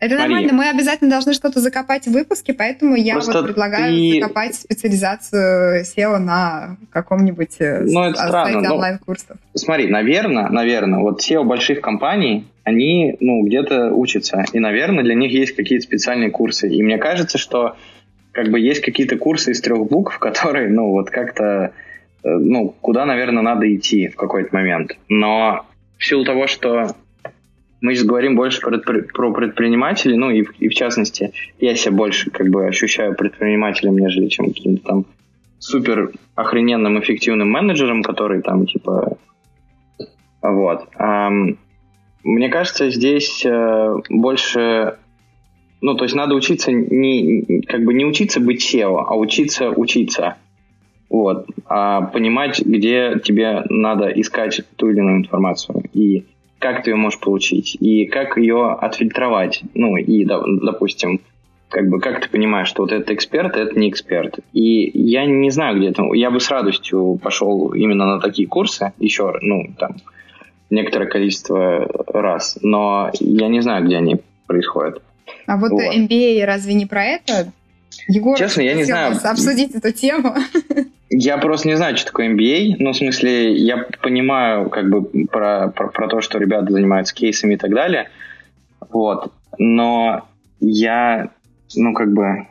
[0.00, 0.34] Это Смотри.
[0.34, 4.20] нормально, мы обязательно должны что-то закопать в выпуске, поэтому я Просто вот предлагаю ты...
[4.20, 9.38] закопать специализацию SEO на каком-нибудь э, ну, это странно, онлайн-курсов.
[9.54, 15.32] Смотри, наверное, наверное, вот SEO больших компаний, они, ну, где-то учатся, и, наверное, для них
[15.32, 17.76] есть какие-то специальные курсы, и мне кажется, что
[18.30, 21.72] как бы есть какие-то курсы из трех букв, которые, ну, вот как-то,
[22.22, 24.96] э, ну, куда, наверное, надо идти в какой-то момент.
[25.08, 25.66] Но
[25.96, 26.94] в силу того, что
[27.80, 32.48] мы сейчас говорим больше про, предпринимателей, ну и, и в частности, я себя больше как
[32.48, 35.04] бы ощущаю предпринимателем, нежели чем каким-то там
[35.58, 39.16] супер охрененным эффективным менеджером, который там типа
[40.42, 40.88] вот.
[42.24, 44.98] Мне кажется, здесь э, больше,
[45.80, 50.36] ну то есть надо учиться не как бы не учиться быть SEO, а учиться учиться.
[51.08, 55.84] Вот, а понимать, где тебе надо искать ту или иную информацию.
[55.94, 56.26] И
[56.58, 59.62] как ты ее можешь получить и как ее отфильтровать.
[59.74, 61.20] Ну, и, допустим,
[61.68, 64.38] как бы как ты понимаешь, что вот этот эксперт, а это не эксперт.
[64.52, 66.02] И я не знаю, где это.
[66.14, 69.96] Я бы с радостью пошел именно на такие курсы еще, ну, там,
[70.70, 74.16] некоторое количество раз, но я не знаю, где они
[74.46, 75.02] происходят.
[75.46, 75.82] А вот, вот.
[75.82, 77.52] MBA разве не про это?
[78.06, 79.16] Егор, Честно, я не знаю.
[79.22, 80.34] Обсудить эту тему.
[81.10, 82.76] Я просто не знаю, что такое MBA.
[82.78, 87.54] Ну, в смысле, я понимаю как бы про, про, про то, что ребята занимаются кейсами
[87.54, 88.10] и так далее.
[88.90, 89.32] Вот.
[89.58, 90.28] Но
[90.60, 91.30] я,
[91.74, 92.46] ну, как бы...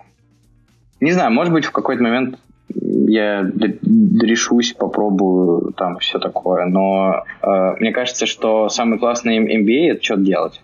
[0.99, 6.65] Не знаю, может быть, в какой-то момент я решусь, попробую там все такое.
[6.65, 10.61] Но э, мне кажется, что самый классный MBA— это что делать.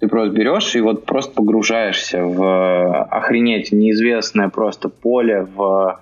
[0.00, 6.00] Ты просто берешь и вот просто погружаешься в охренеть неизвестное просто поле, в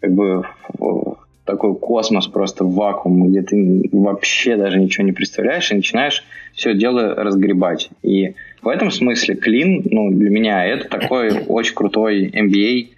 [0.00, 0.44] как бы
[0.78, 6.24] в такой космос просто в вакуум, где ты вообще даже ничего не представляешь и начинаешь
[6.52, 7.90] все дело разгребать.
[8.02, 12.88] И в этом смысле клин, ну, для меня это такой очень крутой MBA,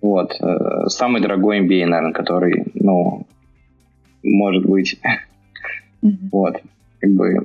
[0.00, 3.26] вот, э, самый дорогой MBA, наверное, который, ну,
[4.22, 4.98] может быть,
[6.32, 6.56] вот,
[7.00, 7.44] как бы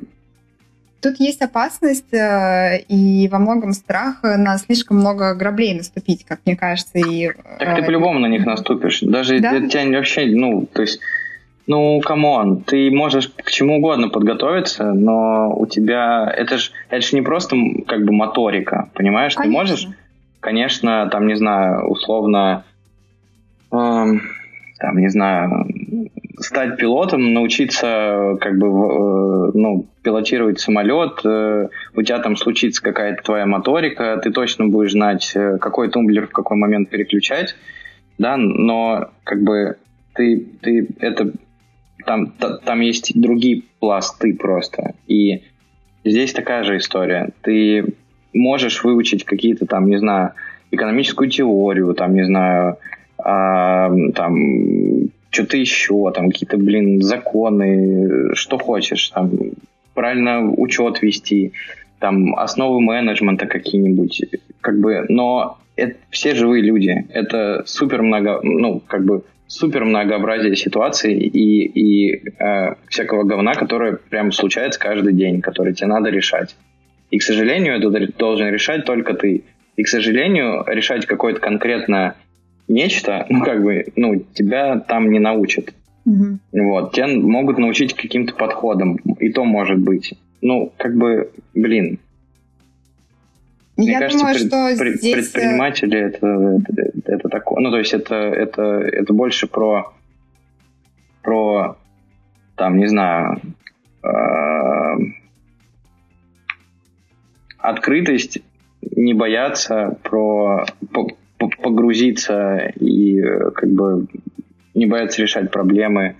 [1.02, 6.58] Тут есть опасность э, и во многом страх на слишком много граблей наступить, как мне
[6.58, 6.98] кажется.
[6.98, 9.00] И, так ты э, по-любому на них наступишь.
[9.02, 9.62] Даже да?
[9.62, 11.00] тебя вообще, ну, то есть,
[11.68, 17.06] ну, come on, ты можешь к чему угодно подготовиться, но у тебя, это же это
[17.06, 17.56] ж не просто
[17.88, 19.36] как бы моторика, понимаешь?
[19.36, 19.54] Конечно.
[19.54, 19.88] Ты можешь,
[20.42, 22.66] конечно, там, не знаю, условно,
[23.72, 24.22] эм,
[24.80, 25.68] там, не знаю,
[26.40, 33.24] стать пилотом, научиться как бы э, ну, пилотировать самолет, э, у тебя там случится какая-то
[33.24, 37.56] твоя моторика, ты точно будешь знать, э, какой тумблер в какой момент переключать,
[38.18, 39.78] да, но как бы
[40.14, 41.32] ты, ты это
[42.06, 42.32] там,
[42.64, 44.94] там есть другие пласты просто.
[45.08, 45.44] И
[46.04, 47.30] здесь такая же история.
[47.42, 47.96] Ты
[48.34, 50.34] можешь выучить какие-то там, не знаю,
[50.72, 52.78] экономическую теорию, там, не знаю,
[53.18, 54.99] а, там
[55.30, 59.32] что-то еще, там какие-то, блин, законы, что хочешь, там
[59.94, 61.54] правильно учет вести,
[62.00, 64.24] там основы менеджмента какие-нибудь,
[64.62, 70.56] как бы, но это все живые люди, это супер много, ну, как бы супер многообразие
[70.56, 76.56] ситуаций и, и э, всякого говна, которое прям случается каждый день, который тебе надо решать.
[77.10, 79.44] И, к сожалению, это должен решать только ты.
[79.76, 82.16] И, к сожалению, решать какое-то конкретное
[82.70, 85.74] нечто, ну, как бы, ну, тебя там не научат.
[86.06, 86.40] Угу.
[86.54, 86.94] Вот.
[86.94, 90.14] Тебя могут научить каким-то подходам, и то может быть.
[90.42, 92.00] Ну, как бы, блин.
[93.76, 95.14] Мне Я кажется, думаю, пред, что пред, здесь...
[95.14, 97.62] Э, предприниматели это, это, это такое.
[97.62, 99.94] Ну, то есть это, это, это больше про,
[101.24, 101.78] про
[102.56, 103.42] там, не знаю,
[104.04, 104.10] э,
[107.58, 108.40] открытость,
[108.82, 110.66] не бояться, про
[111.62, 114.08] погрузиться и э, как бы
[114.74, 116.16] не бояться решать проблемы.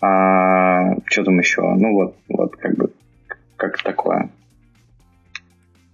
[0.00, 1.62] А что там еще?
[1.62, 2.90] Ну вот, вот как бы
[3.56, 4.30] как такое.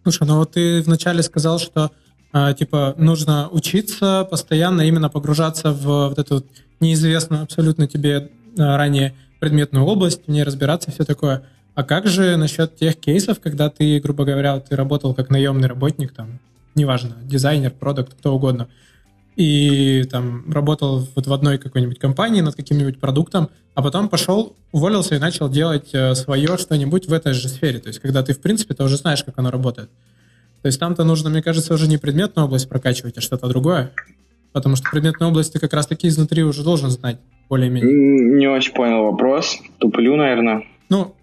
[0.03, 1.91] Слушай, ну вот ты вначале сказал, что
[2.33, 6.45] а, типа нужно учиться постоянно именно погружаться в вот эту
[6.81, 11.43] неизвестную абсолютно тебе а, ранее предметную область, в ней разбираться, все такое.
[11.75, 16.13] А как же насчет тех кейсов, когда ты, грубо говоря, ты работал как наемный работник,
[16.13, 16.39] там,
[16.75, 18.69] неважно, дизайнер, продукт, кто угодно,
[19.37, 25.15] и там работал вот в одной какой-нибудь компании над каким-нибудь продуктом, а потом пошел, уволился
[25.15, 27.79] и начал делать э, свое что-нибудь в этой же сфере.
[27.79, 29.89] То есть, когда ты, в принципе, ты уже знаешь, как оно работает.
[30.63, 33.93] То есть там-то нужно, мне кажется, уже не предметную область прокачивать, а что-то другое.
[34.53, 37.19] Потому что предметную область ты как раз-таки изнутри уже должен знать
[37.49, 38.39] более-менее.
[38.39, 39.59] Не очень понял вопрос.
[39.79, 40.65] Туплю, наверное.
[40.89, 41.15] Ну,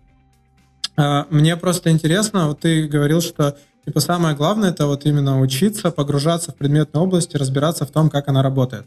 [0.95, 3.57] а, мне просто интересно, вот ты говорил, что
[3.87, 8.09] типа самое главное это вот именно учиться, погружаться в предметную область и разбираться в том,
[8.09, 8.85] как она работает.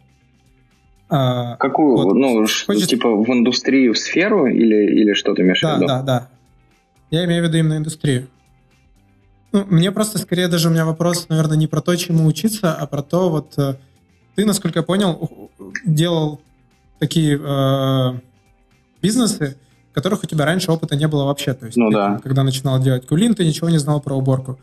[1.08, 1.96] А, Какую?
[1.96, 2.86] Вот, ну, хочешь...
[2.86, 5.86] типа в индустрию, в сферу или, или что ты имеешь да, в виду?
[5.86, 6.28] Да, да,
[7.10, 8.28] Я имею в виду именно индустрию.
[9.52, 12.86] Ну, мне просто скорее даже у меня вопрос, наверное, не про то, чему учиться, а
[12.86, 13.76] про то, вот э,
[14.36, 15.50] ты, насколько я понял,
[15.86, 16.42] делал
[16.98, 18.12] такие э,
[19.00, 19.56] бизнесы,
[19.92, 21.54] в которых у тебя раньше опыта не было вообще.
[21.54, 22.20] То есть, ну, ты, да.
[22.22, 24.60] когда начинал делать кулин, ты ничего не знал про уборку.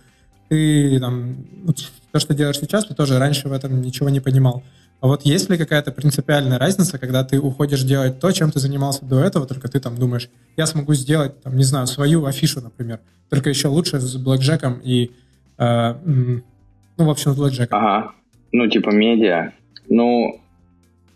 [0.49, 1.77] Ты там, вот,
[2.11, 4.63] то, что делаешь сейчас, ты тоже раньше в этом ничего не понимал.
[4.99, 9.05] А вот есть ли какая-то принципиальная разница, когда ты уходишь делать то, чем ты занимался
[9.05, 12.99] до этого, только ты там думаешь, я смогу сделать, там, не знаю, свою афишу, например,
[13.29, 15.11] только еще лучше с блэкджеком и,
[15.59, 16.43] э, ну,
[17.05, 17.77] в общем, с блэкджеком.
[17.77, 18.11] Ага.
[18.51, 19.51] Ну, типа медиа.
[19.87, 20.41] Ну,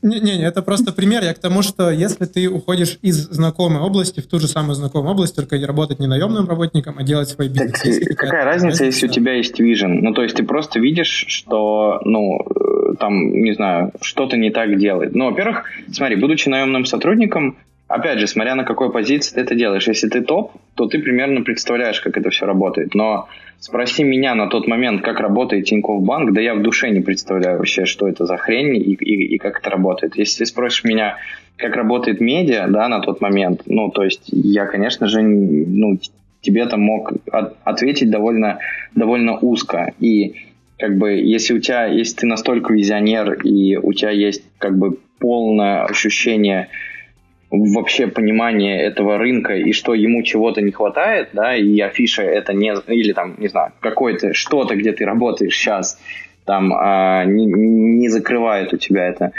[0.01, 1.23] не-не, это просто пример.
[1.23, 5.11] Я к тому, что если ты уходишь из знакомой области в ту же самую знакомую
[5.11, 7.81] область, только работать не наемным работником, а делать свой бизнес.
[7.81, 9.99] Так, какая разница, если у тебя есть вижен?
[10.01, 14.77] Ну, то есть ты просто видишь, что, ну, э, там, не знаю, что-то не так
[14.77, 15.13] делает.
[15.13, 17.57] Ну, во-первых, смотри, будучи наемным сотрудником,
[17.93, 19.87] опять же, смотря на какой позиции ты это делаешь.
[19.87, 22.95] Если ты топ, то ты примерно представляешь, как это все работает.
[22.95, 23.27] Но
[23.61, 27.59] Спроси меня на тот момент, как работает Тинькофф Банк, да я в душе не представляю
[27.59, 30.15] вообще, что это за хрень и, и, и как это работает.
[30.15, 31.17] Если ты спросишь меня,
[31.57, 35.99] как работает медиа, да, на тот момент, ну, то есть я, конечно же, ну,
[36.41, 38.57] тебе там мог от, ответить довольно,
[38.95, 39.93] довольно узко.
[39.99, 40.33] И
[40.79, 44.97] как бы, если у тебя, если ты настолько визионер и у тебя есть как бы
[45.19, 46.69] полное ощущение
[47.51, 52.73] вообще понимание этого рынка и что ему чего-то не хватает, да, и афиша это не,
[52.87, 55.99] или там, не знаю, какое-то что-то, где ты работаешь сейчас,
[56.45, 59.33] там а, не, не закрывает у тебя это,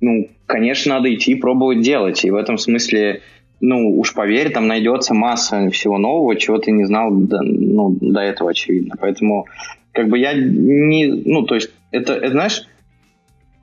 [0.00, 3.22] ну, конечно, надо идти пробовать делать, и в этом смысле
[3.64, 8.18] ну, уж поверь, там найдется масса всего нового, чего ты не знал до, ну, до
[8.18, 8.96] этого, очевидно.
[9.00, 9.46] Поэтому,
[9.92, 12.66] как бы я не, ну, то есть, это, это знаешь,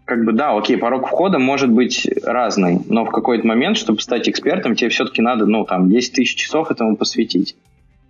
[0.09, 4.27] как бы да, окей, порог входа может быть разный, но в какой-то момент, чтобы стать
[4.27, 7.55] экспертом, тебе все-таки надо, ну, там, 10 тысяч часов этому посвятить.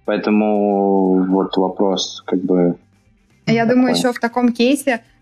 [0.06, 2.78] Поэтому вот вопрос, как бы...
[3.46, 3.76] Я такой.
[3.76, 5.19] думаю, еще в таком кейсе а,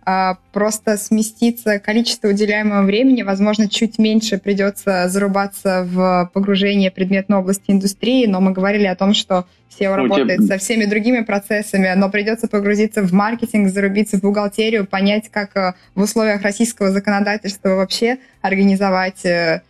[0.53, 8.25] просто сместиться количество уделяемого времени, возможно, чуть меньше придется зарубаться в погружение предметной области индустрии,
[8.25, 9.45] но мы говорили о том, что
[9.77, 10.47] SEO ну, работает тебе...
[10.47, 15.73] со всеми другими процессами, но придется погрузиться в маркетинг, зарубиться в бухгалтерию, понять, как э,
[15.93, 19.61] в условиях российского законодательства вообще организовать э,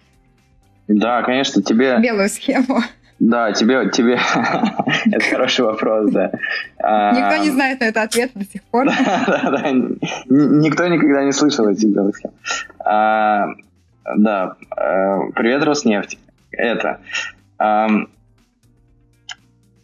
[0.88, 2.00] да, конечно, тебе...
[2.00, 2.82] белую схему.
[3.19, 4.19] Да, тебе, тебе...
[5.11, 6.31] это хороший вопрос, да.
[7.11, 8.85] Никто не знает на это ответ до сих пор.
[9.27, 12.31] Да, да, Никто никогда не слышал этих белых схем.
[14.15, 16.18] Да, э, привет, Роснефть.
[16.52, 16.99] Это.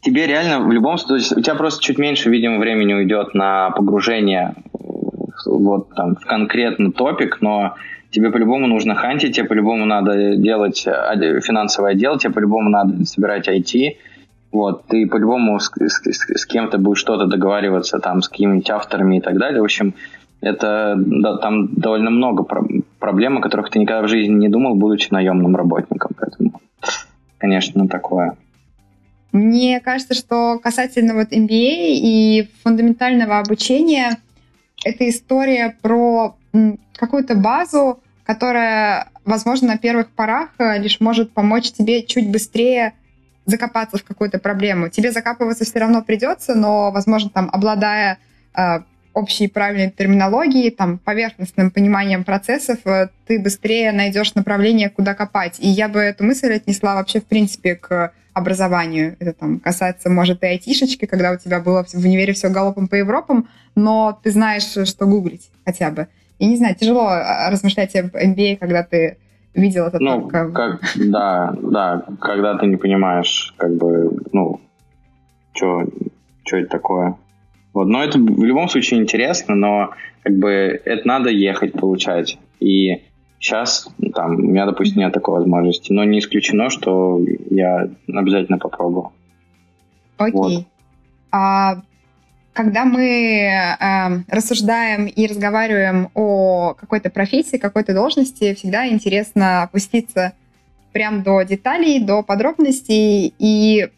[0.03, 4.53] Тебе реально в любом случае, у тебя просто чуть меньше, видимо, времени уйдет на погружение
[5.45, 7.76] вот там в конкретный топик, но
[8.14, 13.48] тебе по-любому нужно хантить, тебе по-любому надо делать э, финансовый отдел, тебе по-любому надо собирать
[13.49, 13.98] IT,
[14.52, 19.22] вот, ты по-любому с, с, с кем-то будешь что-то договариваться, там, с какими-нибудь авторами и
[19.22, 19.61] так далее.
[19.61, 19.95] В общем,
[20.41, 22.64] это да, там довольно много про
[22.99, 26.11] проблем, о которых ты никогда в жизни не думал, будучи наемным работником.
[26.19, 26.61] Поэтому,
[27.40, 28.38] конечно, такое.
[29.31, 34.19] Мне кажется, что касательно вот MBA и фундаментального обучения,
[34.85, 36.35] это история про
[36.94, 42.94] какую-то базу, которая, возможно, на первых порах э, лишь может помочь тебе чуть быстрее
[43.45, 44.90] закопаться в какую-то проблему.
[44.90, 48.18] Тебе закапываться все равно придется, но, возможно, там, обладая
[48.56, 48.80] э,
[49.14, 55.58] общей правильной терминологией, там, поверхностным пониманием процессов, э, ты быстрее найдешь направление, куда копать.
[55.60, 59.16] И я бы эту мысль отнесла вообще, в принципе, к образованию.
[59.20, 62.95] Это там касается, может, и айтишечки, когда у тебя было в универе все галопом по
[62.95, 66.08] Европам, но ты знаешь, что гуглить хотя бы.
[66.44, 69.18] И не знаю, тяжело а, размышлять об MBA, когда ты
[69.53, 70.52] видел это ну, только...
[70.52, 74.60] Как, да, да, когда ты не понимаешь, как бы, ну,
[75.53, 75.86] что
[76.52, 77.15] это такое.
[77.72, 79.91] Вот, но это в любом случае интересно, но
[80.22, 82.38] как бы это надо ехать получать.
[82.60, 83.03] И
[83.40, 87.22] сейчас там у меня, допустим, нет такой возможности, но не исключено, что
[87.52, 89.11] я обязательно попробую.
[90.18, 90.34] Окей.
[90.34, 90.65] Вот.
[91.32, 91.78] А
[92.54, 100.34] когда мы э, рассуждаем и разговариваем о какой-то профессии, какой-то должности, всегда интересно опуститься
[100.92, 103.34] прям до деталей, до подробностей.
[103.40, 103.90] И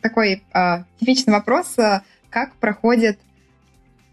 [0.00, 3.18] такой э, типичный вопрос, э, как проходит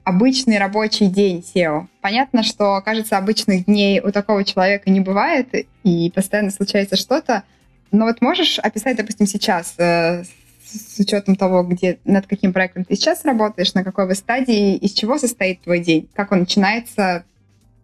[0.04, 1.88] обычный рабочий день SEO.
[2.02, 5.50] Понятно, что, кажется, обычных дней у такого человека не бывает,
[5.84, 7.44] и постоянно случается что-то.
[7.92, 10.24] Но вот можешь описать, допустим, сейчас э,
[10.66, 14.94] с учетом того, где, над каким проектом ты сейчас работаешь, на какой вы стадии, из
[14.94, 17.24] чего состоит твой день, как он начинается,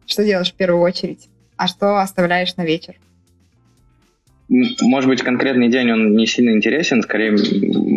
[0.05, 2.95] что делаешь в первую очередь, а что оставляешь на вечер?
[4.49, 7.31] Может быть, конкретный день он не сильно интересен, скорее,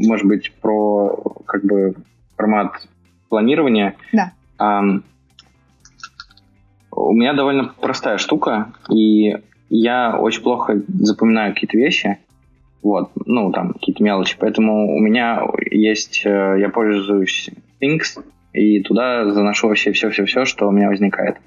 [0.07, 1.17] может быть, про
[1.47, 1.95] как бы
[2.37, 2.87] формат
[3.29, 3.97] планирования.
[4.13, 4.33] Да.
[4.59, 5.03] Um,
[6.93, 9.37] у меня довольно простая штука, и
[9.69, 12.19] я очень плохо запоминаю какие-то вещи.
[12.85, 14.37] Вот, ну, там, какие-то мелочи.
[14.39, 17.49] Поэтому у меня есть, э, я пользуюсь
[17.81, 21.39] Things, и туда заношу вообще все-все-все, что у меня возникает.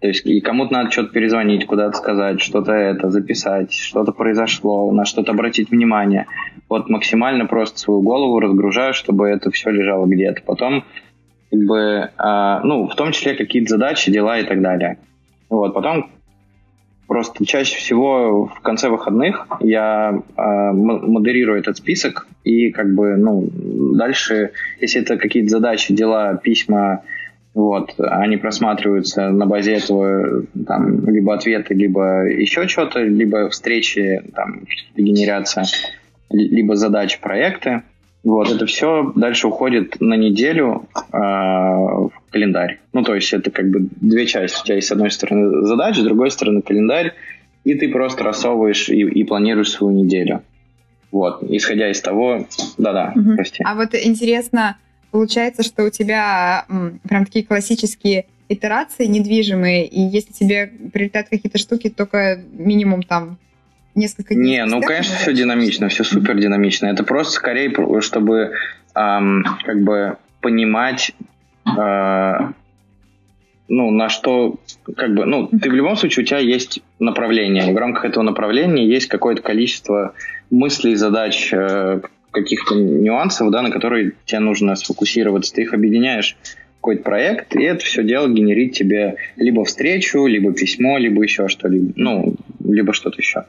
[0.00, 5.04] То есть и кому-то надо что-то перезвонить, куда-то сказать, что-то это, записать, что-то произошло, на
[5.04, 6.26] что-то обратить внимание.
[6.68, 10.42] Вот максимально просто свою голову разгружаю, чтобы это все лежало где-то.
[10.44, 10.84] Потом,
[11.52, 14.98] как бы, э, ну, в том числе какие-то задачи, дела и так далее.
[15.48, 16.10] Вот, потом
[17.12, 23.50] Просто чаще всего в конце выходных я э, модерирую этот список и как бы, ну,
[23.52, 27.02] дальше, если это какие-то задачи, дела, письма,
[27.52, 34.62] вот, они просматриваются на базе этого, там, либо ответы, либо еще что-то, либо встречи, там,
[34.96, 35.66] генерация,
[36.30, 37.82] либо задачи, проекты.
[38.24, 42.78] Вот, это все дальше уходит на неделю э, в календарь.
[42.92, 44.60] Ну, то есть это как бы две части.
[44.60, 47.14] У тебя есть с одной стороны задача, с другой стороны календарь,
[47.64, 50.42] и ты просто рассовываешь и, и планируешь свою неделю.
[51.10, 52.46] Вот, исходя из того...
[52.78, 53.34] Да-да, угу.
[53.34, 53.62] прости.
[53.64, 54.76] А вот интересно,
[55.10, 61.58] получается, что у тебя м, прям такие классические итерации недвижимые, и если тебе прилетают какие-то
[61.58, 63.38] штуки, только минимум там
[63.94, 64.58] несколько дней.
[64.58, 66.86] Не, ну, конечно, все динамично, все супер динамично.
[66.86, 68.52] Это просто скорее, чтобы
[68.94, 71.12] эм, как бы понимать,
[71.66, 72.32] э,
[73.68, 74.56] ну, на что,
[74.96, 78.22] как бы, ну, ты в любом случае, у тебя есть направление, и в рамках этого
[78.22, 80.14] направления есть какое-то количество
[80.50, 82.00] мыслей, задач, э,
[82.32, 85.54] каких-то нюансов, да, на которые тебе нужно сфокусироваться.
[85.54, 86.36] Ты их объединяешь
[86.82, 91.92] какой-то проект, и это все дело генерит тебе либо встречу, либо письмо, либо еще что-либо,
[91.94, 92.34] ну,
[92.64, 93.44] либо что-то еще.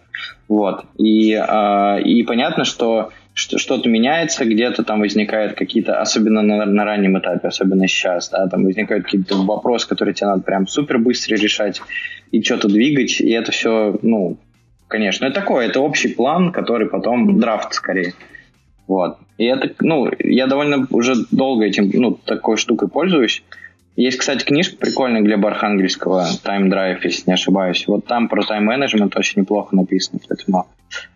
[0.48, 0.86] Вот.
[1.00, 7.18] И, э, и понятно, что что-то меняется, где-то там возникают какие-то, особенно на, на раннем
[7.18, 11.82] этапе, особенно сейчас, да, там возникают какие-то вопросы, которые тебе надо прям супер быстро решать
[12.32, 14.38] и что-то двигать, и это все, ну,
[14.88, 18.14] конечно, это такое, это общий план, который потом драфт скорее.
[18.88, 19.18] Вот.
[19.38, 23.44] И это, ну, я довольно уже долго этим, ну, такой штукой пользуюсь.
[23.96, 27.88] Есть, кстати, книжка прикольная Глеба Архангельского «Time Drive», если не ошибаюсь.
[27.88, 30.66] Вот там про тайм-менеджмент очень неплохо написано, поэтому,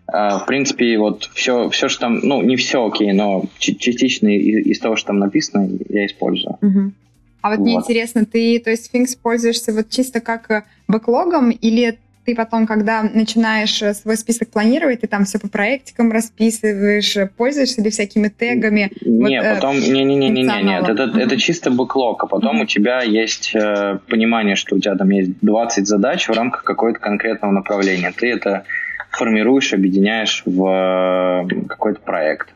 [0.06, 4.66] э, в принципе, вот все, все, что там, ну, не все окей, но частично из,
[4.66, 6.56] из того, что там написано, я использую.
[6.62, 6.92] Угу.
[7.40, 11.98] А вот, вот мне интересно, ты, то есть, Things пользуешься вот чисто как бэклогом или
[12.28, 17.26] ты потом, когда начинаешь э, свой список планировать, ты там все по проектикам расписываешь, э,
[17.26, 18.90] пользуешься ли всякими тегами?
[19.00, 21.22] Не, вот, э, потом, не, не, не, не, не, нет, это, mm-hmm.
[21.22, 22.64] это чисто бэклог, а потом mm-hmm.
[22.64, 26.98] у тебя есть э, понимание, что у тебя там есть 20 задач в рамках какого-то
[26.98, 28.12] конкретного направления.
[28.14, 28.64] Ты это
[29.10, 32.50] формируешь, объединяешь в э, какой-то проект.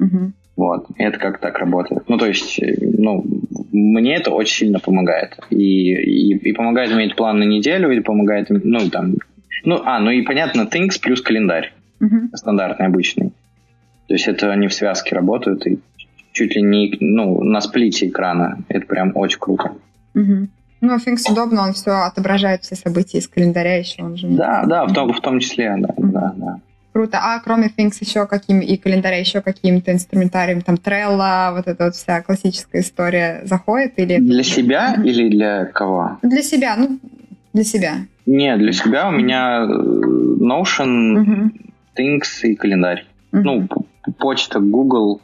[0.00, 0.32] Mm-hmm.
[0.58, 2.08] Вот, это как так работает.
[2.08, 3.24] Ну, то есть, ну,
[3.70, 5.38] мне это очень сильно помогает.
[5.50, 9.14] И, и, и помогает иметь план на неделю, и помогает, ну, там,
[9.62, 11.72] ну, а, ну и понятно, Things плюс календарь.
[12.00, 12.34] Uh-huh.
[12.34, 13.30] Стандартный, обычный.
[14.08, 15.78] То есть это они в связке работают, и
[16.32, 18.58] чуть ли не ну, на сплите экрана.
[18.68, 19.74] Это прям очень круто.
[20.16, 20.48] Uh-huh.
[20.80, 24.02] Ну, Things удобно, он все отображает все события из календаря еще.
[24.02, 24.26] Он же...
[24.26, 26.10] Да, да, в том, в том числе, да, uh-huh.
[26.10, 26.60] да, да.
[26.98, 27.20] Круто.
[27.22, 31.94] А кроме Things еще каким и календаря еще каким-то инструментарием, там Trello, вот эта вот
[31.94, 34.18] вся классическая история заходит или...
[34.18, 35.06] Для себя mm-hmm.
[35.06, 36.18] или для кого?
[36.22, 36.98] Для себя, ну,
[37.52, 37.98] для себя.
[38.26, 41.72] Не, для себя у меня э, Notion, mm-hmm.
[41.96, 43.06] Things и календарь.
[43.30, 43.42] Mm-hmm.
[43.44, 43.68] Ну,
[44.18, 45.20] почта, Google,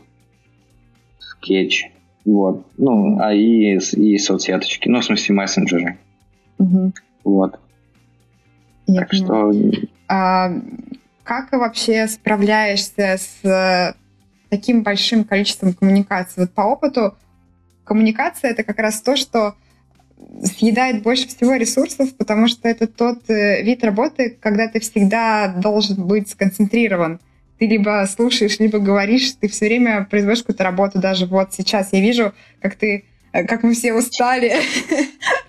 [1.19, 1.91] Sketch.
[2.25, 2.65] Вот.
[2.79, 4.89] Ну, а и, и соцсеточки.
[4.89, 5.99] Ну, в смысле, мессенджеры.
[6.61, 6.93] Mm-hmm.
[7.25, 7.59] Вот.
[8.87, 9.73] Я так понимаю.
[9.73, 9.89] что...
[10.07, 10.53] А,
[11.25, 13.95] как вообще справляешься с э,
[14.51, 16.43] таким большим количеством коммуникаций?
[16.43, 17.17] Вот по опыту
[17.85, 19.57] коммуникация это как раз то, что
[20.43, 26.07] съедает больше всего ресурсов, потому что это тот э, вид работы, когда ты всегда должен
[26.07, 27.21] быть сконцентрирован.
[27.59, 30.99] Ты либо слушаешь, либо говоришь, ты все время производишь какую-то работу.
[30.99, 34.53] Даже вот сейчас я вижу, как ты э, как мы все устали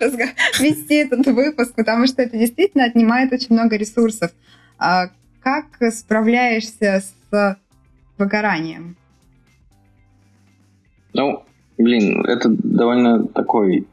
[0.00, 4.30] вести этот выпуск, потому что это действительно отнимает очень много ресурсов.
[5.46, 7.00] Как справляешься
[7.30, 7.56] с
[8.18, 8.96] выгоранием?
[11.12, 11.44] Ну,
[11.78, 13.86] блин, это довольно такой...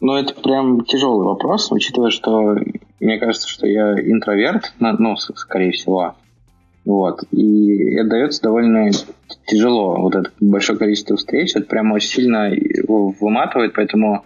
[0.00, 2.56] Ну, это прям тяжелый вопрос, учитывая, что
[3.00, 6.14] мне кажется, что я интроверт, ну, скорее всего.
[6.84, 7.24] Вот.
[7.32, 8.92] И это дается довольно
[9.48, 10.02] тяжело.
[10.02, 12.48] Вот это большое количество встреч, это прям очень сильно
[12.86, 14.24] выматывает, поэтому...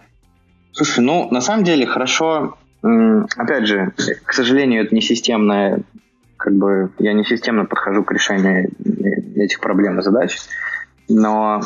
[0.73, 3.91] Слушай, ну, на самом деле, хорошо Опять же,
[4.25, 5.81] к сожалению, это не системное,
[6.37, 8.69] как бы я не системно подхожу к решению
[9.35, 10.37] этих проблем и задач,
[11.09, 11.61] но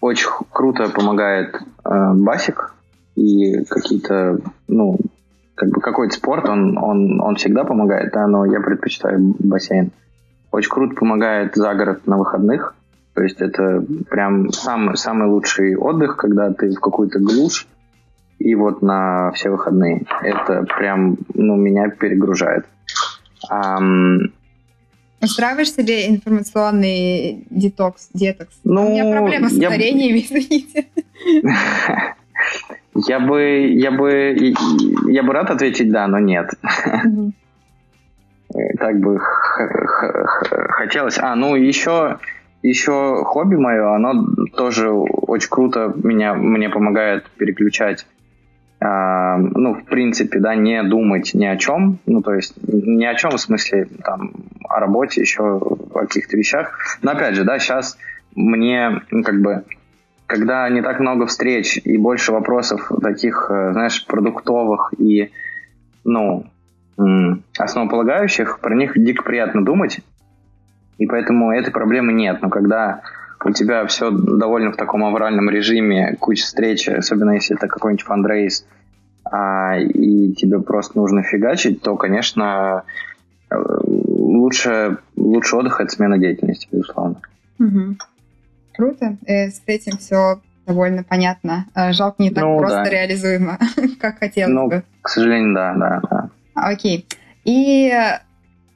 [0.00, 2.74] очень круто помогает э, басик
[3.14, 4.98] и какие-то, ну,
[5.54, 9.92] как бы какой-то спорт, он, он, он всегда помогает, да, но я предпочитаю бассейн.
[10.50, 12.74] Очень круто помогает загород на выходных,
[13.14, 17.68] то есть это прям самый, самый лучший отдых, когда ты в какую-то глушь
[18.42, 20.02] и вот на все выходные.
[20.22, 22.66] Это прям, ну, меня перегружает.
[23.50, 24.32] Um,
[25.20, 28.58] Устраиваешь себе информационный детокс, детокс?
[28.64, 30.24] Ну, У меня проблема с старениями, я...
[30.24, 30.86] извините.
[32.94, 33.40] Я бы,
[33.72, 34.36] я бы,
[35.08, 36.50] я бы рад ответить да, но нет.
[38.78, 41.16] Так бы хотелось.
[41.18, 42.18] А, ну еще,
[42.62, 48.04] еще хобби мое, оно тоже очень круто меня, мне помогает переключать
[48.84, 53.32] ну, в принципе, да, не думать ни о чем, ну, то есть ни о чем
[53.32, 54.32] в смысле, там,
[54.68, 56.78] о работе, еще о каких-то вещах.
[57.02, 57.96] Но, опять же, да, сейчас
[58.34, 59.64] мне, ну, как бы,
[60.26, 65.30] когда не так много встреч и больше вопросов таких, э, знаешь, продуктовых и,
[66.04, 66.46] ну,
[67.58, 70.00] основополагающих, про них дико приятно думать,
[70.98, 72.42] и поэтому этой проблемы нет.
[72.42, 73.02] Но когда
[73.46, 78.66] у тебя все довольно в таком авральном режиме, куча встреч, особенно если это какой-нибудь фандрейз,
[79.24, 82.84] а, и тебе просто нужно фигачить, то, конечно,
[83.50, 83.54] э,
[83.86, 87.20] лучше, лучше отдых– это смена деятельности, безусловно.
[87.58, 87.96] Угу.
[88.74, 89.16] Круто.
[89.26, 91.66] Э, с этим все довольно понятно.
[91.74, 92.90] Э, жалко, не так ну, просто да.
[92.90, 93.58] реализуемо,
[94.00, 94.82] как хотелось ну, бы.
[95.00, 96.30] к сожалению, да, да, да.
[96.54, 97.06] Окей.
[97.44, 97.92] И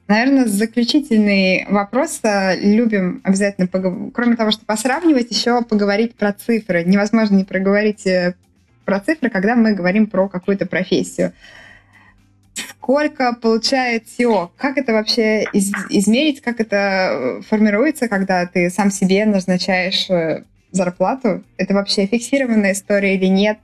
[0.07, 2.21] Наверное, заключительный вопрос.
[2.61, 4.13] Любим обязательно, поговорить.
[4.13, 6.85] кроме того, что посравнивать, еще поговорить про цифры.
[6.85, 8.35] Невозможно не проговорить э,
[8.85, 11.33] про цифры, когда мы говорим про какую-то профессию.
[12.53, 14.49] Сколько получает SEO?
[14.55, 16.39] Как это вообще из- измерить?
[16.41, 21.43] Как это э, формируется, когда ты сам себе назначаешь э, зарплату?
[21.57, 23.59] Это вообще фиксированная история или нет?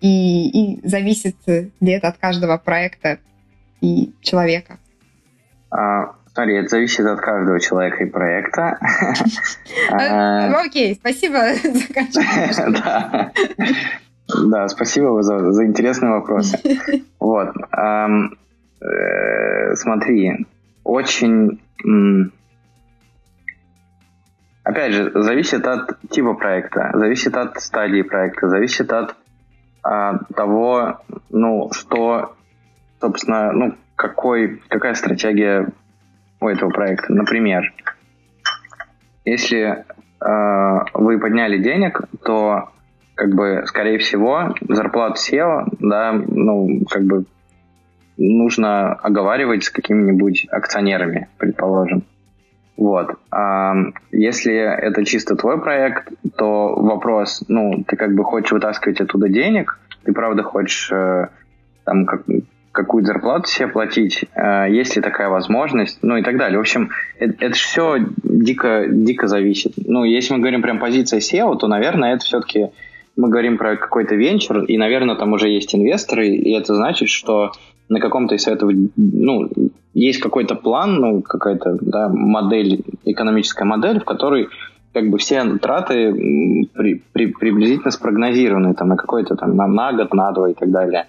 [0.00, 3.18] И, и зависит ли это от каждого проекта
[3.80, 4.78] и человека?
[5.70, 8.78] А, смотри, это зависит от каждого человека и проекта.
[9.92, 11.38] А, ну, окей, спасибо.
[14.46, 16.58] Да, спасибо за, за интересные вопросы.
[17.18, 17.48] Вот.
[17.72, 20.46] Э, смотри,
[20.84, 21.60] очень...
[24.62, 29.16] Опять же, зависит от типа проекта, зависит от стадии проекта, зависит от
[29.82, 32.36] а, того, ну, что,
[33.00, 35.68] собственно, ну, какой, какая стратегия
[36.40, 37.12] у этого проекта.
[37.12, 37.70] Например,
[39.26, 39.84] если
[40.24, 42.70] э, вы подняли денег, то
[43.14, 47.26] как бы, скорее всего, зарплату SEO, да, ну, как бы
[48.16, 52.02] нужно оговаривать с какими-нибудь акционерами, предположим.
[52.78, 53.18] Вот.
[53.30, 53.74] А
[54.12, 56.08] если это чисто твой проект,
[56.38, 61.28] то вопрос, ну, ты как бы хочешь вытаскивать оттуда денег, ты правда хочешь э,
[61.84, 62.22] там как,
[62.72, 66.58] какую зарплату себе платить, э, есть ли такая возможность, ну и так далее.
[66.58, 69.72] В общем, это, это все дико, дико зависит.
[69.76, 72.68] Ну, если мы говорим прям позиция SEO, то, наверное, это все-таки
[73.16, 77.52] мы говорим про какой-то венчур, и, наверное, там уже есть инвесторы, и это значит, что
[77.88, 79.50] на каком-то из этого, ну,
[79.92, 84.48] есть какой-то план, ну, какая-то да, модель, экономическая модель, в которой
[84.92, 86.12] как бы все траты
[86.74, 90.70] при, при, приблизительно спрогнозированы там, на какой-то там на, на год, на два и так
[90.70, 91.06] далее.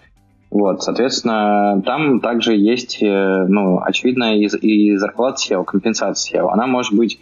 [0.52, 6.50] Вот, соответственно, там также есть, э, ну, очевидно, и, и зарплата SEO, компенсация SEO.
[6.52, 7.22] Она может быть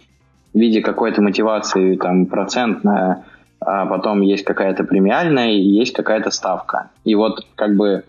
[0.52, 3.24] в виде какой-то мотивации, там, процентная,
[3.60, 6.90] а потом есть какая-то премиальная и есть какая-то ставка.
[7.04, 8.04] И вот, как бы,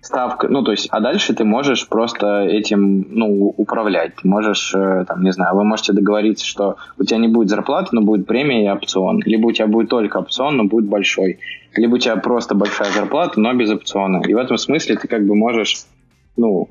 [0.00, 4.16] ставка, ну, то есть, а дальше ты можешь просто этим, ну, управлять.
[4.16, 7.88] Ты можешь, э, там, не знаю, вы можете договориться, что у тебя не будет зарплаты,
[7.92, 9.20] но будет премия и опцион.
[9.24, 11.38] Либо у тебя будет только опцион, но будет большой.
[11.74, 14.22] Либо у тебя просто большая зарплата, но без опциона.
[14.26, 15.84] И в этом смысле ты как бы можешь,
[16.36, 16.66] ну,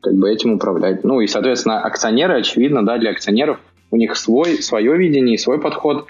[0.00, 1.04] как бы этим управлять.
[1.04, 3.58] Ну, и, соответственно, акционеры, очевидно, да, для акционеров
[3.90, 6.06] у них свой, свое видение, свой подход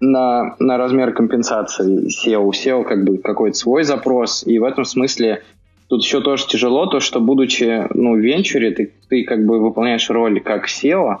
[0.00, 2.38] на, на размер компенсации SEO.
[2.38, 5.42] У SEO как бы какой-то свой запрос, и в этом смысле
[5.88, 10.10] Тут еще тоже тяжело, то, что будучи ну, в венчуре, ты, ты как бы выполняешь
[10.10, 11.18] роль как SEO,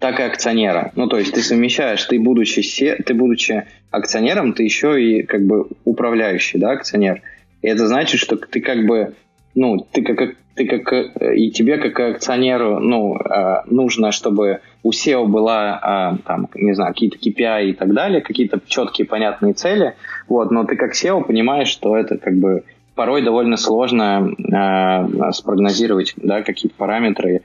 [0.00, 0.90] так и акционера.
[0.96, 5.46] Ну, то есть ты совмещаешь, ты будучи, се, ты будучи акционером, ты еще и как
[5.46, 7.22] бы управляющий, да, акционер.
[7.62, 9.14] И это значит, что ты как бы,
[9.54, 10.92] ну, ты как, ты как
[11.34, 16.92] и тебе как акционеру, ну, э, нужно, чтобы у SEO была, э, там, не знаю,
[16.92, 19.94] какие-то KPI и так далее, какие-то четкие, понятные цели,
[20.28, 22.64] вот, но ты как SEO понимаешь, что это как бы
[22.94, 27.42] порой довольно сложно э, спрогнозировать да, какие-то параметры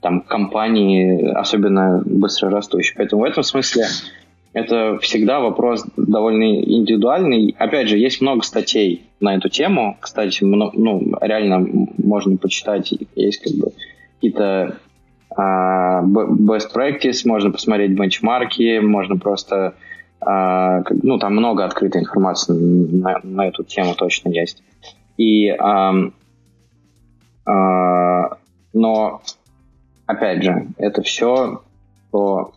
[0.00, 2.94] там, компании, особенно быстро растущие.
[2.96, 3.84] Поэтому в этом смысле
[4.52, 7.54] это всегда вопрос довольно индивидуальный.
[7.58, 9.96] Опять же, есть много статей на эту тему.
[10.00, 12.92] Кстати, ну, реально можно почитать.
[13.14, 13.72] Есть как бы
[14.14, 14.78] какие-то
[15.36, 19.74] uh, best practice, можно посмотреть бенчмарки, можно просто...
[20.20, 24.62] Uh, ну, там много открытой информации на, на эту тему точно есть.
[25.16, 26.10] И, э,
[27.46, 28.28] э,
[28.72, 29.22] но,
[30.06, 31.62] опять же, это все
[32.10, 32.52] по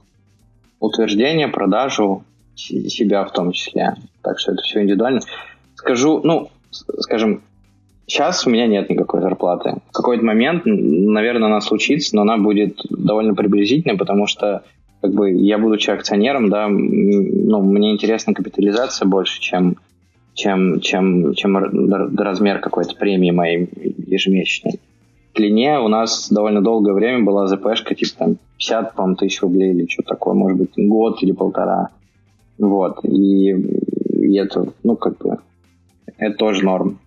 [0.84, 2.24] утверждение, продажу
[2.56, 3.96] себя в том числе.
[4.22, 5.22] Так что это все индивидуально.
[5.76, 7.42] Скажу, ну, скажем,
[8.06, 9.76] сейчас у меня нет никакой зарплаты.
[9.90, 14.64] В какой-то момент, наверное, она случится, но она будет довольно приблизительной, потому что
[15.02, 19.78] как бы я, будучи акционером, да, ну, мне интересна капитализация больше, чем
[20.36, 23.70] чем, чем, чем размер какой-то премии моей
[24.08, 24.80] ежемесячной.
[25.34, 29.72] В длине у нас довольно долгое время была ЗПшка, типа там 50, по тысяч рублей
[29.72, 31.90] или что такое, может быть, год или полтора.
[32.60, 33.04] Вот.
[33.04, 35.40] И, и это, ну, как бы,
[36.18, 37.00] это тоже норм.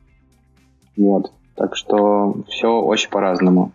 [0.97, 1.31] Вот.
[1.55, 3.70] Так что все очень по-разному.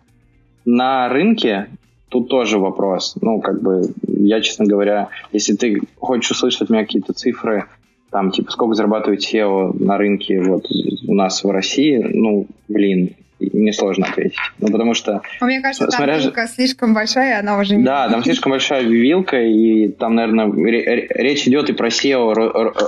[0.66, 1.68] На рынке
[2.10, 3.16] тут тоже вопрос.
[3.22, 7.64] Ну, как бы, я, честно говоря, если ты хочешь услышать от меня какие-то цифры,
[8.10, 10.66] там, типа, сколько зарабатывает SEO на рынке вот
[11.08, 13.16] у нас в России, ну, блин,
[13.52, 14.36] мне сложно ответить.
[14.58, 15.22] Ну, потому что...
[15.40, 16.18] Ну, мне кажется, там смотря...
[16.18, 17.84] вилка слишком большая, она уже не...
[17.84, 22.34] Да, там слишком большая вилка, и там, наверное, речь идет и про SEO,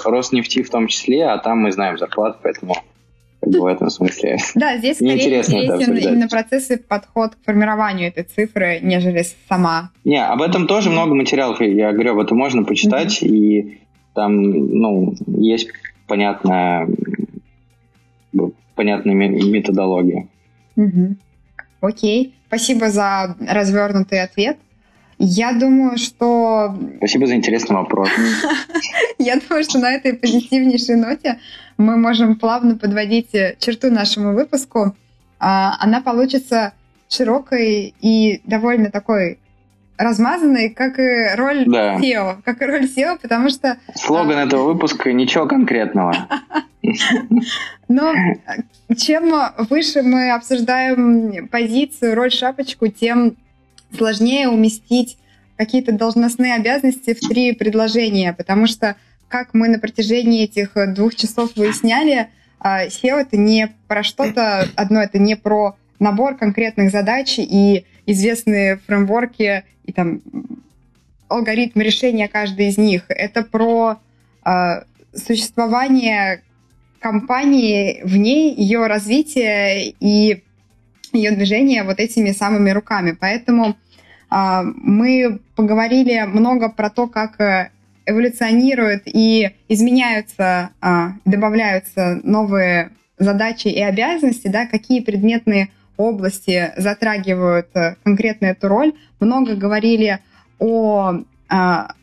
[0.05, 2.75] Роснефти в том числе, а там мы знаем зарплату, поэтому
[3.47, 4.39] в этом смысле.
[4.55, 9.91] Да, здесь скорее интересен именно процесс и подход к формированию этой цифры, нежели сама.
[10.05, 13.81] Не, об этом тоже много материалов, я говорю, об этом можно почитать, и
[14.15, 15.69] там, ну, есть
[16.07, 16.89] понятная,
[18.75, 20.29] понятная методология.
[20.77, 21.17] Угу.
[21.81, 24.59] Окей, спасибо за развернутый ответ.
[25.19, 26.77] Я думаю, что...
[26.97, 28.09] Спасибо за интересный вопрос.
[29.19, 31.39] Я думаю, что на этой позитивнейшей ноте
[31.79, 34.97] мы можем плавно подводить черту нашему выпуску.
[35.39, 36.73] А, она получится
[37.09, 39.39] широкой и довольно такой
[39.97, 41.97] размазанный, как и роль да.
[41.97, 43.79] SEO, как и роль SEO, потому что...
[43.95, 44.43] Слоган а...
[44.45, 46.15] этого выпуска «Ничего конкретного».
[47.89, 48.13] Но
[48.97, 49.33] чем
[49.69, 53.37] выше мы обсуждаем позицию, роль, шапочку, тем
[53.97, 55.17] сложнее уместить
[55.57, 58.97] какие-то должностные обязанности в три предложения, потому что,
[59.29, 65.01] как мы на протяжении этих двух часов выясняли, а, SEO— это не про что-то одно,
[65.01, 70.21] это не про набор конкретных задач и известные фреймворки и там
[71.29, 73.05] алгоритм решения каждой из них.
[73.09, 73.99] Это про
[74.45, 74.83] э,
[75.15, 76.43] существование
[77.01, 80.43] компании в ней, ее развитие и
[81.13, 83.17] ее движение вот этими самыми руками.
[83.19, 83.77] Поэтому
[84.37, 87.71] А, мы поговорили много про то, как э,
[88.05, 97.97] эволюционируют и изменяются, а, добавляются новые задачи и обязанности, да, какие предметные области затрагивают э,
[98.05, 98.93] конкретно эту роль.
[99.21, 100.21] Много говорили
[100.59, 101.21] о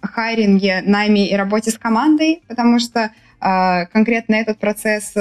[0.02, 5.16] хайринге, найме и работе с командой, потому что конкретно этот процесс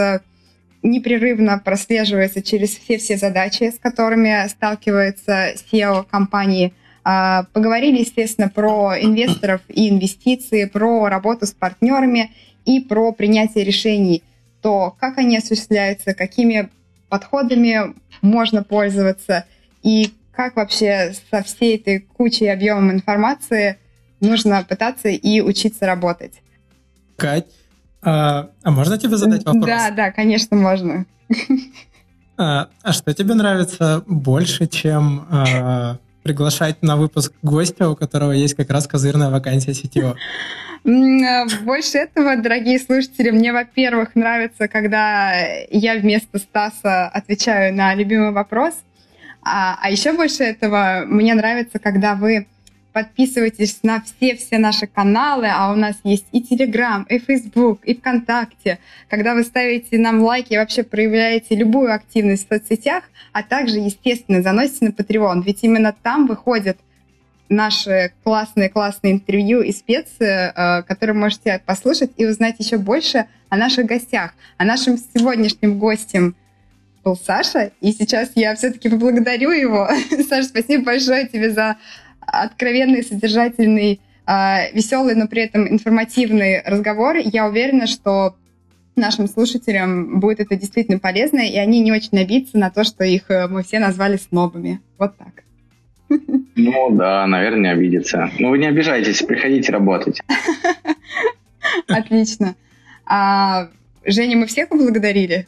[0.83, 6.75] непрерывно прослеживается через все-все задачи, с которыми сталкивается SEO компании.
[7.03, 12.31] А, поговорили, естественно, про инвесторов и инвестиции, про работу с партнерами
[12.65, 14.23] и про принятие решений.
[14.63, 16.69] То, как они осуществляются, какими
[17.09, 19.45] подходами можно пользоваться
[19.83, 23.79] и как вообще со всей этой кучей объемом информации
[24.21, 26.41] нужно пытаться и учиться работать.
[27.17, 27.47] Кать,
[28.03, 29.67] а, а можно тебе задать вопрос?
[29.67, 31.07] Да, да, конечно, можно.
[32.43, 38.55] А, а что тебе нравится больше, чем а, приглашать на выпуск гостя, у которого есть
[38.55, 40.17] как раз козырная вакансия CTO?
[40.85, 45.33] А, больше этого, дорогие слушатели, мне, во-первых, нравится, когда
[45.71, 48.75] я вместо Стаса отвечаю на любимый вопрос.
[49.43, 52.47] А, а еще больше этого мне нравится, когда вы
[52.93, 58.81] Подписывайтесь на все-все наши каналы, а у нас есть и Телеграм, и Фейсбук, и ВКонтакте.
[59.09, 64.43] Когда вы ставите нам лайки и вообще проявляете любую активность в соцсетях, а также, естественно,
[64.43, 66.79] заносите на Patreon, ведь именно там выходят
[67.51, 73.87] наши классные-классные интервью и специи, э, которые можете послушать и узнать еще больше о наших
[73.87, 74.33] гостях.
[74.57, 76.37] А нашим сегодняшним гостем
[77.05, 79.89] был Саша, и сейчас я все-таки поблагодарю его.
[80.29, 81.77] Саша, спасибо большое тебе за
[82.21, 87.17] откровенный, содержательный, а, веселый, но при этом информативный разговор.
[87.17, 88.37] Я уверена, что
[88.95, 93.31] нашим слушателям будет это действительно полезно, и они не очень обидятся на то, что их
[93.31, 94.81] э, мы все назвали снобами.
[94.99, 95.43] Вот так.
[96.57, 98.31] Ну да, наверное, не обидятся.
[98.39, 100.21] Ну вы не обижайтесь, приходите работать.
[101.89, 102.55] Отлично.
[103.07, 103.69] А,
[104.05, 105.47] Женя, мы всех поблагодарили?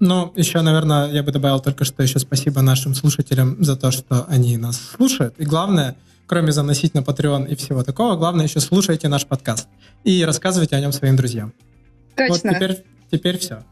[0.00, 4.26] Ну, еще, наверное, я бы добавил только что еще спасибо нашим слушателям за то, что
[4.28, 5.34] они нас слушают.
[5.38, 5.96] И главное,
[6.26, 9.68] кроме заносить на Patreon и всего такого, главное еще слушайте наш подкаст
[10.04, 11.52] и рассказывайте о нем своим друзьям.
[12.16, 12.34] Точно.
[12.50, 13.64] Вот теперь, теперь все.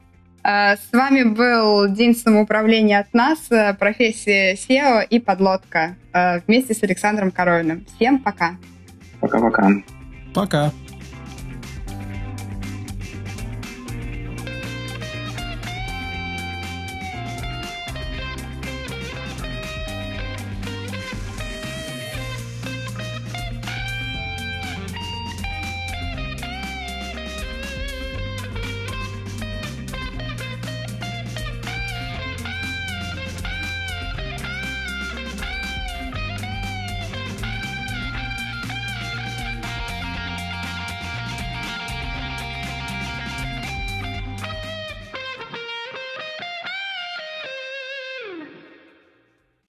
[0.45, 6.75] А, с вами был День самоуправления от нас, э, профессия SEO и подлодка э, вместе
[6.75, 7.87] с Александром Коровиным.
[7.95, 8.57] Всем пока.
[9.21, 9.71] Пока-пока.
[10.35, 10.67] Пока.
[10.67, 10.71] -пока.
[10.71, 10.92] пока.